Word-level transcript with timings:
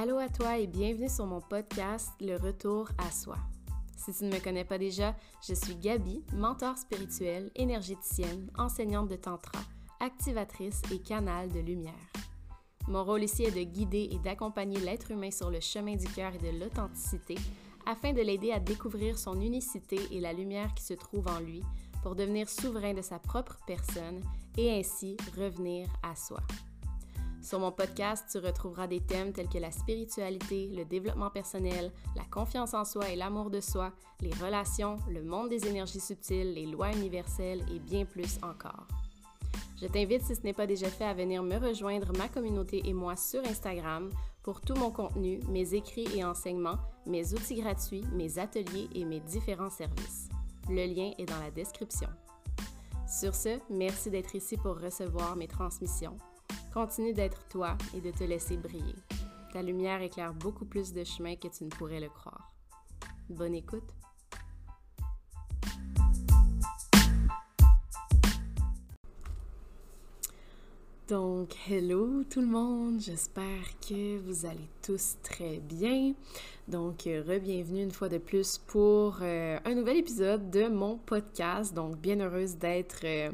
Allô 0.00 0.18
à 0.18 0.28
toi 0.28 0.58
et 0.58 0.68
bienvenue 0.68 1.08
sur 1.08 1.26
mon 1.26 1.40
podcast 1.40 2.12
Le 2.20 2.36
Retour 2.36 2.88
à 2.98 3.10
soi. 3.10 3.34
Si 3.96 4.14
tu 4.14 4.26
ne 4.26 4.32
me 4.32 4.38
connais 4.38 4.64
pas 4.64 4.78
déjà, 4.78 5.16
je 5.44 5.54
suis 5.54 5.74
Gabi, 5.74 6.22
mentor 6.34 6.78
spirituel, 6.78 7.50
énergéticienne, 7.56 8.48
enseignante 8.56 9.08
de 9.08 9.16
tantra, 9.16 9.58
activatrice 9.98 10.82
et 10.92 11.00
canal 11.00 11.50
de 11.50 11.58
lumière. 11.58 12.12
Mon 12.86 13.02
rôle 13.02 13.24
ici 13.24 13.42
est 13.42 13.50
de 13.50 13.64
guider 13.64 14.08
et 14.12 14.20
d'accompagner 14.20 14.78
l'être 14.78 15.10
humain 15.10 15.32
sur 15.32 15.50
le 15.50 15.58
chemin 15.58 15.96
du 15.96 16.06
cœur 16.06 16.32
et 16.32 16.52
de 16.52 16.60
l'authenticité 16.60 17.34
afin 17.84 18.12
de 18.12 18.22
l'aider 18.22 18.52
à 18.52 18.60
découvrir 18.60 19.18
son 19.18 19.40
unicité 19.40 19.98
et 20.12 20.20
la 20.20 20.32
lumière 20.32 20.74
qui 20.74 20.84
se 20.84 20.94
trouve 20.94 21.26
en 21.26 21.40
lui 21.40 21.64
pour 22.04 22.14
devenir 22.14 22.48
souverain 22.48 22.94
de 22.94 23.02
sa 23.02 23.18
propre 23.18 23.58
personne 23.66 24.22
et 24.56 24.78
ainsi 24.78 25.16
revenir 25.36 25.88
à 26.04 26.14
soi. 26.14 26.38
Sur 27.48 27.60
mon 27.60 27.72
podcast, 27.72 28.26
tu 28.30 28.36
retrouveras 28.36 28.86
des 28.88 29.00
thèmes 29.00 29.32
tels 29.32 29.48
que 29.48 29.56
la 29.56 29.70
spiritualité, 29.70 30.68
le 30.76 30.84
développement 30.84 31.30
personnel, 31.30 31.90
la 32.14 32.24
confiance 32.24 32.74
en 32.74 32.84
soi 32.84 33.08
et 33.08 33.16
l'amour 33.16 33.48
de 33.48 33.62
soi, 33.62 33.90
les 34.20 34.34
relations, 34.34 34.98
le 35.08 35.22
monde 35.22 35.48
des 35.48 35.66
énergies 35.66 35.98
subtiles, 35.98 36.52
les 36.52 36.66
lois 36.66 36.92
universelles 36.92 37.64
et 37.74 37.78
bien 37.78 38.04
plus 38.04 38.36
encore. 38.42 38.86
Je 39.80 39.86
t'invite, 39.86 40.24
si 40.24 40.36
ce 40.36 40.42
n'est 40.42 40.52
pas 40.52 40.66
déjà 40.66 40.90
fait, 40.90 41.06
à 41.06 41.14
venir 41.14 41.42
me 41.42 41.56
rejoindre, 41.56 42.12
ma 42.18 42.28
communauté 42.28 42.82
et 42.84 42.92
moi 42.92 43.16
sur 43.16 43.42
Instagram 43.46 44.10
pour 44.42 44.60
tout 44.60 44.74
mon 44.74 44.90
contenu, 44.90 45.40
mes 45.48 45.72
écrits 45.72 46.14
et 46.14 46.24
enseignements, 46.24 46.76
mes 47.06 47.32
outils 47.32 47.62
gratuits, 47.62 48.04
mes 48.12 48.38
ateliers 48.38 48.90
et 48.94 49.06
mes 49.06 49.20
différents 49.20 49.70
services. 49.70 50.28
Le 50.68 50.84
lien 50.84 51.12
est 51.16 51.24
dans 51.24 51.40
la 51.40 51.50
description. 51.50 52.10
Sur 53.08 53.34
ce, 53.34 53.58
merci 53.70 54.10
d'être 54.10 54.34
ici 54.34 54.58
pour 54.58 54.78
recevoir 54.78 55.34
mes 55.34 55.48
transmissions. 55.48 56.18
Continue 56.72 57.12
d'être 57.12 57.48
toi 57.48 57.76
et 57.96 58.00
de 58.00 58.10
te 58.10 58.24
laisser 58.24 58.56
briller. 58.56 58.94
Ta 59.52 59.62
lumière 59.62 60.02
éclaire 60.02 60.34
beaucoup 60.34 60.66
plus 60.66 60.92
de 60.92 61.02
chemin 61.02 61.34
que 61.36 61.48
tu 61.48 61.64
ne 61.64 61.70
pourrais 61.70 62.00
le 62.00 62.08
croire. 62.08 62.52
Bonne 63.30 63.54
écoute. 63.54 63.94
Donc, 71.08 71.56
hello 71.70 72.22
tout 72.24 72.42
le 72.42 72.46
monde, 72.46 73.00
j'espère 73.00 73.64
que 73.80 74.18
vous 74.18 74.44
allez 74.44 74.68
tous 74.82 75.16
très 75.22 75.58
bien. 75.58 76.12
Donc, 76.68 77.06
euh, 77.06 77.22
re-bienvenue 77.26 77.82
une 77.82 77.90
fois 77.90 78.10
de 78.10 78.18
plus 78.18 78.58
pour 78.58 79.20
euh, 79.22 79.58
un 79.64 79.74
nouvel 79.74 79.96
épisode 79.96 80.50
de 80.50 80.68
mon 80.68 80.98
podcast. 80.98 81.72
Donc, 81.72 81.96
bien 81.96 82.20
heureuse 82.20 82.56
d'être 82.56 83.00
euh, 83.04 83.30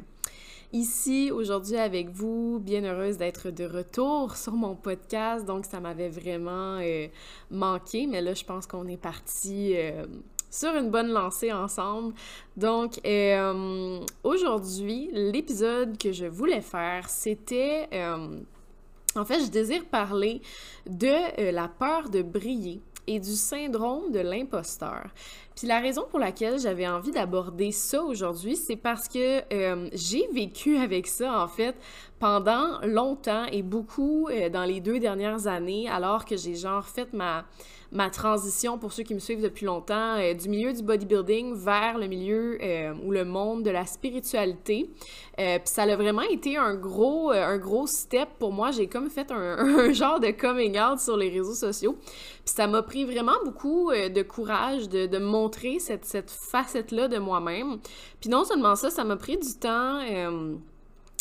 ici 0.75 1.31
aujourd'hui 1.31 1.77
avec 1.77 2.09
vous, 2.09 2.59
bien 2.59 2.83
heureuse 2.83 3.17
d'être 3.17 3.49
de 3.49 3.65
retour 3.65 4.35
sur 4.37 4.53
mon 4.53 4.75
podcast. 4.75 5.45
Donc, 5.45 5.65
ça 5.65 5.79
m'avait 5.79 6.09
vraiment 6.09 6.79
manqué, 7.49 8.07
mais 8.07 8.21
là, 8.21 8.33
je 8.33 8.43
pense 8.43 8.67
qu'on 8.67 8.87
est 8.87 8.97
parti 8.97 9.75
sur 10.55 10.75
une 10.75 10.89
bonne 10.89 11.09
lancée 11.09 11.51
ensemble. 11.51 12.13
Donc, 12.55 12.99
euh, 13.05 13.99
aujourd'hui, 14.23 15.09
l'épisode 15.11 15.97
que 15.97 16.11
je 16.11 16.25
voulais 16.25 16.61
faire, 16.61 17.09
c'était... 17.09 17.87
Euh, 17.93 18.39
en 19.15 19.23
fait, 19.23 19.39
je 19.39 19.49
désire 19.49 19.85
parler 19.85 20.41
de 20.87 21.07
euh, 21.39 21.51
la 21.51 21.67
peur 21.67 22.09
de 22.09 22.21
briller 22.21 22.81
et 23.07 23.19
du 23.19 23.35
syndrome 23.35 24.11
de 24.11 24.19
l'imposteur. 24.19 25.09
Puis 25.55 25.67
la 25.67 25.79
raison 25.79 26.05
pour 26.09 26.19
laquelle 26.19 26.59
j'avais 26.59 26.87
envie 26.87 27.11
d'aborder 27.11 27.71
ça 27.71 28.01
aujourd'hui, 28.01 28.55
c'est 28.55 28.75
parce 28.75 29.07
que 29.07 29.41
j'ai 29.93 30.27
vécu 30.33 30.77
avec 30.83 31.07
ça, 31.07 31.41
en 31.41 31.47
fait, 31.47 31.75
pendant 32.19 32.81
longtemps 32.83 33.45
et 33.45 33.61
beaucoup 33.61 34.29
dans 34.51 34.65
les 34.65 34.81
deux 34.81 34.99
dernières 34.99 35.47
années, 35.47 35.89
alors 35.89 36.25
que 36.25 36.35
j'ai 36.35 36.55
genre 36.55 36.85
fait 36.85 37.13
ma 37.13 37.45
ma 37.91 38.09
transition, 38.09 38.77
pour 38.77 38.93
ceux 38.93 39.03
qui 39.03 39.13
me 39.13 39.19
suivent 39.19 39.41
depuis 39.41 39.65
longtemps, 39.65 40.17
euh, 40.17 40.33
du 40.33 40.49
milieu 40.49 40.73
du 40.73 40.83
bodybuilding 40.83 41.55
vers 41.55 41.97
le 41.97 42.07
milieu 42.07 42.57
euh, 42.61 42.93
ou 43.03 43.11
le 43.11 43.25
monde 43.25 43.63
de 43.63 43.69
la 43.69 43.85
spiritualité. 43.85 44.89
Euh, 45.39 45.59
puis 45.59 45.67
ça 45.67 45.83
a 45.83 45.95
vraiment 45.95 46.21
été 46.23 46.57
un 46.57 46.75
gros, 46.75 47.31
un 47.31 47.57
gros 47.57 47.87
step 47.87 48.29
pour 48.39 48.51
moi. 48.51 48.71
J'ai 48.71 48.87
comme 48.87 49.09
fait 49.09 49.31
un, 49.31 49.91
genre 49.93 50.19
de 50.19 50.31
coming 50.31 50.79
out 50.79 50.99
sur 50.99 51.17
les 51.17 51.29
réseaux 51.29 51.53
sociaux. 51.53 51.97
Puis 52.45 52.53
ça 52.55 52.67
m'a 52.67 52.81
pris 52.81 53.05
vraiment 53.05 53.35
beaucoup 53.43 53.91
de 53.91 54.21
courage 54.21 54.89
de, 54.89 55.07
de 55.07 55.17
montrer 55.17 55.79
cette, 55.79 56.05
cette 56.05 56.29
facette-là 56.29 57.07
de 57.07 57.17
moi-même. 57.17 57.79
Puis 58.19 58.29
non 58.29 58.43
seulement 58.43 58.75
ça, 58.75 58.89
ça 58.89 59.03
m'a 59.03 59.15
pris 59.15 59.37
du 59.37 59.53
temps 59.55 59.99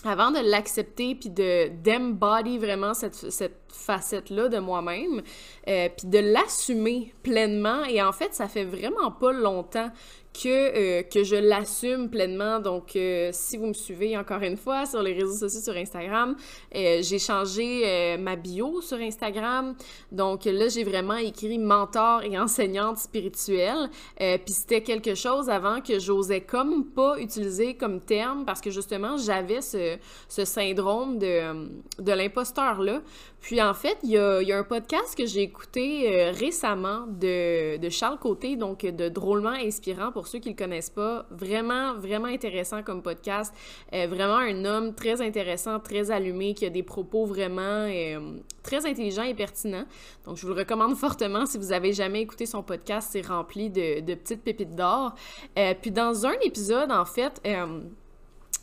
avant 0.06 0.30
de 0.30 0.38
l'accepter 0.38 1.14
puis 1.14 1.30
de 1.30 1.68
d'embody 1.82 2.58
vraiment 2.58 2.94
cette, 2.94 3.14
cette 3.14 3.60
facette-là 3.68 4.48
de 4.48 4.58
moi-même, 4.58 5.22
euh, 5.68 5.88
puis 5.96 6.08
de 6.08 6.18
l'assumer 6.18 7.14
pleinement. 7.22 7.84
Et 7.84 8.02
en 8.02 8.12
fait, 8.12 8.34
ça 8.34 8.48
fait 8.48 8.64
vraiment 8.64 9.10
pas 9.10 9.32
longtemps 9.32 9.90
que, 10.34 10.48
euh, 10.48 11.02
que 11.02 11.22
je 11.22 11.36
l'assume 11.36 12.10
pleinement. 12.10 12.58
Donc, 12.58 12.96
euh, 12.96 13.30
si 13.32 13.56
vous 13.56 13.66
me 13.66 13.72
suivez 13.72 14.18
encore 14.18 14.42
une 14.42 14.56
fois 14.56 14.84
sur 14.84 15.02
les 15.02 15.12
réseaux 15.12 15.48
sociaux, 15.48 15.60
sur 15.60 15.76
Instagram, 15.76 16.36
euh, 16.74 17.00
j'ai 17.02 17.18
changé 17.18 18.16
ma 18.18 18.36
bio 18.36 18.80
sur 18.80 18.98
Instagram. 18.98 19.74
Donc 20.10 20.44
là, 20.44 20.68
j'ai 20.68 20.84
vraiment 20.84 21.16
écrit 21.16 21.58
mentor 21.58 22.22
et 22.24 22.38
enseignante 22.38 22.98
spirituelle. 22.98 23.88
Puis 24.18 24.52
c'était 24.52 24.82
quelque 24.82 25.14
chose 25.14 25.48
avant 25.48 25.80
que 25.80 25.98
j'osais 25.98 26.40
comme 26.40 26.84
pas 26.86 27.18
utiliser 27.18 27.74
comme 27.74 28.00
terme 28.00 28.44
parce 28.44 28.60
que 28.60 28.70
justement, 28.70 29.16
j'avais 29.16 29.60
ce, 29.60 29.96
ce 30.28 30.44
syndrome 30.44 31.18
de, 31.18 31.68
de 31.98 32.12
l'imposteur-là. 32.12 33.00
Puis 33.44 33.60
en 33.60 33.74
fait, 33.74 33.98
il 34.02 34.08
y 34.08 34.16
a, 34.16 34.56
un 34.56 34.62
podcast 34.62 35.14
que 35.14 35.26
j'ai 35.26 35.42
écouté 35.42 36.30
récemment 36.32 37.04
de, 37.06 37.90
Charles 37.90 38.18
Côté, 38.18 38.56
donc 38.56 38.86
de 38.86 39.10
Drôlement 39.10 39.50
Inspirant 39.50 40.12
pour 40.12 40.28
ceux 40.28 40.38
qui 40.38 40.48
le 40.48 40.56
connaissent 40.56 40.88
pas. 40.88 41.26
Vraiment, 41.30 41.92
vraiment 41.92 42.28
intéressant 42.28 42.82
comme 42.82 43.02
podcast. 43.02 43.54
Euh, 43.92 44.06
vraiment 44.06 44.38
un 44.38 44.64
homme 44.64 44.94
très 44.94 45.20
intéressant, 45.20 45.78
très 45.78 46.10
allumé, 46.10 46.54
qui 46.54 46.64
a 46.64 46.70
des 46.70 46.82
propos 46.82 47.26
vraiment 47.26 47.60
euh, 47.86 48.38
très 48.62 48.86
intelligents 48.86 49.24
et 49.24 49.34
pertinents. 49.34 49.84
Donc, 50.24 50.38
je 50.38 50.46
vous 50.46 50.54
le 50.54 50.60
recommande 50.60 50.96
fortement 50.96 51.44
si 51.44 51.58
vous 51.58 51.72
avez 51.72 51.92
jamais 51.92 52.22
écouté 52.22 52.46
son 52.46 52.62
podcast. 52.62 53.10
C'est 53.12 53.26
rempli 53.26 53.68
de, 53.68 54.00
de, 54.00 54.14
petites 54.14 54.42
pépites 54.42 54.74
d'or. 54.74 55.14
Euh, 55.58 55.74
puis 55.78 55.90
dans 55.90 56.24
un 56.24 56.34
épisode, 56.46 56.90
en 56.90 57.04
fait, 57.04 57.42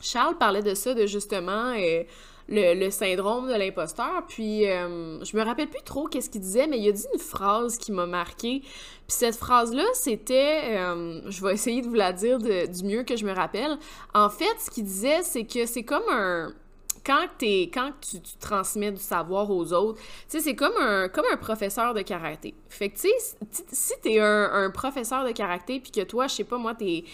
Charles 0.02 0.40
parlait 0.40 0.64
de 0.64 0.74
ça, 0.74 0.96
de 0.96 1.06
justement 1.06 1.76
le, 2.52 2.90
syndrome 2.90 3.48
de 3.48 3.54
l'imposteur. 3.54 4.24
Puis 4.28 4.68
euh, 4.68 5.24
je 5.24 5.36
me 5.36 5.44
rappelle 5.44 5.70
plus 5.70 5.84
trop 5.84 6.08
qu'est-ce 6.08 6.30
qu'il 6.30 6.42
disait, 6.42 6.68
mais 6.68 6.80
il 6.80 6.88
a 6.90 6.92
dit 6.92 7.06
une 7.14 7.20
phrase 7.20 7.78
qui 7.78 7.92
m'a 7.92 8.06
marqué. 8.06 8.60
Puis 8.62 9.18
cette 9.18 9.36
phrase-là, 9.36 9.86
c'était, 9.94 10.78
euh, 10.78 11.22
je 11.30 11.44
vais 11.44 11.54
essayer 11.54 11.82
de 11.82 11.88
vous 11.88 11.96
la 11.96 12.14
dire 12.14 12.40
du 12.40 12.84
mieux 12.84 13.04
que 13.04 13.16
je 13.16 13.26
me 13.26 13.34
rappelle. 13.34 13.78
En 14.14 14.30
fait, 14.30 14.56
ce 14.60 14.70
qu'il 14.70 14.84
disait, 14.84 15.24
c'est 15.24 15.46
que 15.46 15.66
c'est 15.66 15.84
comme 15.84 16.04
un 16.10 16.54
quand, 17.06 17.28
es, 17.42 17.64
quand 17.74 17.92
tu, 18.02 18.18
transmets 18.40 18.92
du 18.92 19.02
savoir 19.02 19.50
aux 19.50 19.74
autres, 19.74 20.00
c'est 20.28 20.56
comme 20.56 20.76
un, 20.80 21.10
comme 21.10 21.26
un 21.32 21.38
professeur 21.38 21.94
de 21.94 22.02
karaté. 22.02 22.54
Fait 22.70 22.90
que, 22.90 22.96
tu 22.96 23.10
sais, 23.10 23.38
si 23.72 23.94
t'es 24.02 24.20
un, 24.20 24.50
un 24.54 24.70
professeur 24.70 25.26
de 25.26 25.32
karaté, 25.32 25.80
puis 25.80 25.92
que 25.92 26.02
toi, 26.02 26.28
je 26.28 26.36
sais 26.36 26.44
pas, 26.44 26.58
moi, 26.58 26.76
tes, 26.76 27.06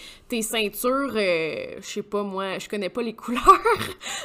ceintures, 0.41 1.13
euh, 1.15 1.75
je 1.79 1.85
sais 1.85 2.03
pas, 2.03 2.23
moi, 2.23 2.59
je 2.59 2.67
connais 2.67 2.89
pas 2.89 3.01
les 3.01 3.13
couleurs, 3.15 3.41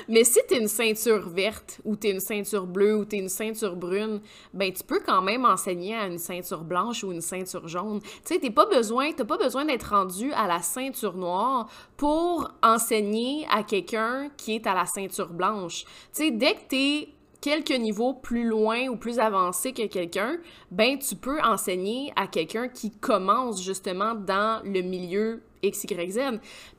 mais 0.08 0.24
si 0.24 0.40
t'es 0.48 0.58
une 0.58 0.68
ceinture 0.68 1.28
verte, 1.28 1.80
ou 1.84 1.96
t'es 1.96 2.10
une 2.10 2.20
ceinture 2.20 2.66
bleue, 2.66 2.96
ou 2.96 3.04
t'es 3.04 3.18
une 3.18 3.28
ceinture 3.28 3.76
brune, 3.76 4.20
ben, 4.52 4.72
tu 4.72 4.82
peux 4.82 5.00
quand 5.00 5.22
même 5.22 5.44
enseigner 5.44 5.94
à 5.94 6.06
une 6.06 6.18
ceinture 6.18 6.64
blanche 6.64 7.04
ou 7.04 7.12
une 7.12 7.20
ceinture 7.20 7.68
jaune. 7.68 8.00
Tu 8.00 8.34
sais, 8.34 8.40
t'as 8.40 8.50
pas 8.50 8.66
besoin, 8.66 9.12
pas 9.12 9.36
besoin 9.36 9.64
d'être 9.64 9.90
rendu 9.90 10.32
à 10.32 10.46
la 10.48 10.60
ceinture 10.60 11.16
noire 11.16 11.68
pour 11.96 12.50
enseigner 12.62 13.46
à 13.50 13.62
quelqu'un 13.62 14.28
qui 14.36 14.56
est 14.56 14.66
à 14.66 14.74
la 14.74 14.86
ceinture 14.86 15.28
blanche 15.28 15.51
tu 15.68 15.84
sais, 16.12 16.30
dès 16.30 16.54
que 16.54 16.68
t'es 16.68 17.08
quelques 17.40 17.70
niveaux 17.70 18.14
plus 18.14 18.44
loin 18.44 18.88
ou 18.88 18.96
plus 18.96 19.18
avancé 19.18 19.72
que 19.72 19.86
quelqu'un, 19.86 20.38
ben 20.70 20.98
tu 20.98 21.16
peux 21.16 21.40
enseigner 21.42 22.12
à 22.16 22.26
quelqu'un 22.26 22.68
qui 22.68 22.90
commence 22.90 23.62
justement 23.62 24.14
dans 24.14 24.62
le 24.64 24.80
milieu 24.80 25.42
X, 25.62 25.84
Y, 25.84 26.10
Z. 26.12 26.20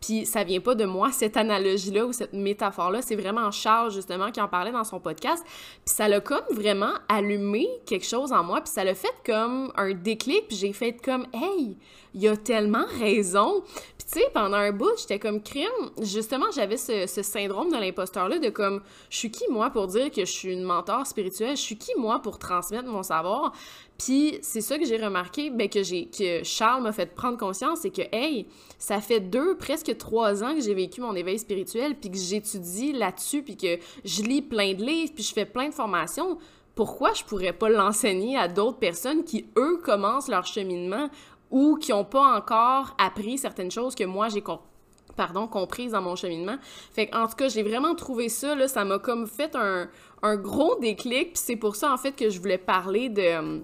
Puis 0.01 0.25
ça 0.25 0.43
vient 0.43 0.59
pas 0.59 0.75
de 0.75 0.85
moi, 0.85 1.11
cette 1.11 1.37
analogie-là 1.37 2.05
ou 2.05 2.13
cette 2.13 2.33
métaphore-là, 2.33 3.01
c'est 3.01 3.15
vraiment 3.15 3.49
Charles, 3.51 3.91
justement, 3.91 4.31
qui 4.31 4.41
en 4.41 4.47
parlait 4.47 4.71
dans 4.71 4.83
son 4.83 4.99
podcast. 4.99 5.43
Puis 5.45 5.95
ça 5.95 6.07
l'a 6.07 6.19
comme 6.19 6.43
vraiment 6.51 6.93
allumé 7.07 7.67
quelque 7.85 8.05
chose 8.05 8.31
en 8.31 8.43
moi, 8.43 8.61
puis 8.61 8.71
ça 8.71 8.83
l'a 8.83 8.95
fait 8.95 9.15
comme 9.25 9.71
un 9.75 9.93
déclic, 9.93 10.47
puis 10.47 10.57
j'ai 10.57 10.73
fait 10.73 10.93
comme 10.93 11.25
«Hey, 11.33 11.77
il 12.13 12.27
a 12.27 12.37
tellement 12.37 12.85
raison!» 12.99 13.63
pendant 14.33 14.57
un 14.57 14.71
bout, 14.71 14.92
j'étais 14.98 15.19
comme 15.19 15.42
crime. 15.42 15.68
Justement, 16.01 16.45
j'avais 16.54 16.77
ce, 16.77 17.06
syndrome 17.07 17.71
de 17.71 17.77
l'imposteur-là 17.77 18.39
de 18.39 18.50
comme, 18.50 18.81
je 19.10 19.18
suis 19.18 19.31
qui 19.31 19.45
moi 19.50 19.69
pour 19.69 19.88
dire 19.88 20.12
que 20.12 20.25
je 20.25 20.31
suis 20.31 20.51
une 20.51 20.63
mentor 20.63 21.06
spirituelle? 21.07 21.56
Je 21.56 21.62
suis 21.62 21.77
qui 21.77 21.92
moi 21.98 22.21
pour 22.21 22.39
transmettre 22.39 22.88
mon 22.88 23.04
savoir? 23.04 23.54
Puis 23.98 24.39
c'est 24.42 24.62
ça 24.62 24.77
que 24.77 24.86
j'ai 24.86 24.98
remarqué, 24.98 25.50
ben, 25.50 25.69
que 25.69 25.83
j'ai 25.83 26.06
que 26.06 26.44
Charles 26.44 26.83
m'a 26.83 26.92
fait 26.92 27.13
prendre 27.13 27.38
conscience, 27.38 27.80
c'est 27.81 27.92
que 27.92 28.01
hey, 28.12 28.48
ça 28.80 29.00
fait 29.00 29.19
deux, 29.19 29.56
presque 29.56 29.95
trois 29.98 30.44
ans 30.44 30.56
que 30.56 30.62
j'ai 30.62 30.74
vécu 30.74 31.01
mon 31.01 31.15
éveil 31.15 31.39
spirituel, 31.39 31.95
puis 31.95 32.12
que 32.12 32.18
j'étudie 32.18 32.92
là-dessus, 32.92 33.44
puis 33.44 33.56
que 33.56 33.77
je 34.04 34.21
lis 34.24 34.42
plein 34.42 34.74
de 34.74 34.83
livres, 34.83 35.12
puis 35.13 35.24
je 35.24 35.33
fais 35.33 35.45
plein 35.45 35.69
de 35.69 35.74
formations 35.74 36.38
pourquoi 36.75 37.13
je 37.13 37.24
pourrais 37.24 37.54
pas 37.54 37.69
l'enseigner 37.69 38.38
à 38.38 38.48
d'autres 38.48 38.80
personnes 38.80 39.24
qui, 39.24 39.45
eux, 39.57 39.80
commencent 39.83 40.27
leur 40.27 40.45
cheminement 40.45 41.10
ou 41.53 41.77
qui 41.77 41.91
n'ont 41.91 42.03
pas 42.03 42.35
encore 42.35 42.95
appris 42.97 43.38
certaines 43.38 43.69
choses 43.69 43.94
que 43.94 44.03
moi 44.03 44.27
j'ai 44.27 44.44
pardon, 45.15 45.47
comprises 45.47 45.91
dans 45.91 46.01
mon 46.01 46.15
cheminement. 46.15 46.57
Fait 46.91 47.13
en 47.13 47.27
tout 47.27 47.35
cas, 47.35 47.47
j'ai 47.47 47.61
vraiment 47.61 47.94
trouvé 47.94 48.27
ça, 48.27 48.55
là, 48.55 48.67
ça 48.67 48.83
m'a 48.83 48.97
comme 48.97 49.27
fait 49.27 49.55
un, 49.55 49.88
gros 50.38 50.75
déclic, 50.79 51.33
puis 51.33 51.41
c'est 51.45 51.55
pour 51.55 51.75
ça, 51.75 51.94
en 51.94 51.97
fait, 51.97 52.13
que 52.13 52.31
je 52.31 52.39
voulais 52.39 52.57
parler 52.57 53.09
de, 53.09 53.61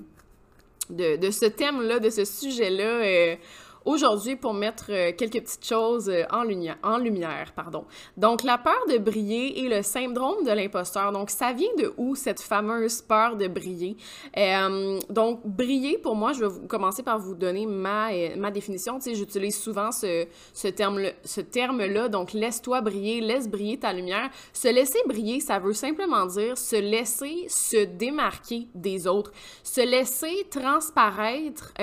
de, 0.91 1.15
de 1.15 1.31
ce 1.31 1.45
thème-là, 1.45 1.97
de 2.00 2.12
ce 2.12 2.24
sujet-là, 2.25 2.83
euh, 2.83 3.36
aujourd'hui 3.85 4.35
pour 4.35 4.53
mettre 4.53 4.85
euh, 4.89 5.11
quelques 5.17 5.41
petites 5.41 5.65
choses 5.65 6.09
euh, 6.09 6.23
en, 6.31 6.43
lumière. 6.43 7.53
Pardon. 7.55 7.85
Donc, 8.17 8.43
la 8.43 8.57
peur 8.57 8.79
de 8.89 8.97
briller 8.97 9.63
et 9.63 9.69
le 9.69 9.81
syndrome 9.81 10.43
de 10.43 10.51
l'imposteur. 10.51 11.11
Donc, 11.11 11.29
ça 11.29 11.53
vient 11.53 11.73
de 11.77 11.93
où 11.97 12.15
cette 12.15 12.41
fameuse 12.41 13.01
peur 13.01 13.35
de 13.35 13.47
briller? 13.47 13.97
Euh, 14.37 14.99
donc, 15.09 15.45
briller, 15.45 15.97
pour 15.97 16.15
moi, 16.15 16.33
je 16.33 16.45
vais 16.45 16.67
commencer 16.67 17.03
par 17.03 17.19
vous 17.19 17.35
donner 17.35 17.65
ma, 17.65 18.09
ma 18.37 18.51
définition. 18.51 18.97
Tu 18.97 19.11
sais, 19.11 19.15
j'utilise 19.15 19.59
souvent 19.59 19.91
ce, 19.91 20.25
ce 20.53 20.67
terme-là. 20.67 21.11
Ce 21.23 21.41
terme 21.41 21.81
-là, 21.81 22.09
donc, 22.09 22.33
laisse-toi 22.33 22.81
briller, 22.81 23.21
laisse 23.21 23.47
briller 23.47 23.79
ta 23.79 23.93
lumière. 23.93 24.29
Se 24.53 24.67
laisser 24.67 24.99
briller, 25.07 25.39
ça 25.39 25.59
veut 25.59 25.73
simplement 25.73 26.25
dire 26.25 26.57
se 26.57 26.75
laisser 26.75 27.47
se 27.47 27.85
démarquer 27.85 28.67
des 28.75 29.07
autres, 29.07 29.31
se 29.63 29.81
laisser 29.81 30.47
transparaître 30.49 31.73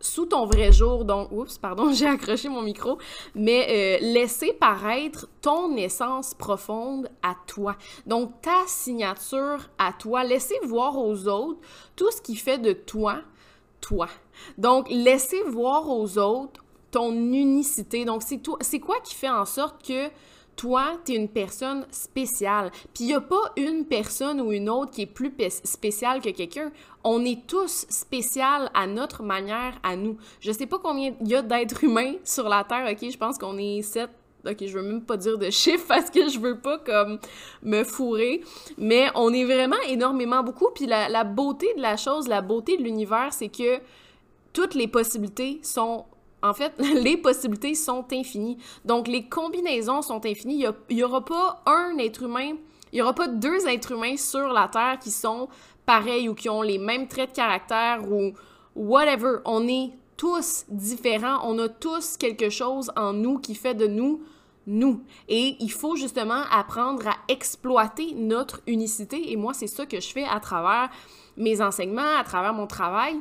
sous 0.00 0.26
ton 0.26 0.46
vrai 0.46 0.72
jour, 0.72 1.04
donc, 1.04 1.32
oups, 1.32 1.58
pardon, 1.58 1.90
j'ai 1.92 2.06
accroché 2.06 2.48
mon 2.48 2.62
micro, 2.62 2.98
mais 3.34 3.98
euh, 4.00 4.06
laisser 4.06 4.52
paraître 4.52 5.28
ton 5.40 5.76
essence 5.76 6.34
profonde 6.34 7.08
à 7.22 7.34
toi. 7.46 7.76
Donc, 8.06 8.40
ta 8.42 8.66
signature 8.66 9.68
à 9.78 9.92
toi. 9.92 10.24
Laisser 10.24 10.58
voir 10.64 10.98
aux 10.98 11.28
autres 11.28 11.60
tout 11.94 12.10
ce 12.10 12.20
qui 12.20 12.36
fait 12.36 12.58
de 12.58 12.72
toi, 12.72 13.20
toi. 13.80 14.08
Donc, 14.58 14.88
laisser 14.90 15.42
voir 15.42 15.88
aux 15.88 16.18
autres 16.18 16.62
ton 16.90 17.12
unicité. 17.12 18.04
Donc, 18.04 18.22
c'est 18.22 18.38
toi, 18.38 18.58
c'est 18.60 18.80
quoi 18.80 19.00
qui 19.00 19.14
fait 19.14 19.28
en 19.28 19.44
sorte 19.44 19.86
que 19.86 20.08
toi, 20.56 20.98
tu 21.04 21.12
es 21.12 21.16
une 21.16 21.28
personne 21.28 21.86
spéciale. 21.90 22.70
Puis 22.94 23.04
il 23.04 23.06
n'y 23.08 23.14
a 23.14 23.20
pas 23.20 23.52
une 23.56 23.84
personne 23.84 24.40
ou 24.40 24.52
une 24.52 24.70
autre 24.70 24.90
qui 24.90 25.02
est 25.02 25.06
plus 25.06 25.32
spéciale 25.64 26.20
que 26.20 26.30
quelqu'un. 26.30 26.72
On 27.04 27.24
est 27.24 27.46
tous 27.46 27.86
spécial 27.90 28.70
à 28.74 28.86
notre 28.86 29.22
manière, 29.22 29.78
à 29.82 29.96
nous. 29.96 30.16
Je 30.40 30.50
sais 30.50 30.66
pas 30.66 30.78
combien 30.78 31.14
il 31.20 31.28
y 31.28 31.34
a 31.34 31.42
d'êtres 31.42 31.84
humains 31.84 32.14
sur 32.24 32.48
la 32.48 32.64
Terre, 32.64 32.88
ok? 32.90 33.10
Je 33.10 33.18
pense 33.18 33.38
qu'on 33.38 33.58
est 33.58 33.82
sept. 33.82 34.10
Ok, 34.48 34.58
je 34.64 34.78
veux 34.78 34.82
même 34.82 35.02
pas 35.02 35.16
dire 35.16 35.38
de 35.38 35.50
chiffres 35.50 35.84
parce 35.88 36.08
que 36.08 36.28
je 36.28 36.38
veux 36.38 36.58
pas 36.58 36.78
comme 36.78 37.18
me 37.62 37.84
fourrer. 37.84 38.42
Mais 38.78 39.08
on 39.14 39.32
est 39.34 39.44
vraiment 39.44 39.76
énormément 39.88 40.42
beaucoup. 40.42 40.70
Puis 40.74 40.86
la, 40.86 41.08
la 41.08 41.24
beauté 41.24 41.74
de 41.76 41.82
la 41.82 41.96
chose, 41.96 42.28
la 42.28 42.40
beauté 42.40 42.76
de 42.76 42.82
l'univers, 42.82 43.32
c'est 43.32 43.48
que 43.48 43.80
toutes 44.52 44.74
les 44.74 44.88
possibilités 44.88 45.60
sont 45.62 46.06
en 46.42 46.54
fait, 46.54 46.72
les 46.78 47.16
possibilités 47.16 47.74
sont 47.74 48.04
infinies. 48.12 48.58
Donc, 48.84 49.08
les 49.08 49.28
combinaisons 49.28 50.02
sont 50.02 50.24
infinies. 50.24 50.64
Il 50.90 50.96
n'y 50.96 51.02
aura 51.02 51.24
pas 51.24 51.62
un 51.66 51.98
être 51.98 52.22
humain, 52.22 52.54
il 52.92 52.96
n'y 52.96 53.02
aura 53.02 53.14
pas 53.14 53.28
deux 53.28 53.66
êtres 53.66 53.92
humains 53.92 54.16
sur 54.16 54.48
la 54.48 54.68
Terre 54.68 54.98
qui 55.00 55.10
sont 55.10 55.48
pareils 55.84 56.28
ou 56.28 56.34
qui 56.34 56.48
ont 56.48 56.62
les 56.62 56.78
mêmes 56.78 57.08
traits 57.08 57.30
de 57.30 57.36
caractère 57.36 58.10
ou 58.10 58.32
whatever. 58.74 59.38
On 59.44 59.66
est 59.66 59.90
tous 60.16 60.64
différents. 60.68 61.40
On 61.44 61.58
a 61.58 61.68
tous 61.68 62.16
quelque 62.16 62.48
chose 62.48 62.90
en 62.96 63.12
nous 63.12 63.38
qui 63.38 63.54
fait 63.54 63.74
de 63.74 63.86
nous 63.86 64.22
nous. 64.66 65.02
Et 65.28 65.56
il 65.60 65.70
faut 65.70 65.94
justement 65.96 66.42
apprendre 66.50 67.06
à 67.06 67.16
exploiter 67.28 68.14
notre 68.14 68.60
unicité. 68.66 69.30
Et 69.30 69.36
moi, 69.36 69.54
c'est 69.54 69.68
ça 69.68 69.86
que 69.86 70.00
je 70.00 70.08
fais 70.08 70.24
à 70.24 70.40
travers 70.40 70.90
mes 71.36 71.60
enseignements, 71.60 72.16
à 72.18 72.24
travers 72.24 72.52
mon 72.52 72.66
travail 72.66 73.20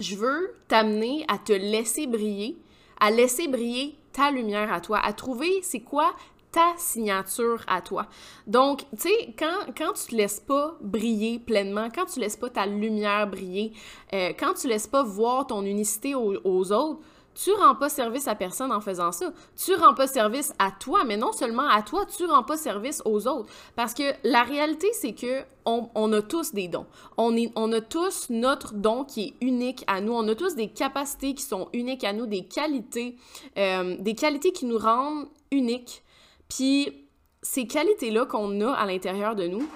je 0.00 0.16
veux 0.16 0.54
t'amener 0.68 1.24
à 1.28 1.38
te 1.38 1.52
laisser 1.52 2.06
briller, 2.06 2.56
à 2.98 3.10
laisser 3.10 3.48
briller 3.48 3.96
ta 4.12 4.30
lumière 4.30 4.72
à 4.72 4.80
toi, 4.80 4.98
à 4.98 5.12
trouver 5.12 5.60
c'est 5.62 5.80
quoi 5.80 6.14
ta 6.52 6.72
signature 6.76 7.62
à 7.68 7.80
toi. 7.80 8.06
Donc, 8.46 8.80
tu 8.90 9.08
sais, 9.08 9.34
quand, 9.38 9.72
quand 9.76 9.92
tu 9.92 10.10
te 10.10 10.16
laisses 10.16 10.40
pas 10.40 10.76
briller 10.80 11.38
pleinement, 11.38 11.88
quand 11.94 12.06
tu 12.06 12.18
laisses 12.18 12.36
pas 12.36 12.50
ta 12.50 12.66
lumière 12.66 13.28
briller, 13.28 13.72
euh, 14.12 14.32
quand 14.38 14.54
tu 14.54 14.66
laisses 14.66 14.88
pas 14.88 15.04
voir 15.04 15.46
ton 15.46 15.64
unicité 15.64 16.14
aux 16.16 16.72
autres, 16.72 17.00
tu 17.34 17.52
rends 17.52 17.74
pas 17.74 17.88
service 17.88 18.28
à 18.28 18.34
personne 18.34 18.72
en 18.72 18.80
faisant 18.80 19.12
ça. 19.12 19.32
Tu 19.56 19.74
rends 19.74 19.94
pas 19.94 20.06
service 20.06 20.52
à 20.58 20.70
toi, 20.70 21.04
mais 21.04 21.16
non 21.16 21.32
seulement 21.32 21.68
à 21.68 21.82
toi, 21.82 22.04
tu 22.06 22.26
rends 22.26 22.42
pas 22.42 22.56
service 22.56 23.02
aux 23.04 23.26
autres. 23.26 23.48
Parce 23.76 23.94
que 23.94 24.02
la 24.24 24.42
réalité, 24.42 24.88
c'est 24.92 25.14
que 25.14 25.42
on, 25.64 26.12
a 26.12 26.22
tous 26.22 26.52
des 26.52 26.66
dons. 26.66 26.86
On, 27.16 27.72
a 27.72 27.80
tous 27.80 28.28
notre 28.30 28.74
don 28.74 29.04
qui 29.04 29.28
est 29.28 29.44
unique 29.44 29.84
à 29.86 30.00
nous. 30.00 30.12
On 30.12 30.26
a 30.26 30.34
tous 30.34 30.56
des 30.56 30.68
capacités 30.68 31.34
qui 31.34 31.42
sont 31.42 31.68
uniques 31.72 32.02
à 32.02 32.12
nous, 32.12 32.26
des 32.26 32.44
qualités, 32.44 33.16
euh, 33.56 33.96
des 34.00 34.14
qualités 34.14 34.50
qui 34.50 34.66
nous 34.66 34.78
rendent 34.78 35.28
uniques. 35.52 36.02
Puis 36.48 37.06
ces 37.42 37.66
qualités-là 37.66 38.26
qu'on 38.26 38.60
a 38.60 38.72
à 38.72 38.84
l'intérieur 38.86 39.36
de 39.36 39.46
nous, 39.46 39.66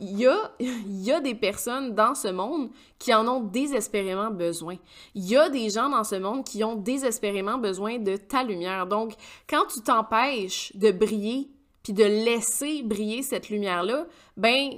il 0.00 1.04
y 1.04 1.12
a, 1.12 1.20
des 1.20 1.34
personnes 1.34 1.94
dans 1.94 2.14
ce 2.14 2.28
monde 2.28 2.70
qui 2.98 3.12
en 3.12 3.28
ont 3.28 3.40
désespérément 3.40 4.30
besoin. 4.30 4.76
Il 5.14 5.28
y 5.28 5.36
a 5.36 5.48
des 5.50 5.68
gens 5.70 5.90
dans 5.90 6.04
ce 6.04 6.16
monde 6.16 6.44
qui 6.44 6.64
ont 6.64 6.76
désespérément 6.76 7.58
besoin 7.58 7.98
de 7.98 8.16
ta 8.16 8.42
lumière. 8.42 8.86
Donc, 8.86 9.12
quand 9.48 9.66
tu 9.66 9.80
t'empêches 9.82 10.74
de 10.74 10.90
briller, 10.90 11.50
puis 11.82 11.92
de 11.92 12.04
laisser 12.04 12.82
briller 12.82 13.22
cette 13.22 13.50
lumière-là, 13.50 14.06
ben, 14.36 14.70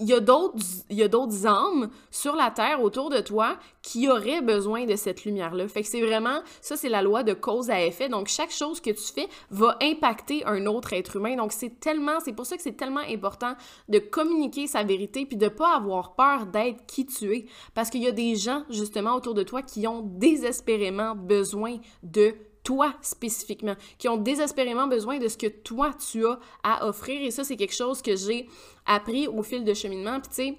il 0.00 0.08
y 0.08 0.12
a 0.12 1.08
d'autres 1.08 1.46
âmes 1.46 1.90
sur 2.10 2.36
la 2.36 2.50
terre 2.50 2.82
autour 2.82 3.10
de 3.10 3.20
toi 3.20 3.58
qui 3.82 4.08
auraient 4.08 4.42
besoin 4.42 4.84
de 4.84 4.96
cette 4.96 5.24
lumière 5.24 5.54
là. 5.54 5.66
Fait 5.68 5.82
que 5.82 5.88
c'est 5.88 6.00
vraiment 6.00 6.40
ça 6.60 6.76
c'est 6.76 6.88
la 6.88 7.02
loi 7.02 7.22
de 7.22 7.32
cause 7.32 7.70
à 7.70 7.84
effet. 7.84 8.08
Donc 8.08 8.28
chaque 8.28 8.50
chose 8.50 8.80
que 8.80 8.90
tu 8.90 9.12
fais 9.12 9.28
va 9.50 9.76
impacter 9.82 10.44
un 10.44 10.66
autre 10.66 10.92
être 10.92 11.16
humain. 11.16 11.36
Donc 11.36 11.52
c'est 11.52 11.80
tellement 11.80 12.18
c'est 12.24 12.32
pour 12.32 12.46
ça 12.46 12.56
que 12.56 12.62
c'est 12.62 12.76
tellement 12.76 13.00
important 13.08 13.54
de 13.88 13.98
communiquer 13.98 14.66
sa 14.66 14.82
vérité 14.82 15.26
puis 15.26 15.36
de 15.36 15.48
pas 15.48 15.76
avoir 15.76 16.14
peur 16.14 16.46
d'être 16.46 16.86
qui 16.86 17.06
tu 17.06 17.34
es 17.34 17.46
parce 17.74 17.90
qu'il 17.90 18.02
y 18.02 18.08
a 18.08 18.12
des 18.12 18.36
gens 18.36 18.64
justement 18.70 19.14
autour 19.14 19.34
de 19.34 19.42
toi 19.42 19.62
qui 19.62 19.86
ont 19.86 20.02
désespérément 20.02 21.14
besoin 21.14 21.76
de 22.02 22.34
toi 22.66 22.92
spécifiquement, 23.00 23.76
qui 23.96 24.08
ont 24.08 24.16
désespérément 24.16 24.88
besoin 24.88 25.18
de 25.18 25.28
ce 25.28 25.38
que 25.38 25.46
toi 25.46 25.92
tu 26.10 26.26
as 26.26 26.40
à 26.64 26.88
offrir. 26.88 27.22
Et 27.22 27.30
ça, 27.30 27.44
c'est 27.44 27.56
quelque 27.56 27.74
chose 27.74 28.02
que 28.02 28.16
j'ai 28.16 28.48
appris 28.86 29.28
au 29.28 29.44
fil 29.44 29.64
de 29.64 29.72
cheminement. 29.72 30.18
Puis 30.20 30.28
tu 30.28 30.34
sais, 30.34 30.58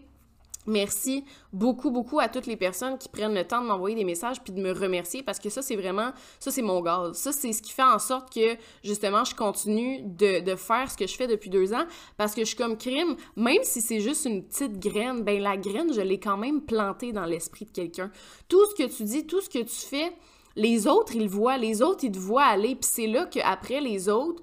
Merci 0.69 1.23
beaucoup, 1.53 1.91
beaucoup 1.91 2.19
à 2.19 2.27
toutes 2.27 2.45
les 2.45 2.57
personnes 2.57 2.97
qui 2.97 3.07
prennent 3.07 3.33
le 3.33 3.47
temps 3.47 3.61
de 3.61 3.67
m'envoyer 3.67 3.95
des 3.95 4.03
messages 4.03 4.43
puis 4.43 4.51
de 4.51 4.59
me 4.59 4.73
remercier 4.73 5.23
parce 5.23 5.39
que 5.39 5.49
ça, 5.49 5.61
c'est 5.61 5.77
vraiment, 5.77 6.11
ça, 6.41 6.51
c'est 6.51 6.61
mon 6.61 6.81
gaz. 6.81 7.15
Ça, 7.15 7.31
c'est 7.31 7.53
ce 7.53 7.61
qui 7.61 7.71
fait 7.71 7.83
en 7.83 7.99
sorte 7.99 8.33
que, 8.33 8.57
justement, 8.83 9.23
je 9.23 9.33
continue 9.33 10.01
de, 10.03 10.41
de, 10.41 10.55
faire 10.57 10.91
ce 10.91 10.97
que 10.97 11.07
je 11.07 11.15
fais 11.15 11.27
depuis 11.27 11.49
deux 11.49 11.73
ans 11.73 11.85
parce 12.17 12.35
que 12.35 12.41
je 12.41 12.47
suis 12.47 12.57
comme 12.57 12.77
crime, 12.77 13.15
même 13.37 13.63
si 13.63 13.79
c'est 13.79 14.01
juste 14.01 14.25
une 14.25 14.43
petite 14.43 14.77
graine, 14.77 15.21
ben 15.21 15.41
la 15.41 15.55
graine, 15.55 15.93
je 15.93 16.01
l'ai 16.01 16.19
quand 16.19 16.35
même 16.35 16.61
plantée 16.61 17.13
dans 17.13 17.25
l'esprit 17.25 17.63
de 17.63 17.71
quelqu'un. 17.71 18.11
Tout 18.49 18.65
ce 18.71 18.75
que 18.75 18.89
tu 18.93 19.03
dis, 19.03 19.25
tout 19.25 19.39
ce 19.39 19.49
que 19.49 19.59
tu 19.59 19.87
fais, 19.87 20.11
les 20.57 20.87
autres, 20.87 21.15
ils 21.15 21.29
voient, 21.29 21.57
les 21.57 21.81
autres, 21.81 22.03
ils 22.03 22.11
te 22.11 22.17
voient 22.17 22.43
aller, 22.43 22.75
puis 22.75 22.89
c'est 22.91 23.07
là 23.07 23.25
qu'après 23.25 23.79
les 23.79 24.09
autres, 24.09 24.41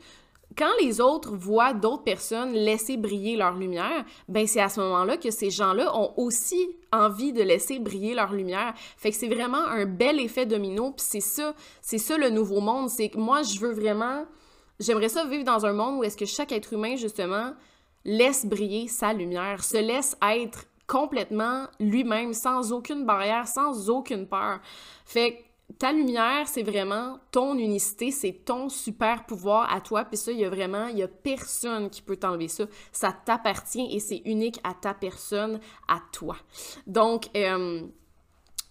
quand 0.56 0.70
les 0.80 1.00
autres 1.00 1.34
voient 1.34 1.74
d'autres 1.74 2.04
personnes 2.04 2.52
laisser 2.52 2.96
briller 2.96 3.36
leur 3.36 3.54
lumière, 3.54 4.04
ben 4.28 4.46
c'est 4.46 4.60
à 4.60 4.68
ce 4.68 4.78
moment-là 4.80 5.16
que 5.16 5.32
ces 5.32 5.50
gens-là 5.50 5.92
ont 5.98 6.14
aussi 6.16 6.76
envie 6.92 7.32
de 7.32 7.42
laisser 7.42 7.80
briller 7.80 8.14
leur 8.14 8.32
lumière. 8.32 8.74
Fait 8.96 9.10
que 9.10 9.16
c'est 9.16 9.28
vraiment 9.28 9.66
un 9.66 9.86
bel 9.86 10.20
effet 10.20 10.46
domino, 10.46 10.92
puis 10.92 11.04
c'est 11.06 11.20
ça, 11.20 11.52
c'est 11.82 11.98
ça 11.98 12.16
le 12.16 12.30
nouveau 12.30 12.60
monde, 12.60 12.88
c'est 12.88 13.08
que 13.08 13.18
moi 13.18 13.42
je 13.42 13.58
veux 13.58 13.72
vraiment 13.72 14.24
j'aimerais 14.78 15.08
ça 15.08 15.24
vivre 15.24 15.44
dans 15.44 15.66
un 15.66 15.72
monde 15.72 15.98
où 15.98 16.04
est-ce 16.04 16.16
que 16.16 16.26
chaque 16.26 16.52
être 16.52 16.72
humain 16.72 16.94
justement 16.94 17.52
laisse 18.04 18.46
briller 18.46 18.86
sa 18.86 19.12
lumière, 19.12 19.64
se 19.64 19.78
laisse 19.78 20.16
être 20.22 20.66
complètement 20.86 21.64
lui-même 21.80 22.34
sans 22.34 22.72
aucune 22.72 23.04
barrière, 23.04 23.48
sans 23.48 23.90
aucune 23.90 24.28
peur. 24.28 24.60
Fait 25.06 25.32
que 25.32 25.53
ta 25.78 25.92
lumière, 25.92 26.46
c'est 26.46 26.62
vraiment 26.62 27.18
ton 27.30 27.56
unicité, 27.56 28.10
c'est 28.10 28.32
ton 28.44 28.68
super 28.68 29.26
pouvoir 29.26 29.72
à 29.74 29.80
toi. 29.80 30.04
Puis 30.04 30.16
ça, 30.16 30.32
il 30.32 30.38
y 30.38 30.44
a 30.44 30.50
vraiment, 30.50 30.88
il 30.88 30.98
y 30.98 31.02
a 31.02 31.08
personne 31.08 31.90
qui 31.90 32.02
peut 32.02 32.16
t'enlever 32.16 32.48
ça. 32.48 32.64
Ça 32.92 33.12
t'appartient 33.12 33.94
et 33.94 34.00
c'est 34.00 34.22
unique 34.24 34.60
à 34.64 34.74
ta 34.74 34.94
personne, 34.94 35.60
à 35.88 36.00
toi. 36.12 36.36
Donc, 36.86 37.26
euh, 37.36 37.82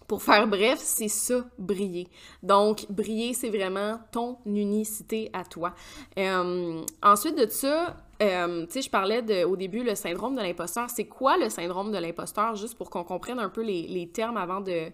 pour 0.06 0.22
faire 0.22 0.46
bref, 0.46 0.78
c'est 0.78 1.08
ça, 1.08 1.44
briller. 1.58 2.08
Donc, 2.42 2.86
briller, 2.90 3.34
c'est 3.34 3.50
vraiment 3.50 4.00
ton 4.12 4.38
unicité 4.44 5.30
à 5.32 5.44
toi. 5.44 5.74
Euh, 6.18 6.82
ensuite 7.02 7.36
de 7.36 7.46
ça, 7.46 7.96
euh, 8.22 8.66
tu 8.66 8.72
sais, 8.72 8.82
je 8.82 8.90
parlais 8.90 9.44
au 9.44 9.56
début 9.56 9.82
le 9.82 9.94
syndrome 9.94 10.36
de 10.36 10.40
l'imposteur. 10.40 10.90
C'est 10.90 11.06
quoi 11.06 11.36
le 11.36 11.48
syndrome 11.48 11.90
de 11.90 11.98
l'imposteur, 11.98 12.54
juste 12.54 12.76
pour 12.76 12.90
qu'on 12.90 13.04
comprenne 13.04 13.38
un 13.38 13.48
peu 13.48 13.62
les 13.62 14.10
termes 14.12 14.36
avant 14.36 14.60
de, 14.60 14.90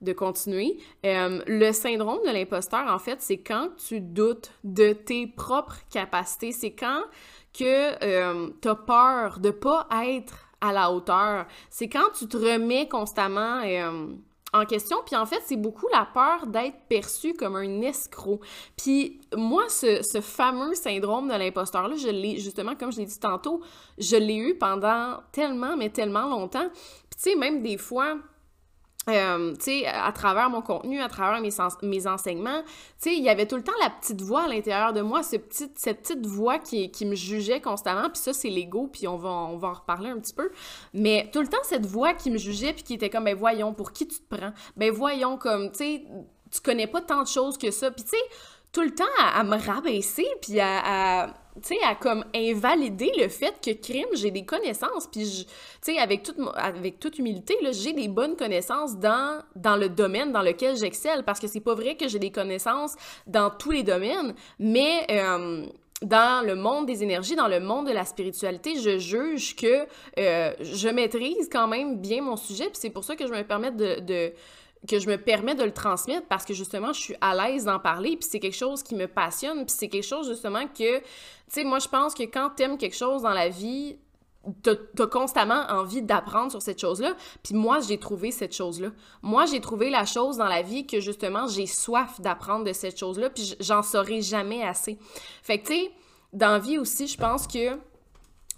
de 0.00 0.12
continuer. 0.12 0.78
Euh, 1.04 1.40
le 1.46 1.72
syndrome 1.72 2.20
de 2.26 2.32
l'imposteur, 2.32 2.86
en 2.88 2.98
fait, 2.98 3.20
c'est 3.20 3.38
quand 3.38 3.70
tu 3.88 4.00
doutes 4.00 4.52
de 4.64 4.92
tes 4.92 5.26
propres 5.26 5.78
capacités. 5.90 6.52
C'est 6.52 6.72
quand 6.72 7.02
euh, 7.62 8.50
tu 8.60 8.68
as 8.68 8.74
peur 8.74 9.40
de 9.40 9.50
pas 9.50 9.86
être 10.04 10.48
à 10.60 10.72
la 10.72 10.90
hauteur. 10.90 11.46
C'est 11.70 11.88
quand 11.88 12.10
tu 12.16 12.26
te 12.26 12.36
remets 12.36 12.88
constamment 12.88 13.60
euh, 13.64 14.08
en 14.52 14.64
question. 14.64 14.98
Puis 15.06 15.16
en 15.16 15.26
fait, 15.26 15.40
c'est 15.44 15.56
beaucoup 15.56 15.86
la 15.92 16.06
peur 16.12 16.46
d'être 16.46 16.76
perçu 16.88 17.34
comme 17.34 17.56
un 17.56 17.80
escroc. 17.82 18.40
Puis 18.76 19.20
moi, 19.36 19.64
ce, 19.68 20.02
ce 20.02 20.20
fameux 20.20 20.74
syndrome 20.74 21.28
de 21.28 21.34
l'imposteur-là, 21.34 21.96
je 21.96 22.08
l'ai, 22.08 22.38
justement, 22.38 22.74
comme 22.74 22.92
je 22.92 22.98
l'ai 22.98 23.06
dit 23.06 23.20
tantôt, 23.20 23.60
je 23.98 24.16
l'ai 24.16 24.36
eu 24.36 24.56
pendant 24.56 25.20
tellement, 25.32 25.76
mais 25.76 25.90
tellement 25.90 26.28
longtemps. 26.28 26.68
Puis 26.70 27.22
tu 27.22 27.30
sais, 27.30 27.36
même 27.36 27.62
des 27.62 27.78
fois 27.78 28.18
euh, 29.08 29.54
tu 29.56 29.64
sais, 29.64 29.86
à 29.86 30.12
travers 30.12 30.50
mon 30.50 30.60
contenu, 30.60 31.00
à 31.00 31.08
travers 31.08 31.40
mes, 31.40 32.06
enseignements, 32.06 32.62
tu 32.62 32.68
sais, 32.98 33.16
il 33.16 33.22
y 33.22 33.28
avait 33.28 33.46
tout 33.46 33.56
le 33.56 33.62
temps 33.62 33.72
la 33.80 33.90
petite 33.90 34.20
voix 34.20 34.42
à 34.42 34.48
l'intérieur 34.48 34.92
de 34.92 35.00
moi, 35.00 35.22
cette 35.22 35.48
petite 35.48 36.26
voix 36.26 36.58
qui, 36.58 36.90
qui 36.90 37.06
me 37.06 37.14
jugeait 37.14 37.60
constamment, 37.60 38.10
puis 38.10 38.20
ça, 38.20 38.32
c'est 38.32 38.50
l'ego, 38.50 38.88
puis 38.92 39.08
on 39.08 39.16
va, 39.16 39.30
on 39.30 39.56
va 39.56 39.68
en 39.68 39.74
reparler 39.74 40.10
un 40.10 40.18
petit 40.18 40.34
peu, 40.34 40.50
mais 40.92 41.30
tout 41.32 41.40
le 41.40 41.48
temps, 41.48 41.58
cette 41.62 41.86
voix 41.86 42.14
qui 42.14 42.30
me 42.30 42.38
jugeait, 42.38 42.72
puis 42.72 42.82
qui 42.82 42.94
était 42.94 43.10
comme, 43.10 43.24
ben 43.24 43.36
voyons, 43.36 43.72
pour 43.72 43.92
qui 43.92 44.06
tu 44.06 44.18
te 44.18 44.36
prends? 44.36 44.52
Ben 44.76 44.90
voyons, 44.90 45.36
comme, 45.36 45.70
tu 45.70 45.78
sais, 45.78 46.04
tu 46.50 46.60
connais 46.60 46.86
pas 46.86 47.00
tant 47.00 47.22
de 47.22 47.28
choses 47.28 47.58
que 47.58 47.70
ça, 47.70 47.90
puis 47.90 48.04
tu 48.04 48.10
sais, 48.10 48.22
tout 48.72 48.82
le 48.82 48.94
temps 48.94 49.04
à, 49.18 49.42
me 49.44 49.56
rabaisser, 49.56 50.26
puis 50.42 50.60
à 50.60 51.34
comme 52.00 52.24
invalider 52.34 53.10
le 53.18 53.28
fait 53.28 53.54
que 53.64 53.72
crime, 53.72 54.08
j'ai 54.14 54.30
des 54.30 54.44
connaissances, 54.44 55.06
puis 55.10 55.46
tu 55.84 55.96
avec 55.98 56.22
toute, 56.22 56.36
avec 56.54 56.98
toute 56.98 57.18
humilité, 57.18 57.56
j'ai 57.72 57.92
des 57.92 58.08
bonnes 58.08 58.36
connaissances 58.36 58.96
dans, 58.96 59.42
dans 59.56 59.76
le 59.76 59.88
domaine 59.88 60.32
dans 60.32 60.42
lequel 60.42 60.76
j'excelle, 60.76 61.24
parce 61.24 61.40
que 61.40 61.46
c'est 61.46 61.60
pas 61.60 61.74
vrai 61.74 61.96
que 61.96 62.08
j'ai 62.08 62.18
des 62.18 62.30
connaissances 62.30 62.94
dans 63.26 63.50
tous 63.50 63.70
les 63.70 63.82
domaines, 63.82 64.34
mais... 64.58 65.06
Euh, 65.10 65.66
dans 66.00 66.46
le 66.46 66.54
monde 66.54 66.86
des 66.86 67.02
énergies, 67.02 67.34
dans 67.34 67.48
le 67.48 67.58
monde 67.58 67.88
de 67.88 67.92
la 67.92 68.04
spiritualité, 68.04 68.78
je 68.78 68.98
juge 68.98 69.56
que 69.56 69.84
euh, 70.20 70.52
je 70.60 70.88
maîtrise 70.88 71.48
quand 71.50 71.66
même 71.66 72.00
bien 72.00 72.22
mon 72.22 72.36
sujet, 72.36 72.66
puis 72.66 72.78
c'est 72.78 72.90
pour 72.90 73.02
ça 73.02 73.16
que 73.16 73.26
je 73.26 73.32
me 73.32 73.42
permets 73.42 73.72
de 73.72 74.32
que 74.86 74.98
je 74.98 75.08
me 75.08 75.16
permets 75.16 75.54
de 75.54 75.64
le 75.64 75.72
transmettre 75.72 76.26
parce 76.28 76.44
que 76.44 76.54
justement, 76.54 76.92
je 76.92 77.00
suis 77.00 77.14
à 77.20 77.34
l'aise 77.34 77.64
d'en 77.64 77.78
parler, 77.78 78.16
puis 78.16 78.28
c'est 78.30 78.40
quelque 78.40 78.56
chose 78.56 78.82
qui 78.82 78.94
me 78.94 79.08
passionne, 79.08 79.64
puis 79.66 79.74
c'est 79.76 79.88
quelque 79.88 80.06
chose 80.06 80.28
justement 80.28 80.66
que, 80.66 80.98
tu 80.98 81.04
sais, 81.48 81.64
moi 81.64 81.78
je 81.78 81.88
pense 81.88 82.14
que 82.14 82.22
quand 82.22 82.50
t'aimes 82.50 82.78
quelque 82.78 82.96
chose 82.96 83.22
dans 83.22 83.34
la 83.34 83.48
vie, 83.48 83.96
t'as 84.62 85.06
constamment 85.06 85.66
envie 85.68 86.02
d'apprendre 86.02 86.50
sur 86.50 86.62
cette 86.62 86.80
chose-là. 86.80 87.14
Puis 87.42 87.54
moi, 87.54 87.80
j'ai 87.80 87.98
trouvé 87.98 88.30
cette 88.30 88.54
chose-là. 88.54 88.88
Moi, 89.20 89.46
j'ai 89.46 89.60
trouvé 89.60 89.90
la 89.90 90.06
chose 90.06 90.36
dans 90.36 90.46
la 90.46 90.62
vie 90.62 90.86
que 90.86 91.00
justement, 91.00 91.46
j'ai 91.48 91.66
soif 91.66 92.20
d'apprendre 92.20 92.64
de 92.64 92.72
cette 92.72 92.98
chose-là, 92.98 93.30
puis 93.30 93.56
j'en 93.60 93.82
saurai 93.82 94.22
jamais 94.22 94.62
assez. 94.62 94.98
Fait 95.42 95.58
que, 95.58 95.66
tu 95.66 95.74
sais, 95.74 95.90
dans 96.32 96.58
vie 96.58 96.78
aussi, 96.78 97.06
je 97.06 97.16
pense 97.16 97.46
que 97.46 97.78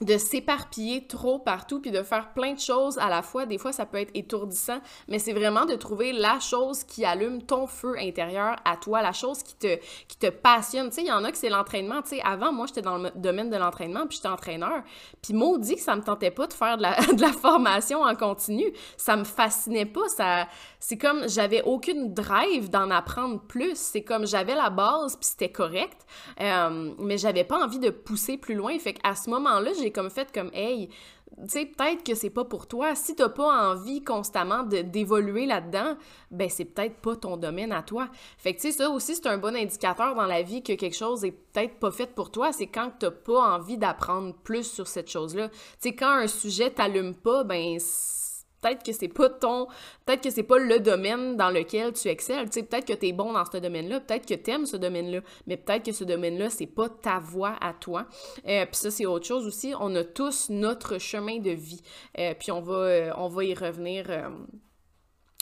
de 0.01 0.17
s'éparpiller 0.17 1.07
trop 1.07 1.39
partout 1.39 1.81
puis 1.81 1.91
de 1.91 2.03
faire 2.03 2.33
plein 2.33 2.55
de 2.55 2.59
choses 2.59 2.99
à 2.99 3.09
la 3.09 3.23
fois, 3.23 3.45
des 3.45 3.59
fois 3.59 3.73
ça 3.73 3.85
peut 3.85 3.99
être 3.99 4.11
étourdissant, 4.15 4.81
mais 5.09 5.19
c'est 5.19 5.33
vraiment 5.33 5.67
de 5.67 5.75
trouver 5.75 6.13
la 6.13 6.41
chose 6.41 6.85
qui 6.85 7.05
allume 7.05 7.43
ton 7.43 7.67
feu 7.67 7.97
intérieur 7.99 8.57
à 8.65 8.77
toi, 8.77 9.03
la 9.03 9.13
chose 9.13 9.43
qui 9.43 9.55
te 9.57 9.77
qui 10.09 10.17
te 10.19 10.29
passionne. 10.29 10.89
Tu 10.89 10.97
sais, 10.97 11.03
il 11.03 11.09
y 11.09 11.13
en 11.13 11.25
a 11.25 11.31
que 11.31 11.37
c'est 11.37 11.51
l'entraînement, 11.51 12.01
tu 12.03 12.11
sais, 12.11 12.23
avant 12.23 12.53
moi 12.53 12.67
j'étais 12.67 12.83
dans 12.83 12.97
le 12.97 13.11
domaine 13.15 13.51
de 13.51 13.57
l'entraînement 13.57 14.07
puis 14.07 14.17
j'étais 14.17 14.29
entraîneur, 14.29 14.83
puis 15.23 15.35
maudit 15.35 15.77
que 15.77 15.83
ça 15.83 15.97
me 15.97 16.03
tentait 16.03 16.31
pas 16.31 16.47
de 16.47 16.55
faire 16.55 16.79
de 16.79 16.83
la, 16.83 16.95
de 17.13 17.21
la 17.21 17.33
formation 17.33 18.03
en 18.03 18.15
continu, 18.15 18.73
ça 18.97 19.17
me 19.17 19.25
fascinait 19.25 19.87
pas, 19.87 20.09
ça 20.09 20.49
c'est 20.79 20.97
comme 20.97 21.29
j'avais 21.29 21.63
aucune 21.63 22.15
drive 22.15 22.71
d'en 22.71 22.91
apprendre 22.91 23.41
plus, 23.41 23.77
c'est 23.77 24.03
comme 24.03 24.27
j'avais 24.27 24.55
la 24.55 24.71
base 24.71 25.17
puis 25.17 25.27
c'était 25.27 25.53
correct, 25.53 26.07
euh, 26.41 26.95
mais 26.99 27.19
j'avais 27.19 27.45
pas 27.45 27.63
envie 27.63 27.79
de 27.79 27.91
pousser 27.91 28.39
plus 28.39 28.55
loin, 28.55 28.79
fait 28.79 28.95
qu'à 28.95 29.15
ce 29.15 29.29
moment-là, 29.29 29.73
j'ai 29.79 29.90
comme 29.93 30.11
fait 30.11 30.33
comme 30.33 30.51
hey, 30.53 30.89
tu 31.43 31.49
sais, 31.49 31.67
peut-être 31.67 32.05
que 32.05 32.15
c'est 32.15 32.31
pas 32.31 32.45
pour 32.45 32.67
toi. 32.67 32.95
Si 32.95 33.15
t'as 33.15 33.29
pas 33.29 33.71
envie 33.71 34.03
constamment 34.03 34.65
d'évoluer 34.65 35.47
là-dedans, 35.47 35.97
ben 36.31 36.51
c'est 36.51 36.65
peut-être 36.65 36.97
pas 36.97 37.17
ton 37.17 37.37
domaine 37.37 37.73
à 37.73 37.83
toi. 37.83 38.09
Fait 38.37 38.55
que 38.55 38.61
tu 38.61 38.71
sais, 38.71 38.79
ça 38.79 38.91
aussi, 38.91 39.15
c'est 39.15 39.27
un 39.27 39.39
bon 39.39 39.57
indicateur 39.57 40.15
dans 40.15 40.27
la 40.27 40.43
vie 40.43 40.63
que 40.63 40.73
quelque 40.73 40.97
chose 40.97 41.25
est 41.25 41.33
peut-être 41.33 41.79
pas 41.79 41.91
fait 41.91 42.15
pour 42.15 42.31
toi. 42.31 42.53
C'est 42.53 42.67
quand 42.67 42.93
t'as 42.99 43.11
pas 43.11 43.57
envie 43.57 43.79
d'apprendre 43.79 44.35
plus 44.43 44.71
sur 44.71 44.87
cette 44.87 45.11
chose-là. 45.11 45.49
Tu 45.49 45.57
sais, 45.81 45.95
quand 45.95 46.11
un 46.11 46.27
sujet 46.27 46.71
t'allume 46.71 47.15
pas, 47.15 47.45
ben 47.45 47.79
peut-être 48.61 48.85
que 48.85 48.93
c'est 48.93 49.09
pas 49.09 49.29
ton 49.29 49.67
peut-être 50.07 50.23
que 50.23 50.31
c'est 50.31 50.43
pas 50.43 50.59
le 50.59 50.81
domaine 50.81 51.37
dans 51.37 51.51
lequel 51.51 51.93
tu 51.93 52.09
excelles. 52.09 52.51
Tu 52.51 52.61
sais 52.61 52.63
peut-être 52.63 52.87
que 52.87 52.93
tu 52.93 53.09
es 53.09 53.13
bon 53.13 53.33
dans 53.33 53.45
ce 53.45 53.59
domaine-là 53.59 54.01
peut-être 54.01 54.27
que 54.27 54.35
tu 54.35 54.51
aimes 54.51 54.67
ce 54.67 54.77
domaine-là 54.77 55.21
mais 55.47 55.57
peut-être 55.57 55.85
que 55.85 55.93
ce 55.93 56.05
domaine-là 56.05 56.51
c'est 56.51 56.67
pas 56.67 56.89
ta 56.89 57.19
voie 57.19 57.57
à 57.61 57.73
toi. 57.73 58.07
Euh, 58.47 58.65
puis 58.67 58.77
ça 58.77 58.91
c'est 58.91 59.07
autre 59.07 59.27
chose 59.27 59.47
aussi. 59.47 59.73
On 59.81 59.95
a 59.95 60.05
tous 60.05 60.51
notre 60.51 60.99
chemin 60.99 61.39
de 61.39 61.51
vie. 61.51 61.83
Euh, 62.19 62.35
puis 62.39 62.51
on 62.53 62.61
va 62.61 62.75
euh, 62.75 63.13
on 63.17 63.29
va 63.29 63.45
y 63.45 63.55
revenir 63.55 64.07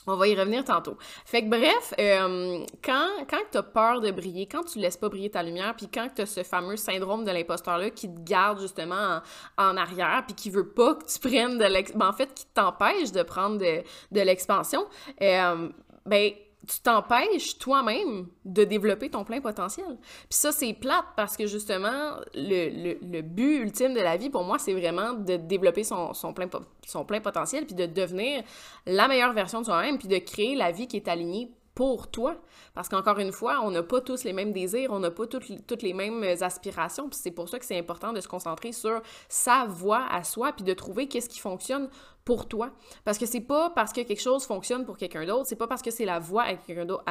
on 0.09 0.17
va 0.17 0.29
y 0.29 0.35
revenir 0.35 0.65
tantôt. 0.65 0.97
Fait 1.25 1.43
que 1.43 1.49
bref, 1.49 1.95
euh, 1.99 2.65
quand, 2.83 3.09
quand 3.29 3.43
tu 3.50 3.59
as 3.59 3.62
peur 3.62 4.00
de 4.00 4.11
briller, 4.11 4.47
quand 4.47 4.65
tu 4.65 4.79
laisses 4.79 4.97
pas 4.97 5.09
briller 5.09 5.31
ta 5.31 5.43
lumière, 5.43 5.75
puis 5.77 5.88
quand 5.93 6.09
tu 6.15 6.23
as 6.23 6.27
ce 6.27 6.43
fameux 6.43 6.77
syndrome 6.77 7.25
de 7.25 7.31
l'imposteur-là 7.31 7.91
qui 7.91 8.09
te 8.12 8.21
garde 8.21 8.61
justement 8.61 9.21
en, 9.57 9.77
arrière, 9.77 10.25
puis 10.27 10.35
qui 10.35 10.50
veut 10.50 10.69
pas 10.69 10.95
que 10.95 11.05
tu 11.05 11.19
prennes 11.19 11.59
de 11.59 11.65
l'expansion, 11.65 11.99
ben, 11.99 12.09
en 12.09 12.12
fait, 12.12 12.35
qui 12.35 12.47
t'empêche 12.47 13.12
de 13.12 13.23
prendre 13.23 13.59
de, 13.59 13.83
de 14.12 14.21
l'expansion, 14.21 14.85
euh, 15.23 15.69
ben 16.07 16.33
tu 16.67 16.81
t'empêches 16.81 17.59
toi-même 17.59 18.27
de 18.45 18.65
développer 18.65 19.11
ton 19.11 19.25
plein 19.25 19.41
potentiel. 19.41 19.97
Puis 20.03 20.38
ça, 20.38 20.53
c'est 20.53 20.73
plate 20.75 21.05
parce 21.17 21.37
que 21.37 21.47
justement, 21.47 22.17
le, 22.35 22.97
le, 23.00 23.23
but 23.23 23.62
ultime 23.62 23.95
de 23.95 24.00
la 24.00 24.17
vie, 24.17 24.29
pour 24.29 24.45
moi, 24.45 24.59
c'est 24.59 24.75
vraiment 24.75 25.12
de 25.12 25.37
développer 25.37 25.85
son, 25.85 26.15
son, 26.15 26.33
plein, 26.33 26.49
son 26.87 27.05
plein 27.05 27.21
potentiel, 27.21 27.65
puis 27.65 27.75
de 27.75 27.87
devenir 27.87 28.43
la 28.87 29.09
meilleure 29.09 29.33
version 29.33 29.61
de 29.61 29.67
soi-même, 29.67 29.99
puis 29.99 30.09
de 30.09 30.19
créer 30.19 30.57
la 30.57 30.73
vie 30.73 30.88
qui 30.88 30.97
est 30.97 31.09
alignée 31.09 31.50
pour 31.79 32.11
toi. 32.11 32.35
Parce 32.75 32.89
qu'encore 32.89 33.21
une 33.21 33.31
fois, 33.31 33.61
on 33.63 33.71
n'a 33.71 33.85
pas 33.85 34.01
tous 34.01 34.25
les 34.25 34.33
mêmes 34.33 34.53
désirs, 34.53 34.91
on 34.91 34.99
n'a 34.99 35.13
pas 35.13 35.29
toutes, 35.29 35.83
les 35.83 35.93
mêmes 35.93 36.25
aspirations, 36.41 37.09
c'est 37.13 37.31
pour 37.31 37.49
ça 37.49 37.61
que 37.61 37.65
c'est 37.65 37.79
important 37.79 38.13
de 38.13 38.21
se 38.21 38.27
concentrer 38.27 38.73
sur 38.73 39.01
sa 39.29 39.65
voie 39.65 40.05
à 40.11 40.25
soi, 40.25 40.51
puis 40.51 40.65
de 40.65 40.75
trouver 40.75 41.07
qu'est-ce 41.07 41.29
qui 41.29 41.39
fonctionne 41.39 41.89
pour 42.25 42.49
toi. 42.49 42.73
Parce 43.05 43.17
que 43.17 43.27
c'est 43.27 43.41
pas 43.41 43.71
parce 43.71 43.93
que 43.93 44.01
quelque 44.01 44.21
chose 44.21 44.45
fonctionne 44.45 44.85
pour 44.85 44.97
quelqu'un 44.97 45.25
d'autre, 45.25 45.47
c'est 45.47 45.55
pas 45.55 45.69
parce 45.69 45.81
que 45.81 45.93
c'est 45.93 46.05
la 46.05 46.19
voix 46.19 46.43
à 46.43 46.57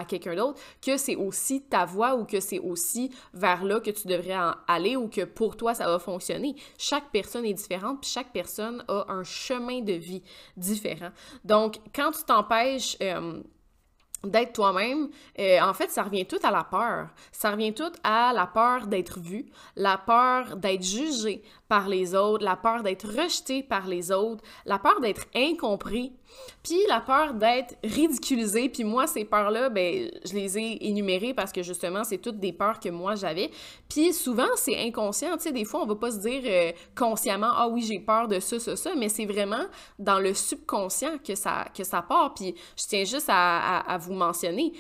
quelqu'un 0.04 0.36
d'autre 0.36 0.60
que 0.86 0.98
c'est 0.98 1.16
aussi 1.16 1.62
ta 1.62 1.86
voix 1.86 2.16
ou 2.16 2.26
que 2.26 2.42
c'est 2.42 2.60
aussi 2.60 3.10
vers 3.34 3.64
là 3.64 3.80
que 3.80 3.90
tu 3.90 4.10
devrais 4.10 4.38
aller 4.68 4.98
ou 4.98 5.08
que 5.08 5.24
pour 5.24 5.56
toi 5.56 5.74
ça 5.76 5.86
va 5.86 5.98
fonctionner. 5.98 6.58
Chaque 6.78 7.10
personne 7.12 7.46
est 7.46 7.54
différente, 7.54 8.02
puis 8.02 8.10
chaque 8.10 8.34
personne 8.34 8.84
a 8.90 9.06
un 9.08 9.24
chemin 9.24 9.80
de 9.80 9.94
vie 9.94 10.24
différent. 10.58 11.12
Donc, 11.46 11.78
quand 11.96 12.12
tu 12.12 12.24
t'empêches 12.26 12.98
euh, 13.02 13.42
d'être 14.24 14.54
toi-même, 14.54 15.10
euh, 15.40 15.60
en 15.62 15.74
fait, 15.74 15.90
ça 15.90 16.04
revient 16.04 16.26
tout 16.26 16.40
à 16.44 16.52
la 16.52 16.64
peur. 16.64 17.10
Ça 17.32 17.52
revient 17.52 17.74
tout 17.74 17.92
à 18.04 18.34
la 18.34 18.48
peur 18.48 18.88
d'être 18.88 19.20
vu, 19.20 19.46
la 19.76 19.98
peur 19.98 20.56
d'être 20.58 20.84
jugé 20.84 21.44
par 21.68 21.88
les 21.88 22.16
autres, 22.16 22.44
la 22.44 22.56
peur 22.56 22.84
d'être 22.84 23.08
rejeté 23.08 23.62
par 23.62 23.88
les 23.88 24.12
autres, 24.12 24.44
la 24.66 24.80
peur 24.80 25.00
d'être 25.02 25.26
incompris, 25.36 26.14
puis 26.64 26.80
la 26.88 27.02
peur 27.02 27.34
d'être 27.34 27.76
ridiculisé. 27.84 28.70
Puis 28.70 28.84
moi, 28.84 29.08
ces 29.08 29.26
peurs-là, 29.26 29.70
ben, 29.70 30.10
je 30.26 30.34
les 30.34 30.58
ai 30.58 30.88
énumérées 30.88 31.34
parce 31.34 31.52
que 31.52 31.64
justement, 31.64 32.04
c'est 32.04 32.18
toutes 32.18 32.40
des 32.40 32.54
peurs 32.54 32.80
que 32.80 32.90
moi 32.90 33.16
j'avais. 33.16 33.52
Puis 33.90 34.14
souvent, 34.14 34.48
c'est 34.56 34.78
inconscient. 34.78 35.36
Tu 35.38 35.44
sais, 35.44 35.52
des 35.52 35.66
fois, 35.66 35.82
on 35.82 35.86
va 35.86 35.96
pas 35.96 36.12
se 36.12 36.20
dire 36.20 36.42
euh, 36.46 36.72
consciemment, 36.96 37.52
ah 37.54 37.68
oui, 37.68 37.82
j'ai 37.82 38.00
peur 38.00 38.28
de 38.28 38.40
ça, 38.40 38.60
ça, 38.60 38.76
ça, 38.76 38.92
mais 38.96 39.10
c'est 39.10 39.26
vraiment 39.26 39.66
dans 40.00 40.20
le 40.20 40.34
subconscient 40.34 41.18
que 41.26 41.36
ça, 41.36 41.66
que 41.76 41.84
ça 41.84 42.02
part. 42.02 42.34
Puis 42.34 42.56
je 42.78 42.84
tiens 42.86 43.04
juste 43.04 43.30
à, 43.30 43.80
à 43.80 43.98
vous 43.98 44.07
mentionner 44.10 44.72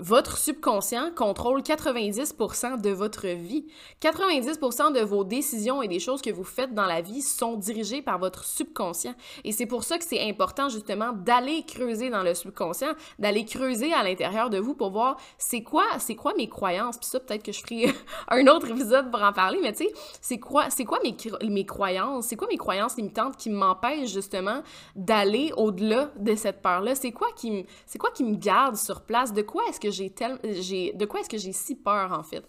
votre 0.00 0.38
subconscient 0.38 1.10
contrôle 1.14 1.60
90% 1.60 2.80
de 2.80 2.90
votre 2.90 3.26
vie. 3.26 3.66
90% 4.00 4.92
de 4.92 5.00
vos 5.00 5.24
décisions 5.24 5.82
et 5.82 5.88
des 5.88 6.00
choses 6.00 6.22
que 6.22 6.30
vous 6.30 6.44
faites 6.44 6.74
dans 6.74 6.86
la 6.86 7.00
vie 7.00 7.22
sont 7.22 7.56
dirigées 7.56 8.02
par 8.02 8.18
votre 8.18 8.44
subconscient. 8.44 9.14
Et 9.44 9.52
c'est 9.52 9.66
pour 9.66 9.84
ça 9.84 9.98
que 9.98 10.04
c'est 10.04 10.28
important 10.28 10.68
justement 10.68 11.12
d'aller 11.12 11.64
creuser 11.66 12.10
dans 12.10 12.22
le 12.22 12.34
subconscient, 12.34 12.92
d'aller 13.18 13.44
creuser 13.44 13.92
à 13.92 14.02
l'intérieur 14.02 14.50
de 14.50 14.58
vous 14.58 14.74
pour 14.74 14.90
voir 14.90 15.16
c'est 15.38 15.62
quoi, 15.62 15.84
c'est 15.98 16.14
quoi 16.14 16.32
mes 16.36 16.48
croyances. 16.48 16.98
Puis 16.98 17.08
ça, 17.08 17.20
peut-être 17.20 17.42
que 17.42 17.52
je 17.52 17.60
ferai 17.60 17.94
un 18.28 18.46
autre 18.46 18.68
épisode 18.68 19.10
pour 19.10 19.22
en 19.22 19.32
parler, 19.32 19.58
mais 19.62 19.72
tu 19.72 19.84
sais, 19.84 19.92
c'est 20.20 20.38
quoi, 20.38 20.70
c'est 20.70 20.84
quoi 20.84 20.98
mes, 21.02 21.16
mes 21.48 21.66
croyances, 21.66 22.26
c'est 22.26 22.36
quoi 22.36 22.48
mes 22.48 22.56
croyances 22.56 22.96
limitantes 22.96 23.36
qui 23.36 23.50
m'empêchent 23.50 24.12
justement 24.12 24.62
d'aller 24.94 25.52
au-delà 25.56 26.10
de 26.16 26.34
cette 26.34 26.62
peur-là? 26.62 26.94
C'est 26.94 27.12
quoi 27.12 27.28
qui 27.36 27.66
c'est 27.86 27.98
quoi 27.98 28.10
qui 28.10 28.24
me 28.24 28.36
garde 28.36 28.76
sur 28.76 29.00
place? 29.02 29.32
De 29.32 29.42
quoi 29.42 29.62
est-ce 29.68 29.80
que 29.80 29.87
j'ai 29.90 30.10
tellement 30.10 30.38
de 30.42 31.04
quoi 31.04 31.20
est-ce 31.20 31.28
que 31.28 31.38
j'ai 31.38 31.52
si 31.52 31.74
peur 31.74 32.12
en 32.12 32.22
fait? 32.22 32.44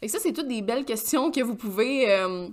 Fait 0.00 0.08
ça 0.08 0.18
c'est 0.18 0.32
toutes 0.32 0.48
des 0.48 0.62
belles 0.62 0.84
questions 0.84 1.30
que 1.30 1.40
vous 1.40 1.56
pouvez 1.56 2.10
euh, 2.10 2.48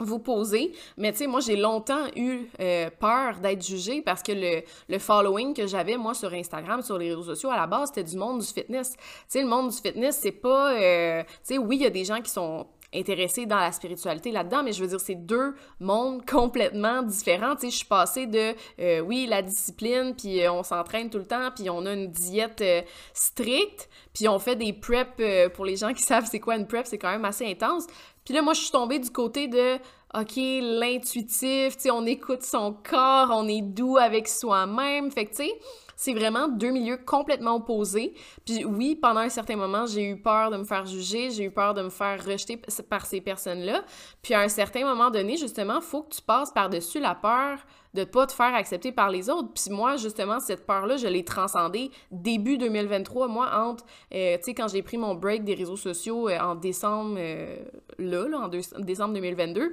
vous 0.00 0.18
poser. 0.18 0.72
Mais 0.96 1.12
tu 1.12 1.18
sais, 1.18 1.26
moi, 1.26 1.40
j'ai 1.40 1.56
longtemps 1.56 2.06
eu 2.16 2.48
euh, 2.60 2.90
peur 2.98 3.38
d'être 3.40 3.64
jugée 3.64 4.02
parce 4.02 4.22
que 4.22 4.32
le, 4.32 4.62
le 4.88 4.98
following 4.98 5.54
que 5.54 5.66
j'avais, 5.66 5.96
moi, 5.96 6.14
sur 6.14 6.32
Instagram, 6.32 6.82
sur 6.82 6.98
les 6.98 7.10
réseaux 7.10 7.22
sociaux, 7.22 7.50
à 7.50 7.56
la 7.56 7.66
base, 7.66 7.90
c'était 7.94 8.08
du 8.08 8.16
monde 8.16 8.40
du 8.40 8.46
fitness. 8.46 8.96
Tu 8.96 9.04
sais, 9.28 9.42
le 9.42 9.48
monde 9.48 9.70
du 9.70 9.76
fitness, 9.76 10.18
c'est 10.20 10.32
pas... 10.32 10.74
Euh, 10.74 11.22
tu 11.22 11.28
sais, 11.42 11.58
oui, 11.58 11.76
il 11.76 11.82
y 11.82 11.86
a 11.86 11.90
des 11.90 12.04
gens 12.04 12.20
qui 12.20 12.30
sont 12.30 12.66
intéressée 12.94 13.46
dans 13.46 13.58
la 13.58 13.72
spiritualité 13.72 14.30
là-dedans, 14.30 14.62
mais 14.62 14.72
je 14.72 14.82
veux 14.82 14.88
dire, 14.88 15.00
c'est 15.00 15.14
deux 15.14 15.54
mondes 15.80 16.24
complètement 16.26 17.02
différents. 17.02 17.54
Tu 17.54 17.62
sais, 17.62 17.70
je 17.70 17.76
suis 17.78 17.86
passée 17.86 18.26
de, 18.26 18.54
euh, 18.80 19.00
oui, 19.00 19.26
la 19.28 19.42
discipline, 19.42 20.14
puis 20.16 20.42
euh, 20.42 20.52
on 20.52 20.62
s'entraîne 20.62 21.10
tout 21.10 21.18
le 21.18 21.26
temps, 21.26 21.50
puis 21.54 21.68
on 21.70 21.84
a 21.86 21.92
une 21.92 22.10
diète 22.10 22.60
euh, 22.60 22.82
stricte, 23.12 23.88
puis 24.12 24.28
on 24.28 24.38
fait 24.38 24.56
des 24.56 24.72
preps, 24.72 25.10
pour 25.54 25.64
les 25.64 25.76
gens 25.76 25.92
qui 25.92 26.02
savent 26.04 26.26
c'est 26.30 26.40
quoi 26.40 26.56
une 26.56 26.66
prep, 26.66 26.86
c'est 26.86 26.98
quand 26.98 27.10
même 27.10 27.24
assez 27.24 27.46
intense. 27.46 27.86
Puis 28.24 28.32
là, 28.32 28.42
moi, 28.42 28.54
je 28.54 28.60
suis 28.60 28.70
tombée 28.70 28.98
du 28.98 29.10
côté 29.10 29.48
de, 29.48 29.76
OK, 30.14 30.36
l'intuitif, 30.36 31.76
tu 31.76 31.82
sais, 31.82 31.90
on 31.90 32.06
écoute 32.06 32.42
son 32.42 32.72
corps, 32.88 33.30
on 33.32 33.48
est 33.48 33.62
doux 33.62 33.96
avec 33.96 34.28
soi-même. 34.28 35.10
Fait 35.10 35.24
que, 35.26 35.30
tu 35.30 35.44
sais, 35.44 35.58
c'est 35.96 36.14
vraiment 36.14 36.48
deux 36.48 36.70
milieux 36.70 36.98
complètement 36.98 37.56
opposés. 37.56 38.14
Puis 38.44 38.64
oui, 38.64 38.96
pendant 38.96 39.20
un 39.20 39.28
certain 39.28 39.56
moment, 39.56 39.86
j'ai 39.86 40.08
eu 40.10 40.16
peur 40.16 40.50
de 40.50 40.56
me 40.56 40.64
faire 40.64 40.86
juger, 40.86 41.30
j'ai 41.30 41.44
eu 41.44 41.50
peur 41.50 41.74
de 41.74 41.82
me 41.82 41.90
faire 41.90 42.24
rejeter 42.24 42.60
par 42.88 43.06
ces 43.06 43.20
personnes-là. 43.20 43.84
Puis 44.22 44.34
à 44.34 44.40
un 44.40 44.48
certain 44.48 44.84
moment 44.84 45.10
donné, 45.10 45.36
justement, 45.36 45.80
faut 45.80 46.02
que 46.02 46.14
tu 46.14 46.22
passes 46.22 46.50
par-dessus 46.52 47.00
la 47.00 47.14
peur 47.14 47.58
de 47.94 48.04
pas 48.04 48.26
te 48.26 48.32
faire 48.32 48.54
accepter 48.54 48.92
par 48.92 49.10
les 49.10 49.30
autres. 49.30 49.48
Puis 49.54 49.72
moi, 49.72 49.96
justement, 49.96 50.40
cette 50.40 50.66
peur-là, 50.66 50.96
je 50.96 51.06
l'ai 51.06 51.24
transcendée 51.24 51.90
début 52.10 52.58
2023. 52.58 53.28
Moi, 53.28 53.48
entre, 53.54 53.84
euh, 54.12 54.36
tu 54.38 54.44
sais, 54.44 54.54
quand 54.54 54.68
j'ai 54.68 54.82
pris 54.82 54.98
mon 54.98 55.14
break 55.14 55.44
des 55.44 55.54
réseaux 55.54 55.76
sociaux 55.76 56.28
euh, 56.28 56.38
en 56.38 56.56
décembre, 56.56 57.16
euh, 57.18 57.56
là, 57.98 58.28
là, 58.28 58.40
en 58.40 58.80
décembre 58.80 59.14
2022, 59.14 59.72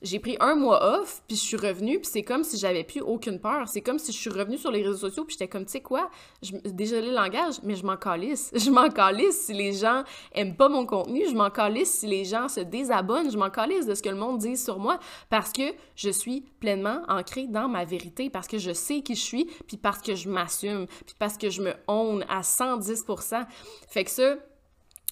j'ai 0.00 0.20
pris 0.20 0.36
un 0.40 0.54
mois 0.54 1.00
off, 1.00 1.22
puis 1.26 1.36
je 1.36 1.42
suis 1.42 1.56
revenue, 1.56 1.98
puis 1.98 2.08
c'est 2.10 2.22
comme 2.22 2.44
si 2.44 2.56
j'avais 2.56 2.84
plus 2.84 3.00
aucune 3.00 3.40
peur. 3.40 3.66
C'est 3.68 3.80
comme 3.80 3.98
si 3.98 4.12
je 4.12 4.16
suis 4.16 4.30
revenue 4.30 4.56
sur 4.56 4.70
les 4.70 4.82
réseaux 4.82 5.08
sociaux, 5.08 5.24
puis 5.24 5.34
j'étais 5.38 5.48
comme, 5.48 5.64
tu 5.64 5.72
sais 5.72 5.80
quoi, 5.80 6.08
je, 6.42 6.52
désolé 6.64 7.08
le 7.08 7.14
langage, 7.14 7.56
mais 7.64 7.74
je 7.74 7.84
m'en 7.84 7.96
calisse. 7.96 8.52
Je 8.68 8.70
m'en 8.70 8.90
calisse 8.90 9.46
si 9.46 9.54
les 9.54 9.72
gens 9.72 10.02
aiment 10.32 10.54
pas 10.54 10.68
mon 10.68 10.84
contenu, 10.84 11.24
je 11.26 11.34
m'en 11.34 11.48
calisse 11.48 12.00
si 12.00 12.06
les 12.06 12.24
gens 12.24 12.48
se 12.48 12.60
désabonnent, 12.60 13.30
je 13.30 13.38
m'en 13.38 13.50
calisse 13.50 13.86
de 13.86 13.94
ce 13.94 14.02
que 14.02 14.08
le 14.10 14.16
monde 14.16 14.38
dit 14.38 14.56
sur 14.56 14.78
moi, 14.78 14.98
parce 15.30 15.52
que 15.52 15.62
je 15.94 16.10
suis 16.10 16.42
pleinement 16.60 17.00
ancrée 17.08 17.46
dans 17.46 17.57
ma 17.66 17.84
vérité, 17.84 18.30
parce 18.30 18.46
que 18.46 18.58
je 18.58 18.72
sais 18.72 19.00
qui 19.00 19.14
je 19.14 19.20
suis, 19.20 19.44
puis 19.66 19.76
parce 19.76 20.00
que 20.00 20.14
je 20.14 20.28
m'assume, 20.28 20.86
puis 21.06 21.16
parce 21.18 21.36
que 21.36 21.50
je 21.50 21.62
me 21.62 21.72
own 21.88 22.24
à 22.28 22.42
110%. 22.42 23.46
Fait 23.88 24.04
que 24.04 24.10
ça, 24.10 24.36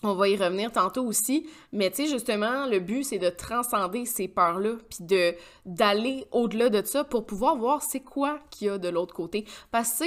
on 0.02 0.14
va 0.14 0.28
y 0.28 0.36
revenir 0.36 0.70
tantôt 0.70 1.04
aussi, 1.04 1.48
mais 1.72 1.90
tu 1.90 2.04
sais, 2.04 2.08
justement, 2.08 2.66
le 2.66 2.80
but, 2.80 3.04
c'est 3.04 3.18
de 3.18 3.30
transcender 3.30 4.04
ces 4.04 4.28
peurs-là, 4.28 4.74
puis 4.90 5.04
de, 5.04 5.34
d'aller 5.64 6.26
au-delà 6.32 6.68
de 6.68 6.84
ça 6.84 7.02
pour 7.04 7.26
pouvoir 7.26 7.56
voir 7.56 7.82
c'est 7.82 8.00
quoi 8.00 8.38
qu'il 8.50 8.66
y 8.66 8.70
a 8.70 8.78
de 8.78 8.88
l'autre 8.88 9.14
côté. 9.14 9.46
Parce 9.70 9.98
que 9.98 10.04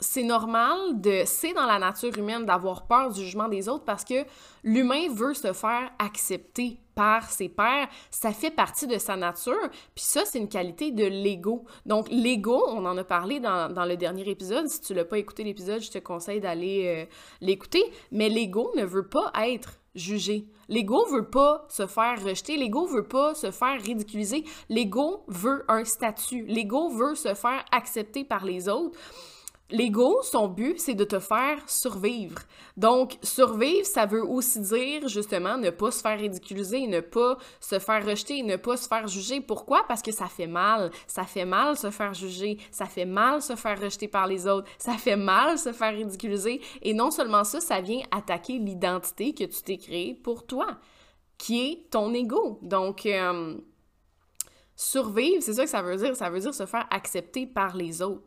c'est 0.00 0.22
normal 0.22 1.00
de, 1.00 1.22
c'est 1.26 1.52
dans 1.52 1.66
la 1.66 1.78
nature 1.78 2.16
humaine 2.16 2.46
d'avoir 2.46 2.86
peur 2.86 3.10
du 3.12 3.20
jugement 3.20 3.48
des 3.48 3.68
autres 3.68 3.84
parce 3.84 4.04
que 4.04 4.24
l'humain 4.62 5.08
veut 5.12 5.34
se 5.34 5.52
faire 5.52 5.90
accepter 5.98 6.78
par 6.98 7.30
ses 7.30 7.48
pairs, 7.48 7.88
ça 8.10 8.32
fait 8.32 8.50
partie 8.50 8.88
de 8.88 8.98
sa 8.98 9.14
nature, 9.14 9.68
puis 9.94 10.02
ça, 10.02 10.24
c'est 10.24 10.40
une 10.40 10.48
qualité 10.48 10.90
de 10.90 11.04
l'ego. 11.04 11.64
Donc, 11.86 12.08
l'ego, 12.10 12.60
on 12.66 12.84
en 12.86 12.98
a 12.98 13.04
parlé 13.04 13.38
dans, 13.38 13.72
dans, 13.72 13.84
le 13.84 13.96
dernier 13.96 14.28
épisode, 14.28 14.66
si 14.66 14.80
tu 14.80 14.94
l'as 14.94 15.04
pas 15.04 15.16
écouté 15.16 15.44
l'épisode, 15.44 15.80
je 15.80 15.92
te 15.92 15.98
conseille 15.98 16.40
d'aller 16.40 17.06
euh, 17.06 17.14
l'écouter, 17.40 17.84
mais 18.10 18.28
l'ego 18.28 18.72
ne 18.74 18.84
veut 18.84 19.06
pas 19.06 19.30
être 19.46 19.78
jugé. 19.94 20.48
L'ego 20.68 21.06
veut 21.06 21.30
pas 21.30 21.66
se 21.68 21.86
faire 21.86 22.20
rejeter, 22.20 22.56
l'ego 22.56 22.84
veut 22.86 23.06
pas 23.06 23.32
se 23.36 23.52
faire 23.52 23.80
ridiculiser, 23.80 24.42
l'ego 24.68 25.22
veut 25.28 25.64
un 25.68 25.84
statut, 25.84 26.46
l'ego 26.46 26.88
veut 26.88 27.14
se 27.14 27.34
faire 27.34 27.64
accepter 27.70 28.24
par 28.24 28.44
les 28.44 28.68
autres. 28.68 28.98
L'ego, 29.70 30.22
son 30.22 30.48
but, 30.48 30.80
c'est 30.80 30.94
de 30.94 31.04
te 31.04 31.18
faire 31.18 31.58
survivre. 31.68 32.40
Donc, 32.78 33.18
survivre, 33.22 33.84
ça 33.84 34.06
veut 34.06 34.24
aussi 34.24 34.60
dire, 34.60 35.08
justement, 35.08 35.58
ne 35.58 35.68
pas 35.68 35.90
se 35.90 36.00
faire 36.00 36.18
ridiculiser, 36.18 36.86
ne 36.86 37.00
pas 37.00 37.36
se 37.60 37.78
faire 37.78 38.06
rejeter, 38.06 38.42
ne 38.42 38.56
pas 38.56 38.78
se 38.78 38.88
faire 38.88 39.06
juger. 39.06 39.42
Pourquoi? 39.42 39.84
Parce 39.86 40.00
que 40.00 40.10
ça 40.10 40.24
fait 40.24 40.46
mal. 40.46 40.90
Ça 41.06 41.24
fait 41.24 41.44
mal 41.44 41.76
se 41.76 41.90
faire 41.90 42.14
juger. 42.14 42.56
Ça 42.70 42.86
fait 42.86 43.04
mal 43.04 43.42
se 43.42 43.56
faire 43.56 43.78
rejeter 43.78 44.08
par 44.08 44.26
les 44.26 44.46
autres. 44.46 44.66
Ça 44.78 44.94
fait 44.94 45.16
mal 45.16 45.58
se 45.58 45.72
faire 45.72 45.92
ridiculiser. 45.92 46.62
Et 46.80 46.94
non 46.94 47.10
seulement 47.10 47.44
ça, 47.44 47.60
ça 47.60 47.82
vient 47.82 48.00
attaquer 48.10 48.58
l'identité 48.58 49.34
que 49.34 49.44
tu 49.44 49.62
t'es 49.62 49.76
créée 49.76 50.14
pour 50.14 50.46
toi, 50.46 50.78
qui 51.36 51.60
est 51.60 51.90
ton 51.90 52.14
ego. 52.14 52.58
Donc, 52.62 53.04
euh, 53.04 53.54
survivre, 54.74 55.42
c'est 55.42 55.54
ça 55.54 55.64
que 55.64 55.70
ça 55.70 55.82
veut 55.82 55.96
dire. 55.96 56.16
Ça 56.16 56.30
veut 56.30 56.40
dire 56.40 56.54
se 56.54 56.64
faire 56.64 56.86
accepter 56.90 57.46
par 57.46 57.76
les 57.76 58.00
autres. 58.00 58.22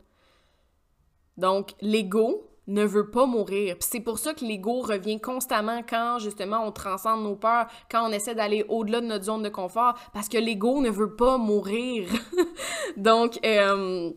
Donc, 1.42 1.72
l'ego 1.82 2.48
ne 2.68 2.86
veut 2.86 3.10
pas 3.10 3.26
mourir. 3.26 3.76
c'est 3.80 4.00
pour 4.00 4.20
ça 4.20 4.36
que 4.36 4.46
l'ego 4.46 4.82
revient 4.82 5.20
constamment 5.20 5.82
quand, 5.82 6.20
justement, 6.20 6.64
on 6.66 6.72
transcende 6.72 7.24
nos 7.24 7.36
peurs, 7.36 7.66
quand 7.90 8.08
on 8.08 8.12
essaie 8.12 8.36
d'aller 8.36 8.64
au-delà 8.70 9.02
de 9.02 9.08
notre 9.08 9.26
zone 9.26 9.42
de 9.42 9.50
confort, 9.50 9.96
parce 10.14 10.30
que 10.30 10.38
l'ego 10.38 10.80
ne 10.82 10.90
veut 10.92 11.16
pas 11.16 11.38
mourir. 11.38 12.08
Donc, 12.98 13.40
euh, 13.44 14.12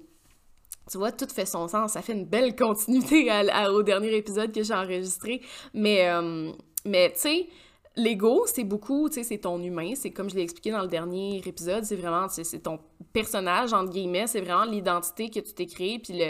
tu 0.91 0.99
vois, 0.99 1.11
tout 1.11 1.27
fait 1.27 1.47
son 1.47 1.67
sens. 1.67 1.93
Ça 1.93 2.03
fait 2.03 2.13
une 2.13 2.27
belle 2.27 2.55
continuité 2.55 3.31
au 3.71 3.83
dernier 3.83 4.15
épisode 4.15 4.53
que 4.53 4.63
j'ai 4.63 4.75
enregistré. 4.75 5.41
Mais, 5.73 6.07
euh, 6.11 6.53
mais 6.85 7.11
tu 7.15 7.21
sais, 7.21 7.49
L'ego, 7.97 8.45
c'est 8.47 8.65
beaucoup, 8.65 9.09
tu 9.09 9.15
sais, 9.17 9.23
c'est 9.23 9.39
ton 9.39 9.63
humain. 9.63 9.93
C'est 9.95 10.11
comme 10.11 10.29
je 10.29 10.35
l'ai 10.35 10.43
expliqué 10.43 10.73
dans 10.73 10.83
le 10.83 10.89
dernier 10.89 11.41
épisode, 11.47 11.85
c'est 11.85 11.97
vraiment, 11.97 12.29
c'est 12.29 12.63
ton 12.63 12.81
personnage, 13.13 13.73
entre 13.73 13.91
guillemets. 13.91 14.27
C'est 14.27 14.41
vraiment 14.41 14.65
l'identité 14.65 15.31
que 15.31 15.39
tu 15.41 15.55
t'es 15.55 15.67
créée, 15.67 16.01
puis 16.01 16.21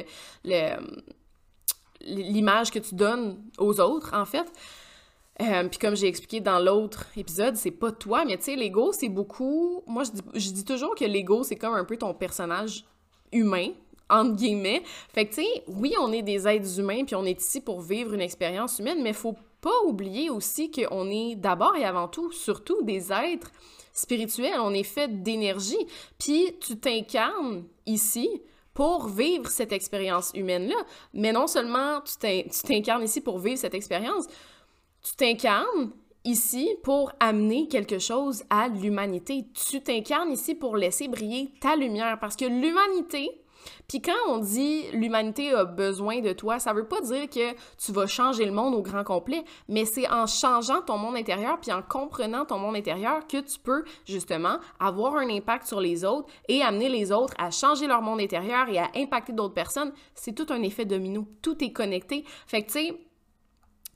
le, 0.45 0.77
l'image 2.03 2.71
que 2.71 2.79
tu 2.79 2.95
donnes 2.95 3.43
aux 3.59 3.81
autres, 3.81 4.13
en 4.15 4.27
fait. 4.27 4.47
Euh, 5.43 5.69
puis 5.69 5.79
comme 5.79 5.97
j'ai 5.97 6.07
expliqué 6.07 6.41
dans 6.41 6.61
l'autre 6.61 7.07
épisode, 7.17 7.57
c'est 7.57 7.73
pas 7.73 7.91
toi, 7.91 8.25
mais 8.25 8.37
tu 8.37 8.45
sais, 8.45 8.57
l'ego, 8.57 8.93
c'est 8.93 9.09
beaucoup... 9.09 9.83
Moi, 9.87 10.05
je 10.35 10.51
dis, 10.51 10.65
toujours 10.65 10.95
que 10.95 11.05
l'ego, 11.05 11.43
c'est 11.43 11.57
comme 11.57 11.75
un 11.75 11.85
peu 11.85 11.97
ton 11.97 12.15
personnage 12.15 12.85
humain, 13.33 13.71
entre 14.09 14.37
guillemets. 14.37 14.83
Fait 15.13 15.27
que, 15.27 15.35
tu 15.35 15.43
sais, 15.43 15.65
oui, 15.67 15.95
on 16.01 16.13
est 16.13 16.23
des 16.23 16.47
êtres 16.47 16.79
humains, 16.79 17.05
puis 17.05 17.17
on 17.17 17.25
est 17.25 17.41
ici 17.41 17.61
pour 17.61 17.81
vivre 17.81 18.15
une 18.15 18.21
expérience 18.21 18.79
humaine, 18.79 19.03
mais 19.03 19.13
faut 19.13 19.35
pas 19.65 19.83
oublier 19.87 20.29
aussi 20.29 20.71
qu'on 20.71 21.09
est 21.09 21.37
d'abord 21.37 21.75
et 21.75 21.87
avant 21.87 22.07
tout, 22.07 22.31
surtout 22.33 22.83
des 22.83 23.11
êtres 23.11 23.51
spirituels. 23.95 24.61
On 24.61 24.75
est 24.75 24.83
fait 24.83 25.23
d'énergie. 25.23 25.87
Puis 26.19 26.55
tu 26.61 26.77
t'incarnes 26.77 27.65
ici 27.87 28.29
pour 28.75 29.09
vivre 29.09 29.49
cette 29.49 29.73
expérience 29.73 30.33
humaine-là. 30.35 30.77
Mais 31.15 31.33
non 31.33 31.47
seulement 31.47 32.03
tu 32.03 32.45
t'incarnes 32.67 33.05
ici 33.05 33.23
pour 33.23 33.39
vivre 33.39 33.57
cette 33.57 33.73
expérience, 33.73 34.27
tu 35.03 35.17
t'incarnes 35.17 35.93
ici 36.27 36.69
pour 36.83 37.13
amener 37.19 37.67
quelque 37.67 37.99
chose 37.99 38.45
à 38.51 38.69
l'humanité. 38.69 39.47
Tu 39.55 39.81
t'incarnes 39.83 40.31
ici 40.31 40.55
pour 40.55 40.77
laisser 40.77 41.09
briller 41.09 41.55
ta 41.63 41.75
lumière 41.75 42.19
parce 42.21 42.37
que 42.37 42.45
l'humanité, 42.45 43.31
puis 43.89 44.01
quand 44.01 44.13
on 44.29 44.39
dit 44.39 44.85
l'humanité 44.93 45.53
a 45.53 45.65
besoin 45.65 46.21
de 46.21 46.33
toi, 46.33 46.59
ça 46.59 46.73
veut 46.73 46.87
pas 46.87 47.01
dire 47.01 47.29
que 47.29 47.53
tu 47.77 47.93
vas 47.93 48.07
changer 48.07 48.45
le 48.45 48.53
monde 48.53 48.75
au 48.75 48.83
grand 48.83 49.05
complet, 49.05 49.45
mais 49.69 49.85
c'est 49.85 50.11
en 50.11 50.27
changeant 50.27 50.83
ton 50.83 50.99
monde 50.99 51.17
intérieur 51.17 51.59
puis 51.61 51.73
en 51.73 51.83
comprenant 51.83 52.45
ton 52.45 52.59
monde 52.59 52.77
intérieur 52.77 53.27
que 53.27 53.39
tu 53.39 53.59
peux 53.59 53.85
justement 54.07 54.59
avoir 54.81 55.17
un 55.17 55.29
impact 55.29 55.67
sur 55.67 55.81
les 55.81 56.05
autres 56.05 56.29
et 56.49 56.63
amener 56.63 56.89
les 56.89 57.13
autres 57.13 57.35
à 57.39 57.51
changer 57.51 57.87
leur 57.87 58.03
monde 58.03 58.21
intérieur 58.21 58.69
et 58.69 58.79
à 58.79 58.91
impacter 58.97 59.33
d'autres 59.33 59.55
personnes. 59.55 59.93
C'est 60.15 60.35
tout 60.35 60.47
un 60.51 60.63
effet 60.63 60.85
domino. 60.85 61.27
Tout 61.43 61.63
est 61.65 61.73
connecté. 61.73 62.25
Fait 62.47 62.63
que 62.63 62.67
tu 62.67 62.73
sais, 62.73 63.01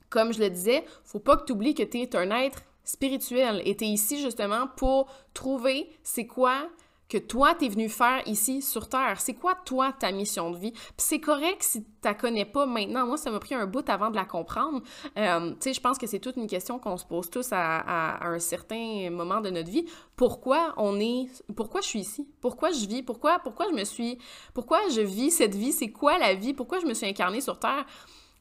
comme 0.09 0.33
je 0.33 0.39
le 0.39 0.49
disais, 0.49 0.83
faut 1.03 1.19
pas 1.19 1.37
que 1.37 1.45
tu 1.45 1.53
oublies 1.53 1.75
que 1.75 1.83
tu 1.83 1.99
es 1.99 2.15
un 2.15 2.31
être 2.31 2.63
spirituel 2.83 3.61
et 3.65 3.75
tu 3.75 3.85
es 3.85 3.87
ici 3.87 4.19
justement 4.19 4.67
pour 4.75 5.11
trouver 5.33 5.89
c'est 6.03 6.25
quoi 6.25 6.67
que 7.09 7.17
toi, 7.17 7.55
tu 7.55 7.65
es 7.65 7.69
venu 7.69 7.89
faire 7.89 8.21
ici 8.27 8.61
sur 8.61 8.87
Terre. 8.87 9.19
C'est 9.19 9.33
quoi, 9.33 9.55
toi, 9.65 9.91
ta 9.91 10.11
mission 10.11 10.51
de 10.51 10.57
vie? 10.57 10.71
Puis 10.71 10.93
c'est 10.97 11.19
correct 11.19 11.63
si 11.63 11.83
la 12.03 12.13
connais 12.13 12.45
pas 12.45 12.67
maintenant. 12.67 13.07
Moi, 13.07 13.17
ça 13.17 13.31
m'a 13.31 13.39
pris 13.39 13.55
un 13.55 13.65
bout 13.65 13.87
avant 13.89 14.11
de 14.11 14.15
la 14.15 14.25
comprendre. 14.25 14.81
Euh, 15.17 15.49
tu 15.51 15.57
sais, 15.59 15.73
je 15.73 15.81
pense 15.81 15.97
que 15.97 16.05
c'est 16.05 16.19
toute 16.19 16.37
une 16.37 16.47
question 16.47 16.77
qu'on 16.77 16.97
se 16.97 17.05
pose 17.05 17.29
tous 17.31 17.49
à, 17.51 18.23
un 18.23 18.37
certain 18.37 19.09
moment 19.09 19.41
de 19.41 19.49
notre 19.49 19.71
vie. 19.71 19.85
Pourquoi 20.15 20.75
on 20.77 20.99
est... 20.99 21.27
Pourquoi 21.55 21.81
je 21.81 21.87
suis 21.87 21.99
ici? 21.99 22.27
Pourquoi 22.41 22.69
je 22.71 22.85
vis? 22.85 23.01
Pourquoi, 23.01 23.39
pourquoi 23.39 23.67
je 23.69 23.73
me 23.73 23.83
suis... 23.83 24.19
Pourquoi 24.53 24.79
je 24.93 25.01
vis 25.01 25.31
cette 25.31 25.55
vie? 25.55 25.71
C'est 25.71 25.91
quoi 25.91 26.19
la 26.19 26.35
vie? 26.35 26.53
Pourquoi 26.53 26.79
je 26.79 26.85
me 26.85 26.93
suis 26.93 27.07
incarnée 27.07 27.41
sur 27.41 27.57
Terre? 27.57 27.85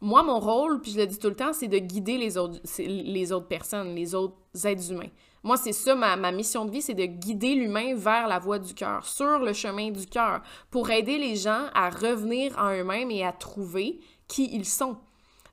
Moi, 0.02 0.22
mon 0.22 0.38
rôle, 0.38 0.80
puis 0.80 0.92
je 0.92 0.98
le 0.98 1.06
dis 1.06 1.18
tout 1.18 1.28
le 1.28 1.34
temps, 1.34 1.52
c'est 1.52 1.68
de 1.68 1.78
guider 1.78 2.18
les 2.18 2.36
autres, 2.36 2.60
les 2.78 3.32
autres 3.32 3.48
personnes, 3.48 3.94
les 3.94 4.14
autres 4.14 4.36
êtres 4.64 4.92
humains. 4.92 5.10
Moi, 5.44 5.56
c'est 5.56 5.72
ça, 5.72 5.94
ma, 5.94 6.32
mission 6.32 6.64
de 6.64 6.70
vie, 6.70 6.82
c'est 6.82 6.94
de 6.94 7.04
guider 7.04 7.54
l'humain 7.54 7.94
vers 7.94 8.26
la 8.26 8.38
voie 8.38 8.58
du 8.58 8.74
cœur, 8.74 9.06
sur 9.06 9.38
le 9.38 9.52
chemin 9.52 9.90
du 9.90 10.06
cœur, 10.06 10.42
pour 10.70 10.90
aider 10.90 11.18
les 11.18 11.36
gens 11.36 11.66
à 11.74 11.90
revenir 11.90 12.56
en 12.58 12.72
eux-mêmes 12.72 13.10
et 13.10 13.24
à 13.24 13.32
trouver 13.32 14.00
qui 14.26 14.50
ils 14.52 14.64
sont. 14.64 14.96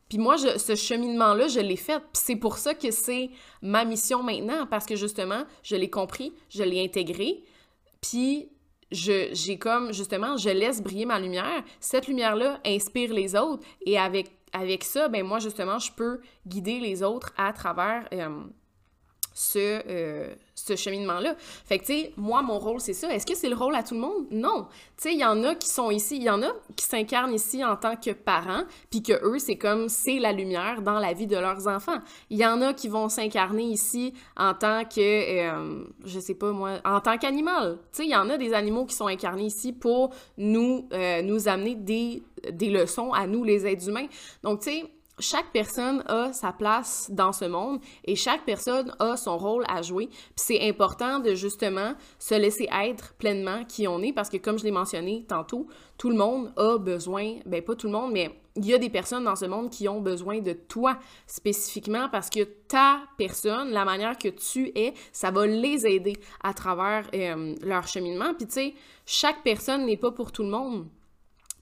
Puis 0.09 0.17
moi, 0.17 0.37
ce 0.37 0.75
cheminement-là, 0.75 1.47
je 1.47 1.59
l'ai 1.59 1.77
fait. 1.77 2.01
C'est 2.13 2.35
pour 2.35 2.57
ça 2.57 2.73
que 2.73 2.91
c'est 2.91 3.29
ma 3.61 3.85
mission 3.85 4.21
maintenant, 4.23 4.65
parce 4.67 4.85
que 4.85 4.95
justement, 4.95 5.43
je 5.63 5.75
l'ai 5.75 5.89
compris, 5.89 6.33
je 6.49 6.63
l'ai 6.63 6.83
intégré, 6.83 7.43
puis 8.01 8.49
j'ai 8.91 9.57
comme, 9.59 9.93
justement, 9.93 10.37
je 10.37 10.49
laisse 10.49 10.81
briller 10.81 11.05
ma 11.05 11.19
lumière. 11.19 11.63
Cette 11.79 12.07
lumière-là 12.07 12.59
inspire 12.65 13.13
les 13.13 13.35
autres, 13.35 13.65
et 13.85 13.97
avec, 13.97 14.31
avec 14.53 14.83
ça, 14.83 15.09
ben 15.09 15.25
moi, 15.25 15.39
justement, 15.39 15.79
je 15.79 15.91
peux 15.91 16.21
guider 16.47 16.79
les 16.79 17.03
autres 17.03 17.33
à 17.37 17.53
travers... 17.53 18.07
Euh, 18.13 18.43
ce, 19.35 19.81
euh, 19.89 20.33
ce 20.55 20.77
cheminement-là. 20.77 21.35
Fait 21.65 21.77
que, 21.77 21.85
tu 21.85 21.93
sais, 21.93 22.13
moi, 22.15 22.41
mon 22.41 22.57
rôle, 22.57 22.79
c'est 22.79 22.93
ça. 22.93 23.13
Est-ce 23.13 23.25
que 23.25 23.35
c'est 23.35 23.49
le 23.49 23.55
rôle 23.55 23.75
à 23.75 23.83
tout 23.83 23.93
le 23.93 23.99
monde? 23.99 24.25
Non. 24.31 24.67
Tu 24.95 25.03
sais, 25.03 25.13
il 25.13 25.19
y 25.19 25.25
en 25.25 25.43
a 25.43 25.55
qui 25.55 25.67
sont 25.67 25.91
ici, 25.91 26.15
il 26.15 26.23
y 26.23 26.29
en 26.29 26.41
a 26.41 26.53
qui 26.77 26.85
s'incarnent 26.85 27.33
ici 27.33 27.63
en 27.63 27.75
tant 27.75 27.97
que 27.97 28.11
parents, 28.11 28.63
puis 28.89 29.03
que 29.03 29.11
eux, 29.25 29.37
c'est 29.37 29.57
comme, 29.57 29.89
c'est 29.89 30.19
la 30.19 30.31
lumière 30.31 30.81
dans 30.81 30.99
la 30.99 31.11
vie 31.11 31.27
de 31.27 31.35
leurs 31.35 31.67
enfants. 31.67 31.99
Il 32.29 32.37
y 32.37 32.45
en 32.45 32.61
a 32.61 32.73
qui 32.73 32.87
vont 32.87 33.09
s'incarner 33.09 33.65
ici 33.65 34.13
en 34.37 34.53
tant 34.53 34.85
que, 34.85 35.01
euh, 35.01 35.83
je 36.05 36.19
sais 36.21 36.35
pas 36.35 36.51
moi, 36.51 36.79
en 36.85 37.01
tant 37.01 37.17
qu'animal. 37.17 37.77
Tu 37.91 37.97
sais, 37.97 38.05
il 38.05 38.11
y 38.11 38.15
en 38.15 38.29
a 38.29 38.37
des 38.37 38.53
animaux 38.53 38.85
qui 38.85 38.95
sont 38.95 39.07
incarnés 39.07 39.47
ici 39.47 39.73
pour 39.73 40.11
nous, 40.37 40.87
euh, 40.93 41.21
nous 41.21 41.49
amener 41.49 41.75
des, 41.75 42.23
des 42.53 42.69
leçons 42.69 43.11
à 43.11 43.27
nous, 43.27 43.43
les 43.43 43.67
êtres 43.67 43.89
humains. 43.89 44.07
Donc, 44.43 44.61
tu 44.61 44.71
sais, 44.71 44.85
chaque 45.19 45.51
personne 45.51 46.04
a 46.08 46.34
sa 46.34 46.51
place 46.51 47.10
dans 47.12 47.32
ce 47.32 47.45
monde 47.45 47.80
et 48.04 48.15
chaque 48.15 48.45
personne 48.45 48.93
a 48.99 49.15
son 49.17 49.38
rôle 49.38 49.63
à 49.67 49.82
jouer. 49.82 50.08
Puis 50.08 50.34
c'est 50.36 50.67
important 50.67 51.19
de 51.19 51.36
justement 51.36 51.93
se 52.19 52.36
laisser 52.36 52.67
être 52.71 53.13
pleinement 53.15 53.63
qui 53.65 53.88
on 53.88 54.01
est 54.01 54.13
parce 54.13 54.30
que 54.30 54.38
comme 54.38 54.60
je 54.60 54.63
l'ai 54.63 54.71
mentionné 54.71 55.25
tantôt, 55.28 55.67
tout 55.97 56.10
le 56.10 56.15
monde 56.15 56.51
a 56.58 56.78
besoin, 56.78 57.36
ben 57.45 57.62
pas 57.62 57.75
tout 57.75 57.88
le 57.88 57.93
monde, 57.93 58.12
mais 58.12 58.30
il 58.58 58.65
y 58.65 58.73
a 58.73 58.78
des 58.78 58.89
personnes 58.89 59.25
dans 59.25 59.36
ce 59.36 59.45
monde 59.45 59.69
qui 59.69 59.88
ont 59.89 60.01
besoin 60.01 60.39
de 60.39 60.54
toi 60.54 60.97
spécifiquement 61.28 62.08
parce 62.10 62.30
que 62.30 62.43
ta 62.43 63.01
personne, 63.17 63.71
la 63.71 63.84
manière 63.84 64.17
que 64.17 64.30
tu 64.30 64.71
es, 64.75 64.93
ça 65.12 65.32
va 65.32 65.45
les 65.45 65.86
aider 65.86 66.13
à 66.41 66.54
travers 66.54 67.10
euh, 67.13 67.56
leur 67.62 67.88
cheminement. 67.88 68.34
Puis 68.34 68.47
tu 68.47 68.54
sais, 68.54 68.73
chaque 69.06 69.43
personne 69.43 69.86
n'est 69.86 69.97
pas 69.97 70.12
pour 70.12 70.32
tout 70.32 70.43
le 70.43 70.49
monde 70.49 70.88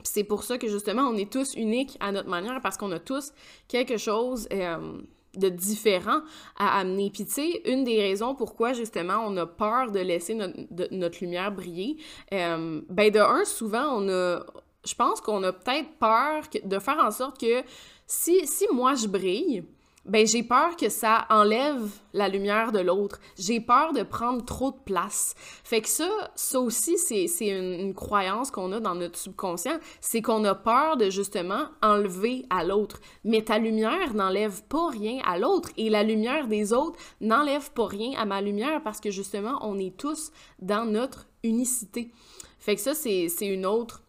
c'est 0.03 0.23
pour 0.23 0.43
ça 0.43 0.57
que 0.57 0.67
justement, 0.67 1.03
on 1.03 1.15
est 1.15 1.31
tous 1.31 1.55
uniques 1.55 1.97
à 1.99 2.11
notre 2.11 2.29
manière 2.29 2.59
parce 2.61 2.77
qu'on 2.77 2.91
a 2.91 2.99
tous 2.99 3.31
quelque 3.67 3.97
chose 3.97 4.47
euh, 4.53 5.01
de 5.35 5.49
différent 5.49 6.21
à 6.57 6.79
amener. 6.79 7.09
Puis 7.09 7.25
tu 7.25 7.31
sais, 7.31 7.61
une 7.65 7.83
des 7.83 8.01
raisons 8.01 8.35
pourquoi 8.35 8.73
justement 8.73 9.25
on 9.25 9.35
a 9.37 9.45
peur 9.45 9.91
de 9.91 9.99
laisser 9.99 10.35
notre, 10.35 11.19
lumière 11.21 11.51
briller, 11.51 11.97
euh, 12.33 12.81
ben 12.89 13.11
de 13.11 13.19
un, 13.19 13.45
souvent 13.45 13.97
on 13.97 14.07
a, 14.09 14.45
je 14.85 14.95
pense 14.95 15.21
qu'on 15.21 15.43
a 15.43 15.51
peut-être 15.53 15.89
peur 15.99 16.43
de 16.63 16.79
faire 16.79 16.99
en 16.99 17.11
sorte 17.11 17.39
que 17.39 17.63
si, 18.05 18.45
si 18.45 18.65
moi 18.71 18.95
je 18.95 19.07
brille, 19.07 19.63
ben 20.05 20.27
j'ai 20.27 20.43
peur 20.43 20.75
que 20.75 20.89
ça 20.89 21.25
enlève 21.29 21.89
la 22.11 22.27
lumière 22.27 22.71
de 22.73 22.79
l'autre. 22.79 23.19
J'ai 23.37 23.61
peur 23.61 23.93
de 23.93 24.03
prendre 24.03 24.43
trop 24.43 24.71
de 24.71 24.79
place. 24.83 25.33
Fait 25.63 25.81
que 25.81 25.87
ça, 25.87 26.09
ça 26.35 26.59
aussi, 26.59 26.97
c'est, 26.97 27.47
une, 27.47 27.73
une, 27.73 27.93
croyance 27.93 28.51
qu'on 28.51 28.71
a 28.73 28.81
dans 28.81 28.95
notre 28.95 29.17
subconscient. 29.17 29.79
C'est 30.01 30.21
qu'on 30.21 30.43
a 30.43 30.55
peur 30.55 30.97
de 30.97 31.09
justement 31.09 31.67
enlever 31.81 32.45
à 32.49 32.65
l'autre. 32.65 32.99
Mais 33.23 33.43
ta 33.43 33.59
lumière 33.59 34.13
n'enlève 34.13 34.61
pas 34.63 34.89
rien 34.89 35.19
à 35.25 35.37
l'autre 35.37 35.69
et 35.77 35.89
la 35.89 36.03
lumière 36.03 36.47
des 36.47 36.73
autres 36.73 36.99
n'enlève 37.21 37.71
pas 37.71 37.87
rien 37.87 38.11
à 38.17 38.25
ma 38.25 38.41
lumière 38.41 38.83
parce 38.83 38.99
que 38.99 39.09
justement, 39.09 39.57
on 39.61 39.79
est 39.79 39.95
tous 39.95 40.31
dans 40.59 40.85
notre 40.85 41.27
unicité. 41.43 42.11
Fait 42.59 42.75
que 42.75 42.81
ça, 42.81 42.93
c'est, 42.93 43.29
c'est 43.29 43.47
une 43.47 43.65
autre 43.65 44.03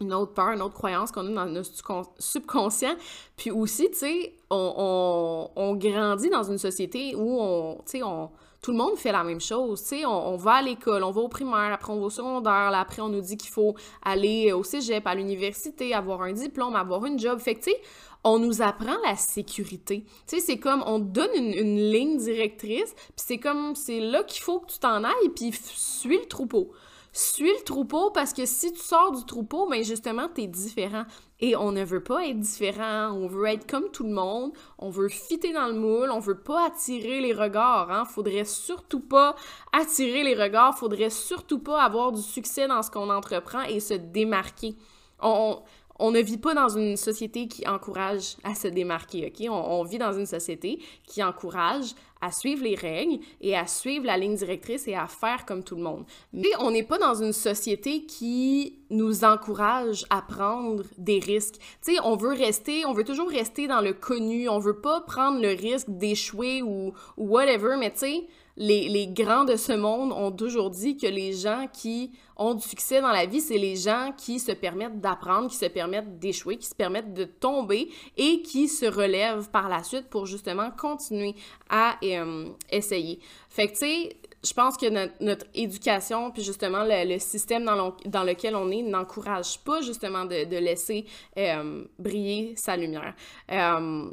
une 0.00 0.14
autre 0.14 0.32
peur, 0.32 0.50
une 0.50 0.62
autre 0.62 0.74
croyance 0.74 1.10
qu'on 1.10 1.26
a 1.26 1.44
dans 1.44 1.46
notre 1.46 1.70
subconscient. 2.18 2.94
Puis 3.36 3.50
aussi, 3.50 3.90
tu 3.90 3.98
sais, 3.98 4.34
on, 4.50 5.76
grandit 5.76 6.30
dans 6.30 6.44
une 6.44 6.58
société 6.58 7.14
où 7.16 7.40
on, 7.40 7.78
on, 8.02 8.30
tout 8.62 8.70
le 8.72 8.76
monde 8.76 8.96
fait 8.96 9.12
la 9.12 9.24
même 9.24 9.40
chose. 9.40 9.82
Tu 9.82 9.88
sais, 9.88 10.06
on, 10.06 10.36
va 10.36 10.54
à 10.54 10.62
l'école, 10.62 11.02
on 11.02 11.10
va 11.10 11.20
au 11.20 11.28
primaire, 11.28 11.72
après 11.72 11.92
on 11.92 12.00
va 12.00 12.06
au 12.06 12.10
secondaire, 12.10 12.70
après 12.74 13.02
on 13.02 13.08
nous 13.08 13.20
dit 13.20 13.36
qu'il 13.36 13.50
faut 13.50 13.74
aller 14.02 14.52
au 14.52 14.62
cégep, 14.62 15.06
à 15.06 15.14
l'université, 15.14 15.94
avoir 15.94 16.22
un 16.22 16.32
diplôme, 16.32 16.76
avoir 16.76 17.04
une 17.04 17.18
job. 17.18 17.38
Fait 17.38 17.54
que, 17.54 17.64
tu 17.64 17.70
sais, 17.70 17.80
on 18.24 18.38
nous 18.38 18.62
apprend 18.62 18.96
la 19.04 19.16
sécurité. 19.16 20.04
Tu 20.26 20.36
sais, 20.36 20.40
c'est 20.40 20.58
comme, 20.58 20.82
on 20.86 20.98
donne 20.98 21.30
une, 21.34 21.54
une 21.54 21.90
ligne 21.90 22.18
directrice, 22.18 22.94
puis 22.94 23.12
c'est 23.16 23.38
comme, 23.38 23.74
c'est 23.74 24.00
là 24.00 24.22
qu'il 24.24 24.42
faut 24.42 24.60
que 24.60 24.72
tu 24.72 24.78
t'en 24.78 25.04
ailles, 25.04 25.28
puis 25.34 25.52
suis 25.52 26.18
le 26.18 26.26
troupeau 26.26 26.72
suis 27.20 27.50
le 27.50 27.64
troupeau 27.64 28.10
parce 28.10 28.32
que 28.32 28.46
si 28.46 28.72
tu 28.72 28.78
sors 28.78 29.12
du 29.12 29.24
troupeau, 29.24 29.68
ben 29.68 29.82
justement, 29.82 30.28
t'es 30.28 30.46
différent. 30.46 31.04
Et 31.40 31.56
on 31.56 31.72
ne 31.72 31.84
veut 31.84 32.02
pas 32.02 32.26
être 32.26 32.40
différent, 32.40 33.12
on 33.12 33.26
veut 33.28 33.46
être 33.46 33.68
comme 33.68 33.90
tout 33.90 34.02
le 34.02 34.12
monde, 34.12 34.52
on 34.78 34.90
veut 34.90 35.08
fitter 35.08 35.52
dans 35.52 35.68
le 35.68 35.74
moule, 35.74 36.10
on 36.10 36.18
veut 36.18 36.40
pas 36.40 36.66
attirer 36.66 37.20
les 37.20 37.32
regards, 37.32 37.90
hein. 37.90 38.04
Faudrait 38.04 38.44
surtout 38.44 39.00
pas 39.00 39.36
attirer 39.72 40.24
les 40.24 40.34
regards, 40.34 40.76
faudrait 40.76 41.10
surtout 41.10 41.60
pas 41.60 41.82
avoir 41.82 42.12
du 42.12 42.22
succès 42.22 42.66
dans 42.66 42.82
ce 42.82 42.90
qu'on 42.90 43.10
entreprend 43.10 43.62
et 43.62 43.78
se 43.78 43.94
démarquer. 43.94 44.74
On, 45.20 45.60
on 45.60 45.62
ne 45.98 46.20
vit 46.20 46.38
pas 46.38 46.54
dans 46.54 46.68
une 46.68 46.96
société 46.96 47.48
qui 47.48 47.66
encourage 47.66 48.36
à 48.44 48.54
se 48.54 48.68
démarquer, 48.68 49.26
OK? 49.26 49.48
On, 49.50 49.82
vit 49.84 49.98
dans 49.98 50.12
une 50.12 50.26
société 50.26 50.78
qui 51.06 51.22
encourage 51.22 51.94
à 52.20 52.32
suivre 52.32 52.64
les 52.64 52.74
règles 52.74 53.18
et 53.40 53.56
à 53.56 53.66
suivre 53.66 54.06
la 54.06 54.16
ligne 54.16 54.34
directrice 54.34 54.88
et 54.88 54.94
à 54.94 55.06
faire 55.06 55.44
comme 55.46 55.62
tout 55.62 55.76
le 55.76 55.82
monde. 55.82 56.04
Mais 56.32 56.48
on 56.60 56.70
n'est 56.70 56.82
pas 56.82 56.98
dans 56.98 57.14
une 57.14 57.32
société 57.32 58.04
qui 58.06 58.78
nous 58.90 59.24
encourage 59.24 60.04
à 60.10 60.22
prendre 60.22 60.84
des 60.96 61.20
risques. 61.20 61.58
Tu 61.84 61.94
sais, 61.94 62.00
on 62.02 62.16
veut 62.16 62.34
rester, 62.34 62.84
on 62.86 62.92
veut 62.92 63.04
toujours 63.04 63.30
rester 63.30 63.66
dans 63.66 63.80
le 63.80 63.92
connu, 63.92 64.48
on 64.48 64.58
veut 64.58 64.80
pas 64.80 65.00
prendre 65.00 65.40
le 65.40 65.50
risque 65.50 65.88
d'échouer 65.88 66.62
ou, 66.62 66.92
ou 67.16 67.28
whatever, 67.28 67.76
mais 67.78 67.92
tu 67.92 67.98
sais, 67.98 68.26
les, 68.58 69.06
grands 69.06 69.44
de 69.44 69.56
ce 69.56 69.72
monde 69.72 70.12
ont 70.12 70.32
toujours 70.32 70.70
dit 70.70 70.96
que 70.96 71.06
les 71.06 71.32
gens 71.32 71.66
qui 71.72 72.10
ont 72.36 72.54
du 72.54 72.62
succès 72.62 73.00
dans 73.00 73.12
la 73.12 73.24
vie, 73.24 73.40
c'est 73.40 73.58
les 73.58 73.76
gens 73.76 74.12
qui 74.16 74.40
se 74.40 74.52
permettent 74.52 75.00
d'apprendre, 75.00 75.48
qui 75.48 75.56
se 75.56 75.66
permettent 75.66 76.18
d'échouer, 76.18 76.56
qui 76.56 76.66
se 76.66 76.74
permettent 76.74 77.14
de 77.14 77.24
tomber 77.24 77.88
et 78.16 78.42
qui 78.42 78.68
se 78.68 78.86
relèvent 78.86 79.48
par 79.50 79.68
la 79.68 79.82
suite 79.84 80.08
pour 80.08 80.26
justement 80.26 80.70
continuer 80.72 81.34
à 81.70 81.96
euh, 82.02 82.48
essayer. 82.70 83.20
Fait 83.48 83.68
que, 83.68 83.72
tu 83.72 83.78
sais, 83.78 84.16
je 84.44 84.52
pense 84.52 84.76
que 84.76 84.88
notre, 85.22 85.46
éducation, 85.54 86.30
puis 86.32 86.42
justement 86.42 86.84
le, 86.84 87.18
système 87.18 87.64
dans, 87.64 88.24
lequel 88.24 88.56
on 88.56 88.70
est, 88.70 88.82
n'encourage 88.82 89.60
pas 89.60 89.82
justement 89.82 90.24
de, 90.24 90.58
laisser 90.58 91.06
euh, 91.36 91.84
briller 91.98 92.54
sa 92.56 92.76
lumière. 92.76 93.14
Euh, 93.52 94.10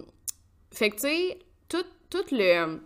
fait 0.71 0.91
que, 0.91 0.95
tu 0.95 1.01
sais, 1.01 1.39
tout 1.67 2.25
le 2.31 2.79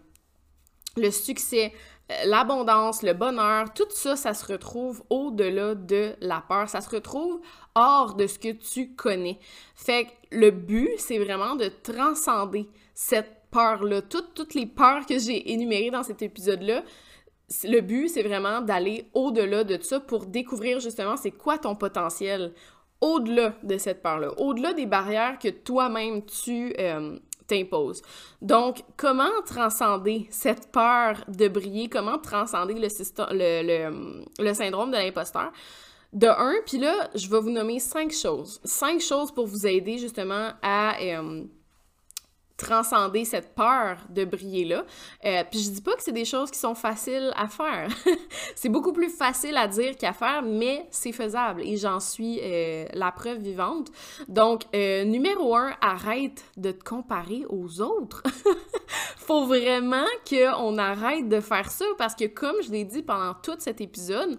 le 0.98 1.12
succès, 1.12 1.74
euh, 2.12 2.14
l'abondance, 2.26 3.04
le 3.04 3.14
bonheur, 3.14 3.74
tout 3.74 3.88
ça, 3.90 4.16
ça 4.16 4.34
se 4.34 4.46
retrouve 4.46 5.04
au-delà 5.10 5.76
de 5.76 6.16
la 6.22 6.42
peur. 6.42 6.68
Ça 6.70 6.82
se 6.82 6.90
retrouve 6.90 7.40
hors 7.76 8.16
de 8.16 8.28
ce 8.28 8.40
que 8.40 8.52
tu 8.52 8.96
connais. 8.96 9.40
Fait 9.76 10.06
que 10.06 10.10
le 10.32 10.52
but, 10.52 10.92
c'est 10.98 11.20
vraiment 11.20 11.56
de 11.56 11.70
transcender 11.84 12.68
cette 12.94 13.40
peur-là. 13.52 14.02
Toutes, 14.02 14.54
les 14.54 14.66
peurs 14.66 15.06
que 15.06 15.20
j'ai 15.20 15.52
énumérées 15.52 15.92
dans 15.92 16.04
cet 16.04 16.22
épisode-là, 16.22 16.84
le 17.64 17.80
but, 17.82 18.10
c'est 18.10 18.24
vraiment 18.24 18.62
d'aller 18.62 19.10
au-delà 19.14 19.64
de 19.64 19.82
ça 19.82 20.00
pour 20.00 20.26
découvrir 20.26 20.80
justement 20.80 21.18
c'est 21.18 21.32
quoi 21.32 21.58
ton 21.58 21.76
potentiel 21.76 22.54
au-delà 23.02 23.56
de 23.64 23.78
cette 23.78 24.04
peur-là, 24.04 24.34
au-delà 24.38 24.74
des 24.74 24.86
barrières 24.86 25.40
que 25.40 25.48
toi-même 25.48 26.26
tu, 26.26 26.74
euh, 26.78 27.18
t'impose. 27.50 28.02
Donc, 28.42 28.84
comment 28.96 29.42
transcender 29.46 30.28
cette 30.30 30.72
peur 30.72 31.18
de 31.28 31.48
briller? 31.48 31.90
Comment 31.90 32.18
transcender 32.18 32.76
le, 32.76 34.54
syndrome 34.54 34.92
de 34.92 34.98
l'imposteur? 34.98 35.52
De 36.14 36.28
un, 36.28 36.56
puis 36.66 36.78
là, 36.78 37.10
je 37.14 37.30
vais 37.30 37.40
vous 37.40 37.52
nommer 37.52 37.80
cinq 37.80 38.12
choses. 38.12 38.62
Cinq 38.64 39.02
choses 39.02 39.32
pour 39.32 39.46
vous 39.46 39.68
aider 39.68 39.98
justement 39.98 40.52
à... 40.62 41.00
Euh, 41.02 41.44
transcender 42.60 43.26
cette 43.26 43.56
peur 43.56 43.98
de 44.10 44.26
briller-là. 44.26 44.84
Euh, 45.26 45.44
puis 45.50 45.60
je 45.62 45.72
dis 45.72 45.82
pas 45.82 45.96
que 45.96 46.04
c'est 46.04 46.12
des 46.12 46.26
choses 46.26 46.52
qui 46.52 46.60
sont 46.60 46.76
faciles 46.76 47.32
à 47.36 47.48
faire. 47.48 47.90
c'est 48.56 48.70
beaucoup 48.70 48.94
plus 48.94 49.10
facile 49.10 49.58
à 49.58 49.68
dire 49.68 49.96
qu'à 49.98 50.14
faire, 50.14 50.44
mais 50.44 50.86
c'est 50.92 51.12
faisable 51.12 51.62
et 51.64 51.78
j'en 51.78 52.00
suis 52.00 52.40
euh, 52.44 52.86
la 52.94 53.12
preuve 53.12 53.40
vivante. 53.40 53.90
Donc, 54.28 54.64
euh, 54.76 55.06
numéro 55.06 55.56
un, 55.56 55.74
arrête 55.82 56.44
de 56.58 56.72
te 56.72 56.84
comparer 56.84 57.46
aux 57.50 57.82
autres. 57.82 58.24
Faut 59.18 59.46
vraiment 59.46 60.06
qu'on 60.28 60.78
arrête 60.78 61.30
de 61.30 61.40
faire 61.40 61.72
ça 61.72 61.86
parce 61.98 62.16
que 62.16 62.26
comme 62.26 62.56
je 62.64 62.72
l'ai 62.72 62.84
dit 62.84 63.02
pendant 63.02 63.34
tout 63.34 63.56
cet 63.60 63.80
épisode, 63.80 64.38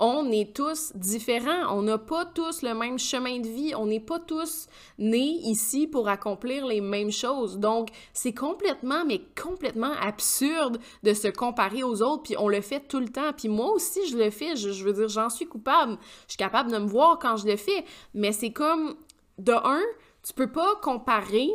on 0.00 0.32
est 0.32 0.56
tous 0.56 0.92
différents. 0.94 1.76
On 1.76 1.82
n'a 1.82 1.98
pas 1.98 2.24
tous 2.24 2.62
le 2.62 2.74
même 2.74 2.98
chemin 2.98 3.38
de 3.38 3.46
vie. 3.46 3.74
On 3.76 3.86
n'est 3.86 4.00
pas 4.00 4.18
tous 4.18 4.66
nés 4.98 5.38
ici 5.44 5.86
pour 5.86 6.08
accomplir 6.08 6.66
les 6.66 6.80
mêmes 6.80 7.12
choses. 7.12 7.58
Donc, 7.58 7.90
c'est 8.14 8.32
complètement, 8.32 9.04
mais 9.04 9.20
complètement 9.40 9.92
absurde 10.00 10.80
de 11.02 11.12
se 11.12 11.28
comparer 11.28 11.82
aux 11.82 12.00
autres. 12.00 12.22
Puis 12.22 12.34
on 12.38 12.48
le 12.48 12.62
fait 12.62 12.80
tout 12.80 12.98
le 12.98 13.10
temps. 13.10 13.32
Puis 13.36 13.48
moi 13.48 13.70
aussi, 13.72 14.00
je 14.08 14.16
le 14.16 14.30
fais. 14.30 14.56
Je, 14.56 14.82
veux 14.82 14.94
dire, 14.94 15.08
j'en 15.08 15.28
suis 15.28 15.46
coupable. 15.46 15.98
Je 16.26 16.32
suis 16.32 16.38
capable 16.38 16.72
de 16.72 16.78
me 16.78 16.88
voir 16.88 17.18
quand 17.18 17.36
je 17.36 17.46
le 17.46 17.56
fais. 17.56 17.84
Mais 18.14 18.32
c'est 18.32 18.52
comme, 18.52 18.94
de 19.38 19.52
un, 19.52 19.82
tu 20.22 20.32
peux 20.32 20.50
pas 20.50 20.76
comparer 20.82 21.50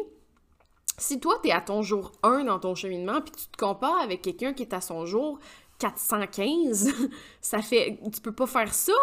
si 0.97 1.19
toi, 1.19 1.37
tu 1.43 1.49
es 1.49 1.51
à 1.51 1.61
ton 1.61 1.81
jour 1.81 2.13
1 2.23 2.45
dans 2.45 2.59
ton 2.59 2.73
cheminement, 2.73 3.19
puis 3.21 3.31
tu 3.31 3.47
te 3.47 3.57
compares 3.57 3.99
avec 3.99 4.21
quelqu'un 4.21 4.53
qui 4.53 4.63
est 4.63 4.73
à 4.73 4.79
son 4.79 5.05
jour 5.05 5.39
415, 5.79 6.93
ça 7.41 7.61
fait, 7.61 7.99
tu 8.13 8.21
peux 8.21 8.31
pas 8.31 8.47
faire 8.47 8.73
ça. 8.73 8.93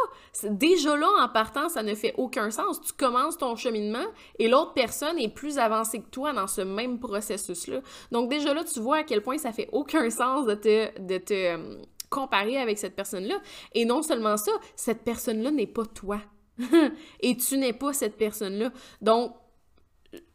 Déjà 0.44 0.96
là, 0.96 1.08
en 1.20 1.28
partant, 1.28 1.68
ça 1.68 1.82
ne 1.82 1.94
fait 1.94 2.14
aucun 2.16 2.50
sens. 2.50 2.80
Tu 2.80 2.92
commences 2.92 3.36
ton 3.36 3.56
cheminement 3.56 4.04
et 4.38 4.48
l'autre 4.48 4.72
personne 4.72 5.18
est 5.18 5.28
plus 5.28 5.58
avancée 5.58 6.00
que 6.00 6.08
toi 6.08 6.32
dans 6.32 6.46
ce 6.46 6.62
même 6.62 6.98
processus-là. 6.98 7.80
Donc 8.10 8.30
déjà 8.30 8.54
là, 8.54 8.64
tu 8.64 8.80
vois 8.80 8.98
à 8.98 9.02
quel 9.02 9.22
point 9.22 9.38
ça 9.38 9.52
fait 9.52 9.68
aucun 9.72 10.08
sens 10.10 10.46
de 10.46 10.54
te, 10.54 11.32
euh, 11.32 11.76
comparer 12.08 12.58
avec 12.58 12.78
cette 12.78 12.96
personne-là. 12.96 13.40
Et 13.74 13.84
non 13.84 14.02
seulement 14.02 14.36
ça, 14.36 14.52
cette 14.76 15.02
personne-là 15.02 15.50
n'est 15.50 15.66
pas 15.66 15.84
toi. 15.84 16.20
et 17.20 17.36
tu 17.36 17.58
n'es 17.58 17.72
pas 17.72 17.92
cette 17.92 18.16
personne-là. 18.16 18.70
Donc, 19.00 19.34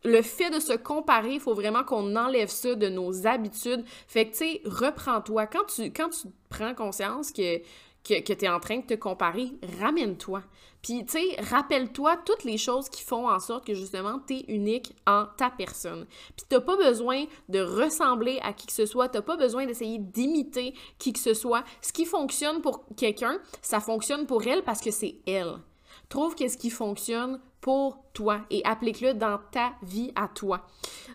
le 0.03 0.21
fait 0.21 0.49
de 0.49 0.59
se 0.59 0.73
comparer, 0.73 1.33
il 1.33 1.39
faut 1.39 1.53
vraiment 1.53 1.83
qu'on 1.83 2.15
enlève 2.15 2.49
ça 2.49 2.75
de 2.75 2.87
nos 2.89 3.27
habitudes. 3.27 3.83
Fait 4.07 4.25
que, 4.25 4.31
tu 4.31 4.37
sais, 4.37 4.61
reprends-toi. 4.65 5.47
Quand 5.47 5.65
tu, 5.65 5.91
tu 5.91 6.27
prends 6.49 6.73
conscience 6.73 7.31
que, 7.31 7.61
tu 8.03 8.13
es 8.13 8.49
en 8.49 8.59
train 8.59 8.77
de 8.77 8.85
te 8.85 8.93
comparer, 8.93 9.51
ramène-toi. 9.79 10.41
Puis, 10.81 11.05
tu 11.05 11.19
sais, 11.19 11.41
rappelle-toi 11.41 12.17
toutes 12.25 12.43
les 12.43 12.57
choses 12.57 12.87
qui 12.89 13.03
font 13.03 13.29
en 13.29 13.39
sorte 13.39 13.65
que, 13.65 13.73
justement, 13.73 14.19
tu 14.25 14.35
es 14.35 14.45
unique 14.47 14.95
en 15.05 15.25
ta 15.37 15.49
personne. 15.49 16.05
Puis, 16.35 16.45
t'as 16.47 16.61
pas 16.61 16.77
besoin 16.77 17.25
de 17.49 17.59
ressembler 17.59 18.39
à 18.43 18.53
qui 18.53 18.67
que 18.67 18.73
ce 18.73 18.85
soit. 18.85 19.09
T'as 19.09 19.21
pas 19.21 19.35
besoin 19.35 19.65
d'essayer 19.65 19.97
d'imiter 19.99 20.73
qui 20.97 21.13
que 21.13 21.19
ce 21.19 21.33
soit. 21.33 21.63
Ce 21.81 21.91
qui 21.91 22.05
fonctionne 22.05 22.61
pour 22.61 22.85
quelqu'un, 22.95 23.39
ça 23.61 23.79
fonctionne 23.79 24.25
pour 24.25 24.47
elle 24.47 24.63
parce 24.63 24.81
que 24.81 24.91
c'est 24.91 25.17
elle. 25.27 25.57
Trouve 26.09 26.35
qu'est-ce 26.35 26.57
qui 26.57 26.69
fonctionne 26.69 27.41
pour 27.61 28.03
toi 28.13 28.41
et 28.49 28.61
applique-le 28.65 29.13
dans 29.13 29.39
ta 29.51 29.73
vie 29.83 30.11
à 30.15 30.27
toi. 30.27 30.65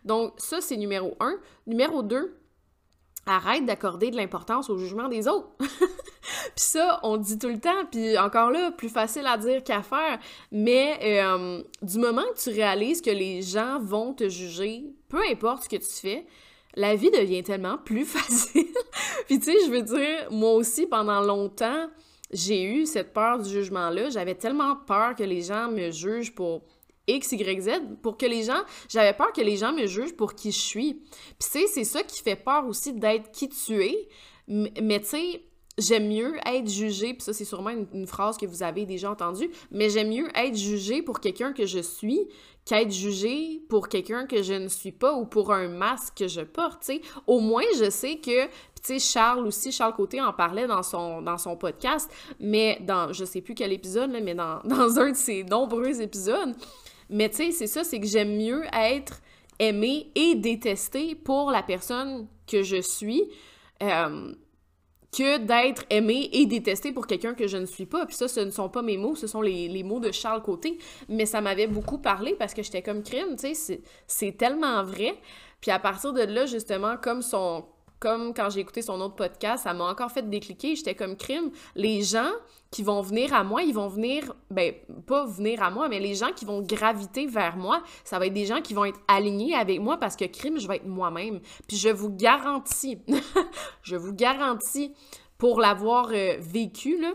Donc, 0.05 0.35
ça, 0.37 0.61
c'est 0.61 0.76
numéro 0.76 1.16
un. 1.20 1.35
Numéro 1.66 2.02
deux, 2.02 2.37
arrête 3.26 3.64
d'accorder 3.64 4.11
de 4.11 4.16
l'importance 4.16 4.68
au 4.70 4.76
jugement 4.76 5.09
des 5.09 5.28
autres. 5.28 5.48
puis 5.59 5.68
ça, 6.57 7.00
on 7.02 7.16
dit 7.16 7.38
tout 7.38 7.48
le 7.48 7.61
temps, 7.61 7.87
puis 7.90 8.18
encore 8.18 8.50
là, 8.50 8.70
plus 8.72 8.88
facile 8.88 9.26
à 9.26 9.37
dire 9.37 9.62
qu'à 9.62 9.83
faire, 9.83 10.18
mais 10.50 10.98
euh, 11.02 11.62
du 11.83 11.98
moment 11.98 12.22
que 12.35 12.42
tu 12.42 12.50
réalises 12.50 13.00
que 13.00 13.11
les 13.11 13.42
gens 13.42 13.78
vont 13.81 14.12
te 14.12 14.28
juger, 14.28 14.85
peu 15.09 15.20
importe 15.31 15.64
ce 15.64 15.68
que 15.68 15.76
tu 15.76 15.92
fais, 16.00 16.26
la 16.74 16.96
vie 16.96 17.11
devient 17.11 17.42
tellement 17.42 17.78
plus 17.78 18.05
facile. 18.07 18.66
puis 19.26 19.38
tu 19.38 19.46
sais, 19.46 19.57
je 19.66 19.70
veux 19.70 19.83
dire, 19.83 20.31
moi 20.31 20.52
aussi, 20.55 20.87
pendant 20.87 21.20
longtemps, 21.20 21.88
j'ai 22.33 22.62
eu 22.62 22.87
cette 22.87 23.12
peur 23.12 23.38
du 23.38 23.49
jugement-là. 23.49 24.11
J'avais 24.11 24.35
tellement 24.35 24.77
peur 24.77 25.14
que 25.14 25.23
les 25.23 25.42
gens 25.42 25.71
me 25.71 25.90
jugent 25.90 26.35
pour 26.35 26.62
X, 27.07 27.33
Y, 27.33 27.61
Z, 27.61 27.71
pour 28.03 28.16
que 28.16 28.27
les 28.27 28.45
gens... 28.45 28.62
J'avais 28.88 29.12
peur 29.12 29.33
que 29.33 29.40
les 29.40 29.57
gens 29.57 29.73
me 29.73 29.87
jugent 29.87 30.16
pour 30.16 30.35
qui 30.35 30.53
je 30.53 30.61
suis. 30.61 30.95
Puis 31.38 31.66
c'est 31.68 31.85
ça 31.85 32.03
qui 32.03 32.23
fait 32.23 32.37
peur 32.37 32.66
aussi 32.66 32.92
d'être 32.92 33.31
qui 33.33 33.49
tu 33.49 33.85
es. 33.85 34.09
Mais 34.49 35.01
tu 35.01 35.07
sais, 35.07 35.42
j'aime 35.79 36.09
mieux 36.09 36.37
être 36.47 36.68
jugé, 36.68 37.14
puis 37.14 37.23
ça 37.23 37.33
c'est 37.33 37.45
sûrement 37.45 37.71
une, 37.71 38.07
phrase 38.07 38.37
que 38.37 38.47
vous 38.47 38.62
avez 38.62 38.85
déjà 38.85 39.11
entendue, 39.11 39.51
mais 39.71 39.88
j'aime 39.88 40.11
mieux 40.11 40.29
être 40.37 40.57
jugé 40.57 41.03
pour 41.03 41.21
quelqu'un 41.21 41.53
que 41.53 41.66
je 41.66 41.79
suis 41.79 42.21
qu'être 42.64 42.92
jugé 42.92 43.62
pour 43.68 43.88
quelqu'un 43.88 44.27
que 44.27 44.42
je 44.42 44.55
ne 44.55 44.68
suis 44.68 44.92
pas 44.92 45.14
ou 45.14 45.27
pour 45.27 45.53
un 45.53 45.68
masque 45.68 46.18
que 46.18 46.29
je 46.29 46.42
porte, 46.42 46.83
tu 46.85 46.94
sais. 46.94 47.01
Au 47.27 47.40
moins, 47.40 47.64
je 47.79 47.90
sais 47.90 48.16
que 48.16 48.46
tu 48.46 48.98
sais, 48.98 48.98
Charles 48.98 49.46
aussi, 49.46 49.70
Charles 49.70 49.94
Côté 49.94 50.20
en 50.20 50.33
parlait 50.33 50.66
dans 50.66 50.83
son, 50.83 51.22
dans 51.22 51.38
son 51.38 51.57
podcast, 51.57 52.11
mais 52.40 52.79
dans, 52.81 53.12
je 53.12 53.25
sais 53.25 53.40
plus 53.40 53.55
quel 53.55 53.72
épisode, 53.72 54.11
là, 54.11 54.20
mais 54.20 54.35
dans, 54.35 54.61
dans 54.64 54.98
un 54.98 55.11
de 55.11 55.16
ses 55.16 55.44
nombreux 55.44 56.01
épisodes. 56.01 56.55
Mais 57.09 57.29
tu 57.29 57.37
sais, 57.37 57.51
c'est 57.53 57.66
ça, 57.66 57.85
c'est 57.85 58.01
que 58.01 58.07
j'aime 58.07 58.37
mieux 58.37 58.62
être 58.72 59.20
aimé 59.59 60.11
et 60.14 60.35
détesté 60.35 61.14
pour 61.14 61.51
la 61.51 61.62
personne 61.62 62.27
que 62.46 62.62
je 62.62 62.81
suis. 62.81 63.22
Euh, 63.83 64.33
que 65.12 65.38
d'être 65.38 65.85
aimé 65.90 66.31
et 66.33 66.46
détesté 66.46 66.90
pour 66.92 67.07
quelqu'un 67.07 67.35
que 67.35 67.46
je 67.46 67.59
ne 67.59 67.66
suis 67.66 67.87
pas. 67.87 68.07
Puis 68.07 68.16
ça, 68.16 68.29
ce 68.29 68.40
ne 68.40 68.51
sont 68.51 68.68
pas 68.68 68.83
mes 68.83 68.96
mots, 68.96 69.14
ce 69.14 69.27
sont 69.27 69.42
les, 69.42 69.68
les 69.68 69.83
mots 69.83 70.01
de 70.01 70.11
Charles 70.11 70.42
Côté. 70.42 70.79
Mais 71.09 71.27
ça 71.27 71.40
m'avait 71.40 71.66
beaucoup 71.66 71.98
parlé 71.98 72.35
parce 72.38 72.55
que 72.55 72.62
j'étais 72.62 72.83
comme 72.83 73.03
crime, 73.03 73.37
tu 73.38 73.55
sais, 73.55 73.81
c'est 74.07 74.37
tellement 74.37 74.83
vrai. 74.83 75.14
Puis 75.61 75.70
à 75.70 75.79
partir 75.79 76.12
de 76.12 76.22
là, 76.22 76.46
justement, 76.46 76.96
comme 76.96 77.22
son, 77.22 77.64
comme 78.03 78.35
quand 78.35 78.51
j'ai 78.51 78.59
écouté 78.59 78.83
son 78.83 79.01
autre 79.01 79.15
podcast, 79.15 79.62
ça 79.62 79.73
m'a 79.75 79.85
encore 79.85 80.11
fait 80.11 80.29
décliquer. 80.29 80.75
J'étais 80.75 80.97
comme 80.97 81.17
crime. 81.17 81.53
Les 81.77 82.03
gens 82.03 82.33
qui 82.73 82.83
vont 82.83 83.01
venir 83.01 83.33
à 83.33 83.45
moi, 83.45 83.62
ils 83.62 83.73
vont 83.73 83.87
venir, 83.87 84.35
ben, 84.51 84.75
pas 85.07 85.25
venir 85.25 85.62
à 85.62 85.71
moi, 85.71 85.88
mais 85.88 86.01
les 86.01 86.17
gens 86.17 86.33
qui 86.35 86.45
vont 86.45 86.62
graviter 86.62 87.27
vers 87.27 87.57
moi, 87.57 87.81
ça 88.03 88.19
va 88.19 88.27
être 88.27 88.33
des 88.33 88.45
gens 88.45 88.61
qui 88.61 88.75
vont 88.75 88.85
être 88.87 88.99
alignés 89.07 89.55
avec 89.55 89.81
moi 89.81 89.99
parce 89.99 90.17
que 90.17 90.25
crime, 90.25 90.59
je 90.59 90.67
vais 90.67 90.77
être 90.77 90.87
moi-même. 90.87 91.38
Puis 91.69 91.77
je 91.77 91.91
vous 91.91 92.11
garantis, 92.11 92.99
je 93.85 93.95
vous 93.95 94.12
garantis, 94.12 94.93
pour 95.38 95.61
l'avoir 95.61 96.09
euh, 96.12 96.37
vécu, 96.41 97.01
là, 97.01 97.12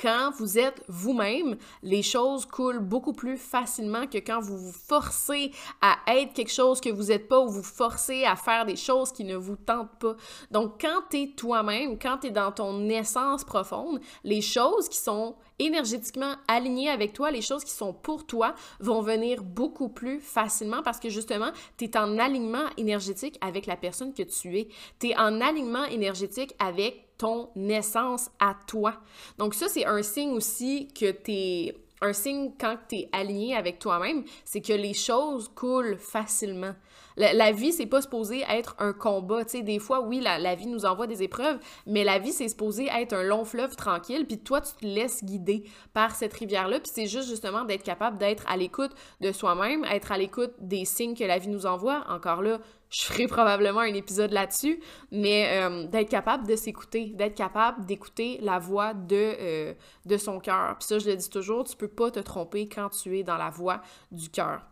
quand 0.00 0.30
vous 0.36 0.58
êtes 0.58 0.82
vous-même, 0.88 1.56
les 1.82 2.02
choses 2.02 2.46
coulent 2.46 2.78
beaucoup 2.78 3.12
plus 3.12 3.36
facilement 3.36 4.06
que 4.06 4.18
quand 4.18 4.40
vous 4.40 4.56
vous 4.56 4.72
forcez 4.72 5.52
à 5.80 5.96
être 6.06 6.32
quelque 6.32 6.52
chose 6.52 6.80
que 6.80 6.90
vous 6.90 7.04
n'êtes 7.04 7.28
pas 7.28 7.40
ou 7.40 7.48
vous 7.48 7.62
forcez 7.62 8.24
à 8.24 8.36
faire 8.36 8.64
des 8.64 8.76
choses 8.76 9.12
qui 9.12 9.24
ne 9.24 9.36
vous 9.36 9.56
tentent 9.56 9.98
pas. 9.98 10.16
Donc, 10.50 10.80
quand 10.80 11.02
tu 11.10 11.22
es 11.22 11.26
toi-même, 11.36 11.98
quand 11.98 12.18
tu 12.18 12.28
es 12.28 12.30
dans 12.30 12.52
ton 12.52 12.88
essence 12.88 13.44
profonde, 13.44 14.00
les 14.24 14.40
choses 14.40 14.88
qui 14.88 14.98
sont 14.98 15.34
énergétiquement 15.58 16.34
alignées 16.46 16.90
avec 16.90 17.12
toi, 17.12 17.30
les 17.30 17.42
choses 17.42 17.64
qui 17.64 17.72
sont 17.72 17.92
pour 17.92 18.26
toi 18.26 18.54
vont 18.80 19.02
venir 19.02 19.42
beaucoup 19.42 19.88
plus 19.88 20.20
facilement 20.20 20.82
parce 20.82 21.00
que 21.00 21.08
justement, 21.08 21.50
tu 21.76 21.86
es 21.86 21.96
en 21.96 22.18
alignement 22.18 22.66
énergétique 22.76 23.38
avec 23.40 23.66
la 23.66 23.76
personne 23.76 24.14
que 24.14 24.22
tu 24.22 24.58
es. 24.58 24.68
Tu 25.00 25.08
es 25.08 25.16
en 25.16 25.40
alignement 25.40 25.84
énergétique 25.86 26.54
avec 26.58 27.07
ton 27.18 27.50
essence 27.56 28.30
à 28.38 28.56
toi. 28.66 28.94
Donc 29.36 29.54
ça, 29.54 29.68
c'est 29.68 29.84
un 29.84 30.02
signe 30.02 30.30
aussi 30.30 30.88
que 30.88 31.10
tu 31.10 31.32
es... 31.32 31.76
Un 32.00 32.12
signe 32.12 32.52
quand 32.60 32.76
tu 32.88 32.94
es 32.94 33.08
aligné 33.10 33.56
avec 33.56 33.80
toi-même, 33.80 34.22
c'est 34.44 34.60
que 34.60 34.72
les 34.72 34.94
choses 34.94 35.48
coulent 35.48 35.98
facilement. 35.98 36.72
La, 37.18 37.50
vie, 37.50 37.72
c'est 37.72 37.86
pas 37.86 38.00
supposé 38.00 38.44
être 38.48 38.76
un 38.78 38.92
combat. 38.92 39.44
Tu 39.44 39.58
sais, 39.58 39.62
des 39.62 39.80
fois, 39.80 40.00
oui, 40.00 40.20
la, 40.20 40.38
la, 40.38 40.54
vie 40.54 40.68
nous 40.68 40.84
envoie 40.84 41.08
des 41.08 41.24
épreuves, 41.24 41.58
mais 41.84 42.04
la 42.04 42.20
vie, 42.20 42.32
c'est 42.32 42.48
supposé 42.48 42.86
être 42.86 43.12
un 43.12 43.24
long 43.24 43.44
fleuve 43.44 43.74
tranquille, 43.74 44.24
puis 44.24 44.38
toi, 44.38 44.60
tu 44.60 44.72
te 44.74 44.86
laisses 44.86 45.24
guider 45.24 45.64
par 45.92 46.14
cette 46.14 46.32
rivière-là, 46.32 46.78
puis 46.78 46.92
c'est 46.94 47.08
juste 47.08 47.28
justement 47.28 47.64
d'être 47.64 47.82
capable 47.82 48.18
d'être 48.18 48.44
à 48.48 48.56
l'écoute 48.56 48.92
de 49.20 49.32
soi-même, 49.32 49.84
être 49.86 50.12
à 50.12 50.18
l'écoute 50.18 50.52
des 50.60 50.84
signes 50.84 51.16
que 51.16 51.24
la 51.24 51.38
vie 51.38 51.48
nous 51.48 51.66
envoie. 51.66 52.04
Encore 52.08 52.40
là, 52.40 52.60
je 52.90 53.02
ferai 53.02 53.26
probablement 53.26 53.80
un 53.80 53.94
épisode 53.94 54.32
là-dessus, 54.32 54.80
mais 55.12 55.60
euh, 55.62 55.86
d'être 55.86 56.08
capable 56.08 56.46
de 56.46 56.56
s'écouter, 56.56 57.12
d'être 57.14 57.34
capable 57.34 57.84
d'écouter 57.84 58.38
la 58.40 58.58
voix 58.58 58.94
de, 58.94 59.36
euh, 59.40 59.74
de 60.06 60.16
son 60.16 60.40
cœur. 60.40 60.76
Puis 60.78 60.88
ça, 60.88 60.98
je 60.98 61.08
le 61.08 61.16
dis 61.16 61.28
toujours, 61.28 61.64
tu 61.64 61.76
peux 61.76 61.88
pas 61.88 62.10
te 62.10 62.20
tromper 62.20 62.68
quand 62.68 62.88
tu 62.88 63.18
es 63.18 63.22
dans 63.22 63.36
la 63.36 63.50
voix 63.50 63.82
du 64.10 64.30
cœur. 64.30 64.62